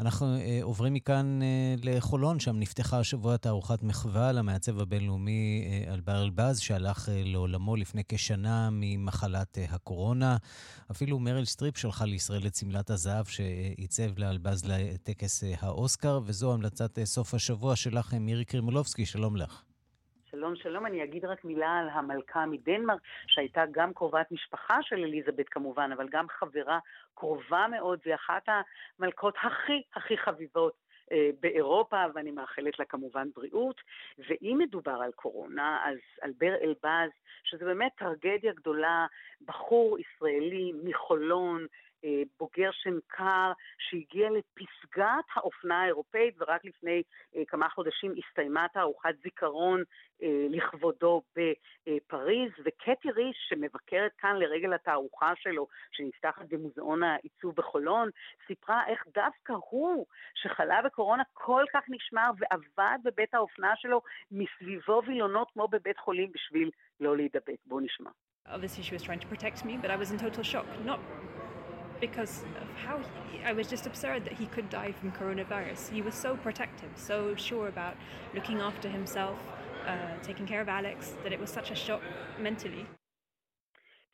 אנחנו 0.00 0.36
uh, 0.36 0.40
עוברים 0.62 0.94
מכאן 0.94 1.40
uh, 1.42 1.80
לחולון, 1.84 2.40
שם 2.40 2.58
נפתחה 2.58 2.98
השבוע 2.98 3.36
תערוכת 3.36 3.82
מחווה 3.82 4.32
למעצב 4.32 4.80
הבינלאומי 4.80 5.64
uh, 5.64 5.92
אלבר 5.92 6.22
אלבז, 6.22 6.58
שהלך 6.58 7.08
uh, 7.08 7.10
לעולמו 7.24 7.76
לפני 7.76 8.02
כשנה 8.08 8.68
ממחלת 8.72 9.58
uh, 9.58 9.74
הקורונה. 9.74 10.36
אפילו 10.90 11.18
מריל 11.18 11.44
סטריפ 11.44 11.76
שלחה 11.76 12.04
לישראל 12.04 12.46
את 12.46 12.54
שמלת 12.54 12.90
הזהב 12.90 13.26
שעיצב 13.26 14.18
אלבז 14.18 14.64
לטקס 14.64 15.44
אה, 15.44 15.46
האוסקר, 15.60 16.20
וזו 16.24 16.54
המלצת 16.54 16.98
אה, 16.98 17.04
סוף 17.04 17.34
השבוע 17.34 17.76
שלך, 17.76 18.14
מירי 18.14 18.44
קרמולובסקי, 18.44 19.06
שלום 19.06 19.36
לך. 19.36 19.65
שלום, 20.36 20.56
שלום. 20.56 20.86
אני 20.86 21.04
אגיד 21.04 21.24
רק 21.24 21.44
מילה 21.44 21.78
על 21.78 21.88
המלכה 21.92 22.46
מדנמרק, 22.46 23.00
שהייתה 23.26 23.64
גם 23.70 23.94
קרובת 23.94 24.32
משפחה 24.32 24.82
של 24.82 24.96
אליזבת 24.96 25.48
כמובן, 25.48 25.90
אבל 25.92 26.08
גם 26.08 26.28
חברה 26.28 26.78
קרובה 27.14 27.66
מאוד, 27.70 27.98
והיא 28.04 28.14
אחת 28.14 28.42
המלכות 28.98 29.34
הכי 29.42 29.82
הכי 29.94 30.16
חביבות 30.16 30.72
אה, 31.12 31.30
באירופה, 31.40 32.04
ואני 32.14 32.30
מאחלת 32.30 32.78
לה 32.78 32.84
כמובן 32.84 33.28
בריאות. 33.36 33.80
ואם 34.18 34.58
מדובר 34.58 34.98
על 35.02 35.12
קורונה, 35.12 35.82
אז 35.84 35.98
אלבר 36.24 36.54
אלבז, 36.62 37.10
שזה 37.44 37.64
באמת 37.64 37.92
טרגדיה 37.98 38.52
גדולה, 38.52 39.06
בחור 39.46 39.98
ישראלי 39.98 40.72
מחולון, 40.84 41.66
בוגר 42.38 42.70
שנקר 42.72 43.52
שהגיע 43.78 44.28
לפסגת 44.30 45.24
האופנה 45.34 45.82
האירופאית 45.82 46.34
ורק 46.38 46.64
לפני 46.64 47.02
אה, 47.36 47.42
כמה 47.48 47.68
חודשים 47.68 48.14
הסתיימה 48.18 48.66
תערוכת 48.72 49.14
זיכרון 49.22 49.82
אה, 50.22 50.46
לכבודו 50.50 51.22
בפריז 51.36 52.52
וקטי 52.64 53.10
ריש 53.10 53.36
שמבקרת 53.48 54.12
כאן 54.18 54.36
לרגל 54.36 54.72
התערוכה 54.74 55.32
שלו 55.36 55.66
שנפתחת 55.92 56.44
במוזיאון 56.48 57.02
העיצוב 57.02 57.54
בחולון 57.54 58.10
סיפרה 58.46 58.86
איך 58.86 59.04
דווקא 59.14 59.52
הוא 59.70 60.06
שחלה 60.34 60.82
בקורונה 60.82 61.22
כל 61.32 61.64
כך 61.72 61.82
נשמר 61.88 62.30
ועבד 62.38 62.98
בבית 63.04 63.34
האופנה 63.34 63.72
שלו 63.76 64.00
מסביבו 64.30 65.02
וילונות 65.06 65.50
כמו 65.52 65.68
בבית 65.68 65.98
חולים 65.98 66.32
בשביל 66.32 66.70
לא 67.00 67.16
להידבק. 67.16 67.56
בואו 67.66 67.80
נשמע. 67.80 68.10
Because 72.00 72.42
of 72.60 72.68
how 72.76 73.00
he, 73.30 73.42
I 73.44 73.52
was 73.52 73.66
just 73.66 73.86
absurd 73.86 74.24
that 74.24 74.34
he 74.34 74.46
could 74.46 74.68
die 74.70 74.92
from 74.92 75.12
coronavirus. 75.12 75.90
He 75.90 76.02
was 76.02 76.14
so 76.14 76.36
protective, 76.36 76.90
so 76.96 77.34
sure 77.34 77.68
about 77.68 77.96
looking 78.34 78.60
after 78.60 78.88
himself, 78.88 79.38
uh, 79.86 79.96
taking 80.22 80.46
care 80.46 80.60
of 80.60 80.68
Alex, 80.68 81.14
that 81.22 81.32
it 81.32 81.40
was 81.40 81.50
such 81.50 81.70
a 81.70 81.74
shock 81.74 82.02
mentally. 82.38 82.86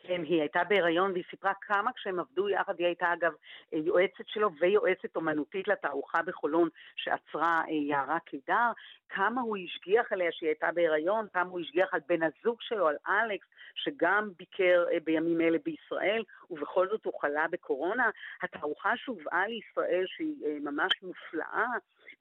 כן, 0.02 0.22
היא 0.22 0.40
הייתה 0.40 0.64
בהיריון 0.68 1.12
והיא 1.12 1.24
סיפרה 1.30 1.52
כמה 1.60 1.92
כשהם 1.92 2.20
עבדו 2.20 2.48
יחד, 2.48 2.74
היא 2.78 2.86
הייתה 2.86 3.12
אגב 3.12 3.32
יועצת 3.72 4.24
שלו 4.26 4.50
ויועצת 4.60 5.16
אומנותית 5.16 5.68
לתערוכה 5.68 6.22
בחולון 6.22 6.68
שעצרה 6.96 7.62
יערה 7.68 8.18
קידר, 8.20 8.70
כמה 9.08 9.40
הוא 9.40 9.56
השגיח 9.56 10.12
עליה 10.12 10.32
שהיא 10.32 10.48
הייתה 10.48 10.68
בהיריון, 10.74 11.26
כמה 11.32 11.50
הוא 11.50 11.60
השגיח 11.60 11.94
על 11.94 12.00
בן 12.08 12.22
הזוג 12.22 12.56
שלו, 12.60 12.88
על 12.88 12.96
אלכס, 13.08 13.46
שגם 13.74 14.30
ביקר 14.36 14.84
בימים 15.04 15.40
אלה 15.40 15.58
בישראל, 15.64 16.22
ובכל 16.50 16.88
זאת 16.88 17.04
הוא 17.04 17.20
חלה 17.20 17.46
בקורונה. 17.50 18.10
התערוכה 18.42 18.92
שהובאה 18.96 19.46
לישראל, 19.46 20.04
שהיא 20.06 20.60
ממש 20.60 20.92
מופלאה, 21.02 21.66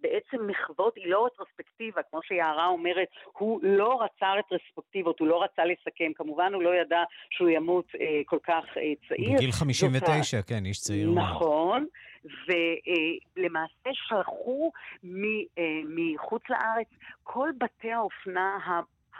בעצם 0.01 0.47
מחוות, 0.47 0.95
היא 0.95 1.07
לא 1.07 1.25
רטרוספקטיבה, 1.25 2.01
כמו 2.09 2.19
שיערה 2.23 2.67
אומרת, 2.67 3.07
הוא 3.31 3.59
לא 3.63 4.01
רצה 4.01 4.33
רטרוספקטיבות, 4.33 5.19
הוא 5.19 5.27
לא 5.27 5.43
רצה 5.43 5.65
לסכם, 5.65 6.11
כמובן 6.15 6.53
הוא 6.53 6.63
לא 6.63 6.75
ידע 6.75 7.03
שהוא 7.29 7.49
ימות 7.49 7.85
אה, 8.01 8.21
כל 8.25 8.39
כך 8.43 8.63
אה, 8.77 8.93
צעיר. 9.07 9.37
בגיל 9.37 9.51
59, 9.51 10.37
זאת... 10.37 10.47
כן, 10.47 10.65
איש 10.65 10.79
צעיר. 10.79 11.09
נכון, 11.09 11.85
ולמעשה 12.25 13.89
אה, 13.89 13.93
שלחו 13.93 14.71
אה, 15.05 15.63
מחוץ 15.85 16.43
לארץ 16.49 16.87
כל 17.23 17.49
בתי 17.57 17.91
האופנה 17.91 18.57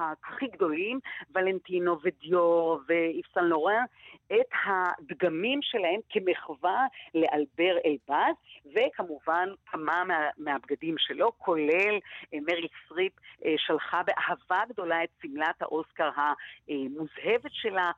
הכי 0.02 0.47
גדולים, 0.47 0.99
ולנטינו 1.36 1.97
ודיור 2.04 2.80
ואיב 2.88 3.25
סן 3.25 3.43
לורן, 3.43 3.84
את 4.28 4.52
הדגמים 4.66 5.60
שלהם 5.62 5.99
כמחווה 6.10 6.86
לאלבר 7.16 7.78
אלבאז, 7.86 8.36
וכמובן 8.66 9.49
כמה 9.66 10.04
מה, 10.04 10.30
מהבגדים 10.38 10.95
שלו, 10.97 11.32
כולל 11.38 11.99
אה, 12.34 12.39
מריל 12.41 12.68
סטריפ 12.86 13.14
אה, 13.45 13.54
שלחה 13.58 14.02
באהבה 14.04 14.62
גדולה 14.70 15.04
את 15.04 15.10
שמלת 15.22 15.62
האוסקר 15.62 16.10
המוזהבת 16.18 17.52
שלה, 17.52 17.91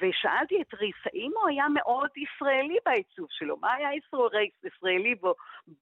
ושאלתי 0.00 0.62
את 0.62 0.74
ריס, 0.74 0.96
האם 1.06 1.30
הוא 1.40 1.48
היה 1.48 1.68
מאוד 1.68 2.10
ישראלי 2.16 2.76
בעיצוב 2.86 3.26
שלו? 3.30 3.56
מה 3.56 3.74
היה 3.74 3.88
ישראלי 4.64 5.14
בו? 5.14 5.34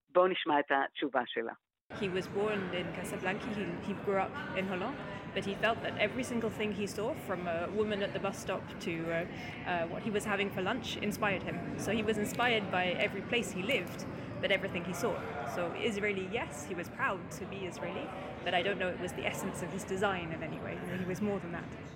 בואו 0.09 0.27
נשמע 0.27 0.61
את 0.61 0.71
התשובה 0.71 1.23
שלה. 1.27 1.53
He 2.01 2.09
was 2.09 2.27
born 2.27 2.61
in 2.75 2.87
Casablanca, 2.97 3.47
he, 3.55 3.65
he 3.87 3.93
grew 4.05 4.19
up 4.19 4.33
in 4.57 4.67
Holland. 4.67 4.97
But 5.37 5.45
he 5.45 5.55
felt 5.57 5.83
that 5.83 5.93
every 5.99 6.25
single 6.25 6.49
thing 6.49 6.73
he 6.73 6.87
saw, 6.87 7.13
from 7.27 7.47
a 7.47 7.69
woman 7.77 8.03
at 8.03 8.15
the 8.15 8.19
bus 8.19 8.39
stop 8.39 8.63
to 8.81 9.05
uh, 9.13 9.71
uh, 9.71 9.87
what 9.89 10.03
he 10.03 10.09
was 10.09 10.25
having 10.25 10.49
for 10.49 10.63
lunch, 10.63 10.97
inspired 10.97 11.43
him. 11.43 11.61
So 11.77 11.93
he 11.93 12.03
was 12.03 12.17
inspired 12.17 12.71
by 12.71 12.87
every 13.07 13.21
place 13.21 13.51
he 13.51 13.63
lived, 13.63 14.07
but 14.41 14.51
everything 14.51 14.83
he 14.85 14.95
saw. 14.95 15.15
So 15.55 15.71
Israeli, 15.79 16.27
yes, 16.33 16.65
he 16.67 16.75
was 16.75 16.89
proud 16.89 17.21
to 17.33 17.45
be 17.45 17.67
Israeli, 17.67 18.09
but 18.45 18.55
I 18.55 18.63
don't 18.63 18.79
know 18.79 18.89
it 18.89 18.99
was 18.99 19.13
the 19.13 19.27
essence 19.27 19.61
of 19.61 19.69
his 19.69 19.85
design 19.85 20.33
in 20.33 20.43
any 20.43 20.59
way. 20.61 20.79
he 20.99 21.05
was 21.05 21.21
more 21.21 21.39
than 21.39 21.53
that. 21.53 21.96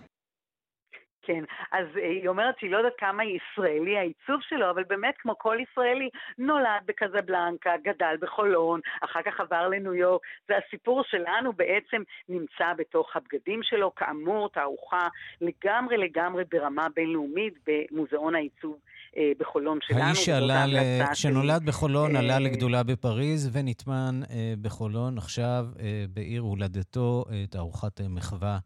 כן, 1.23 1.45
אז 1.73 1.87
היא 1.95 2.29
אומרת 2.29 2.59
שהיא 2.59 2.71
לא 2.71 2.77
יודעת 2.77 2.93
כמה 2.99 3.23
ישראלי 3.25 3.99
העיצוב 3.99 4.41
שלו, 4.49 4.71
אבל 4.71 4.85
באמת, 4.85 5.15
כמו 5.19 5.39
כל 5.39 5.57
ישראלי, 5.61 6.09
נולד 6.39 6.83
בקזבלנקה, 6.87 7.71
גדל 7.85 8.15
בחולון, 8.21 8.81
אחר 9.01 9.23
כך 9.23 9.41
עבר 9.41 9.69
לניו 9.69 9.95
יורק. 9.95 10.23
זה 10.49 10.55
הסיפור 10.67 11.03
שלנו 11.05 11.53
בעצם 11.53 12.03
נמצא 12.29 12.73
בתוך 12.79 13.17
הבגדים 13.17 13.63
שלו. 13.63 13.95
כאמור, 13.95 14.49
תערוכה 14.49 15.09
לגמרי 15.41 15.97
לגמרי 15.97 16.45
ברמה 16.51 16.87
בינלאומית 16.97 17.55
במוזיאון 17.67 18.35
העיצוב 18.35 18.79
אה, 19.17 19.33
בחולון 19.39 19.79
שלנו. 19.83 20.03
האיש 20.03 20.25
שעלה, 20.25 20.67
ל... 20.67 20.77
כשנולד 21.13 21.65
בחולון, 21.67 22.17
עלה 22.17 22.35
אה, 22.35 22.39
לגדולה 22.39 22.83
בפריז 22.83 23.51
ונטמן 23.53 24.21
אה, 24.31 24.55
בחולון, 24.63 25.19
עכשיו 25.19 25.67
בעיר 26.09 26.43
הולדתו, 26.43 27.25
תערוכת 27.51 28.01
מחווה. 28.09 28.59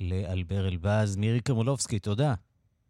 לאלבר 0.00 0.68
אלבז. 0.68 1.16
מירי 1.16 1.40
קרמולובסקי, 1.40 1.98
תודה. 1.98 2.34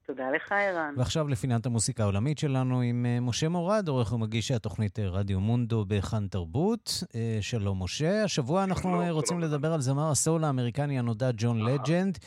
תודה 0.07 0.31
לך, 0.31 0.53
ערן. 0.53 0.95
ועכשיו 0.97 1.29
לפינת 1.29 1.67
המוסיקה 1.67 2.03
העולמית 2.03 2.39
שלנו 2.39 2.81
עם 2.81 3.07
אה, 3.07 3.19
משה 3.21 3.49
מורד, 3.49 3.89
עורך 3.89 4.13
ומגיש 4.13 4.51
התוכנית 4.51 4.99
אה, 4.99 5.09
רדיו 5.09 5.41
מונדו 5.41 5.85
בכאן 5.89 6.27
תרבות. 6.31 6.91
אה, 7.15 7.39
שלום, 7.41 7.83
משה. 7.83 8.25
השבוע 8.25 8.65
אנחנו 8.65 8.91
שלום, 8.91 9.09
רוצים 9.09 9.41
שלום. 9.41 9.53
לדבר 9.53 9.73
על 9.73 9.81
זמר 9.81 10.11
הסול 10.11 10.45
האמריקני 10.45 10.99
הנודע 10.99 11.31
ג'ון 11.37 11.59
לג'נד, 11.65 12.19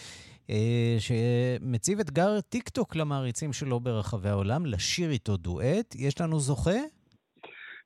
שמציב 1.00 2.00
אתגר 2.00 2.42
טיק 2.42 2.70
טוק 2.70 2.96
למעריצים 2.96 3.54
שלו 3.54 3.80
ברחבי 3.80 4.30
העולם, 4.30 4.66
לשיר 4.66 5.10
איתו 5.10 5.38
דואט. 5.38 5.96
יש 5.96 6.22
לנו 6.22 6.40
זוכה? 6.40 6.80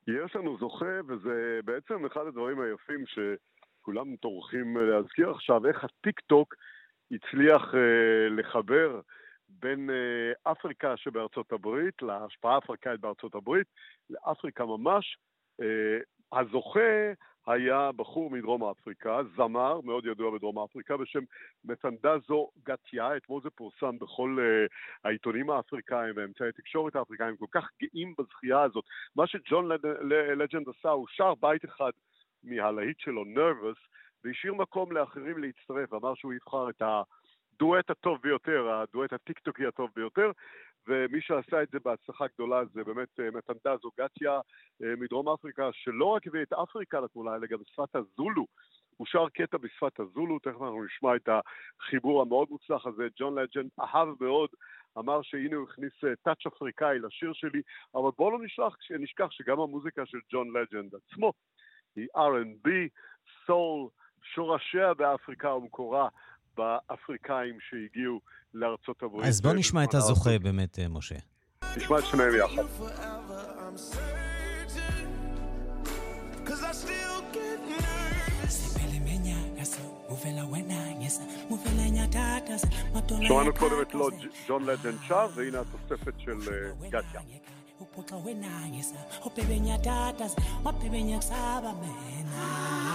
יש 0.08 0.36
לנו 0.36 0.58
זוכה, 0.58 0.94
וזה 1.08 1.60
בעצם 1.64 2.06
אחד 2.06 2.26
הדברים 2.28 2.60
היפים 2.60 3.04
שכולם 3.06 4.16
טורחים 4.16 4.76
להזכיר 4.76 5.30
עכשיו, 5.30 5.66
איך 5.66 5.84
הטיק 5.84 6.20
טוק 6.20 6.54
הצליח 7.10 7.74
אה, 7.74 8.28
לחבר 8.30 9.00
בין 9.48 9.90
אה, 9.90 10.52
אפריקה 10.52 10.96
שבארצות 10.96 11.52
הברית, 11.52 12.02
להשפעה 12.02 12.54
האפריקאית 12.54 13.00
בארצות 13.00 13.34
הברית, 13.34 13.66
לאפריקה 14.10 14.64
ממש. 14.64 15.18
אה, 15.60 15.98
הזוכה 16.32 17.12
היה 17.46 17.90
בחור 17.96 18.30
מדרום 18.30 18.64
אפריקה, 18.64 19.20
זמר 19.36 19.80
מאוד 19.80 20.06
ידוע 20.06 20.30
בדרום 20.30 20.58
אפריקה 20.58 20.96
בשם 20.96 21.24
מתנדזו 21.64 22.50
גתיה, 22.64 23.16
אתמול 23.16 23.42
זה 23.42 23.50
פורסם 23.50 23.98
בכל 23.98 24.38
uh, 24.38 24.68
העיתונים 25.04 25.50
האפריקאים 25.50 26.14
ואמצעי 26.16 26.48
התקשורת 26.48 26.96
האפריקאים, 26.96 27.36
כל 27.36 27.46
כך 27.50 27.68
גאים 27.82 28.14
בזכייה 28.18 28.62
הזאת. 28.62 28.84
מה 29.16 29.26
שג'ון 29.26 29.68
לג'נד 30.38 30.68
עשה, 30.68 30.88
הוא 30.88 31.06
שר 31.10 31.34
בית 31.34 31.64
אחד 31.64 31.90
מהלהיט 32.42 33.00
שלו, 33.00 33.22
Nervous, 33.22 33.80
והשאיר 34.24 34.54
מקום 34.54 34.92
לאחרים 34.92 35.38
להצטרף, 35.38 35.92
אמר 35.92 36.14
שהוא 36.14 36.32
יבחר 36.32 36.70
את 36.70 36.82
הדואט 36.82 37.90
הטוב 37.90 38.18
ביותר, 38.22 38.70
הדואט 38.70 39.12
הטיקטוקי 39.12 39.66
הטוב 39.66 39.90
ביותר, 39.96 40.30
ומי 40.88 41.20
שעשה 41.20 41.62
את 41.62 41.68
זה 41.72 41.78
בהצלחה 41.84 42.24
גדולה 42.34 42.64
זה 42.64 42.84
באמת 42.84 43.20
אה, 43.20 43.30
מתנדז 43.30 43.84
אוגציה 43.84 44.40
אה, 44.82 44.94
מדרום 44.98 45.28
אפריקה, 45.28 45.68
שלא 45.72 46.04
רק 46.04 46.26
הביא 46.26 46.42
את 46.42 46.52
אפריקה 46.52 47.00
לתמונה, 47.00 47.34
אלא 47.34 47.46
גם 47.46 47.58
שפת 47.66 47.96
הזולו. 47.96 48.46
הוא 48.96 49.06
שר 49.06 49.28
קטע 49.28 49.56
בשפת 49.58 50.00
הזולו, 50.00 50.38
תכף 50.38 50.62
אנחנו 50.62 50.84
נשמע 50.84 51.16
את 51.16 51.28
החיבור 51.28 52.22
המאוד 52.22 52.48
מוצלח 52.50 52.86
הזה. 52.86 53.08
ג'ון 53.16 53.38
לג'נד 53.38 53.70
אהב 53.80 54.08
מאוד, 54.20 54.50
אמר 54.98 55.22
שהנה 55.22 55.56
הוא 55.56 55.68
הכניס 55.70 55.92
טאץ' 56.22 56.46
אה, 56.46 56.52
אפריקאי 56.56 56.98
לשיר 56.98 57.32
שלי, 57.32 57.62
אבל 57.94 58.10
בואו 58.16 58.30
לא 58.30 58.38
נשכח, 58.44 58.76
נשכח 58.98 59.30
שגם 59.30 59.60
המוזיקה 59.60 60.06
של 60.06 60.18
ג'ון 60.32 60.56
לג'נד 60.56 60.94
עצמו 60.94 61.32
היא 61.96 62.06
R&B, 62.16 62.68
סול, 63.46 63.88
שורשיה 64.34 64.94
באפריקה 64.94 65.54
ומקורה 65.54 66.08
באפריקאים 66.56 67.58
שהגיעו 67.70 68.20
לארצות 68.54 69.02
הברית. 69.02 69.26
אז 69.26 69.40
בוא 69.40 69.52
נשמע 69.52 69.84
את 69.84 69.94
הזוכה 69.94 70.38
באמת, 70.38 70.78
אה, 70.78 70.88
משה. 70.88 71.14
נשמע 71.76 71.98
את 71.98 72.04
שניהם 72.04 72.34
יחד. 72.34 72.62
שמענו 83.28 83.54
קודם 83.58 83.82
את 83.82 83.94
ג'ון 84.48 84.64
לג'נד 84.64 84.98
שר, 85.08 85.26
והנה 85.34 85.60
התוספת 85.60 86.20
של 86.20 86.38
אה, 86.52 86.70
ubhebenya 89.24 89.76
tatas 89.80 90.32
wabhebenya 90.64 91.18
kusaba 91.20 91.72
mena 91.80 92.89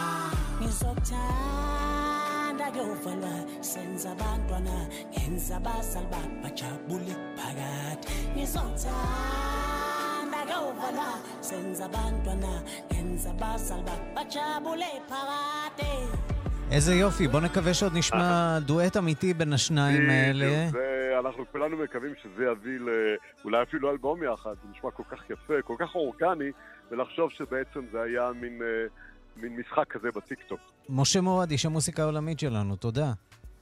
ngizokuthanda 0.62 2.66
kuyovalwa 2.74 3.36
senza 3.62 4.12
abantwana 4.12 4.78
ngenza 5.12 5.56
abazali 5.58 6.08
bajabule 6.43 7.16
phakathi 7.38 8.08
ngizothanda 8.36 10.39
kuyovalwa 10.49 11.10
senza 11.47 11.86
abantwana 11.86 12.53
ngenza 12.91 13.30
abazali 13.30 13.95
bajabule 14.16 14.91
phakathi 15.10 15.93
איזה 16.72 16.95
יופי, 16.95 17.28
בוא 17.28 17.41
נקווה 17.41 17.74
שעוד 17.74 17.97
נשמע 17.97 18.60
דואט 18.60 18.97
אמיתי 18.97 19.34
בין 19.34 19.53
השניים 19.53 20.10
האלה. 20.10 20.70
אנחנו 21.20 21.43
כולנו 21.51 21.78
מקווים 21.78 22.14
שזה 22.24 22.45
יביא 22.45 22.80
אולי 23.45 23.64
אפילו 23.64 23.91
אלבום 23.91 24.24
יחד, 24.24 24.53
זה 24.64 24.70
נשמע 24.72 24.91
כל 24.91 25.03
כך 25.12 25.30
יפה, 25.30 25.62
כל 25.62 25.76
כך 25.80 25.95
אורגני, 25.95 26.51
ולחשוב 26.91 27.32
שבעצם 27.32 27.80
זה 27.91 28.01
היה 28.01 28.32
מין, 28.41 28.62
מין 29.38 29.57
משחק 29.59 29.88
כזה 29.89 30.07
בטיקטוק. 30.15 30.59
משה 30.89 31.21
מורד, 31.21 31.51
איש 31.51 31.65
המוסיקה 31.65 32.03
העולמית 32.03 32.39
שלנו, 32.39 32.75
תודה. 32.75 33.13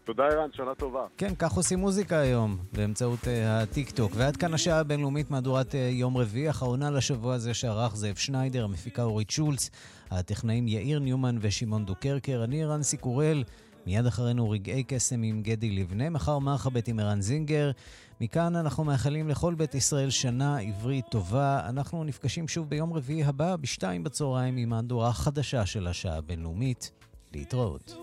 תודה 0.05 0.24
ערן, 0.24 0.49
שנה 0.53 0.76
טובה. 0.76 1.05
כן, 1.17 1.36
כך 1.39 1.51
עושים 1.51 1.80
מוזיקה 1.80 2.19
היום, 2.19 2.57
באמצעות 2.74 3.19
uh, 3.19 3.28
הטיקטוק. 3.45 4.11
ועד 4.15 4.38
כאן 4.38 4.53
השעה 4.53 4.80
הבינלאומית 4.80 5.32
מהדורת 5.32 5.71
uh, 5.71 5.78
יום 5.78 6.17
רביעי, 6.17 6.49
אחרונה 6.49 6.91
לשבוע 6.91 7.34
הזה 7.34 7.53
שערך 7.53 7.95
זאב 7.95 8.15
שניידר, 8.15 8.63
המפיקה 8.63 9.03
אורית 9.03 9.30
שולץ, 9.30 9.69
הטכנאים 10.11 10.67
יאיר 10.67 10.99
ניומן 10.99 11.38
ושמעון 11.41 11.86
דוקרקר, 11.86 12.41
אני 12.43 12.65
רנסי 12.65 12.97
קורל. 12.97 13.43
מיד 13.86 14.05
אחרינו 14.05 14.49
רגעי 14.49 14.84
קסם 14.84 15.24
עם 15.24 15.41
גדי 15.41 15.69
לבנה, 15.69 16.09
מחר 16.09 16.39
מרחבת 16.39 16.88
עם 16.88 16.99
ערן 16.99 17.21
זינגר. 17.21 17.71
מכאן 18.24 18.55
אנחנו 18.55 18.84
מאחלים 18.84 19.30
לכל 19.30 19.53
בית 19.55 19.76
ישראל 19.76 20.09
שנה 20.09 20.57
עברית 20.57 21.05
טובה. 21.09 21.61
אנחנו 21.69 22.03
נפגשים 22.03 22.47
שוב 22.47 22.69
ביום 22.69 22.93
רביעי 22.93 23.24
הבא, 23.24 23.55
בשתיים 23.55 24.03
בצהריים, 24.03 24.57
עם 24.57 24.69
מהדורה 24.69 25.09
החדשה 25.09 25.65
של 25.65 25.88
השעה 25.88 26.17
הבינלאומית. 26.17 26.91
להתראות. 27.34 27.95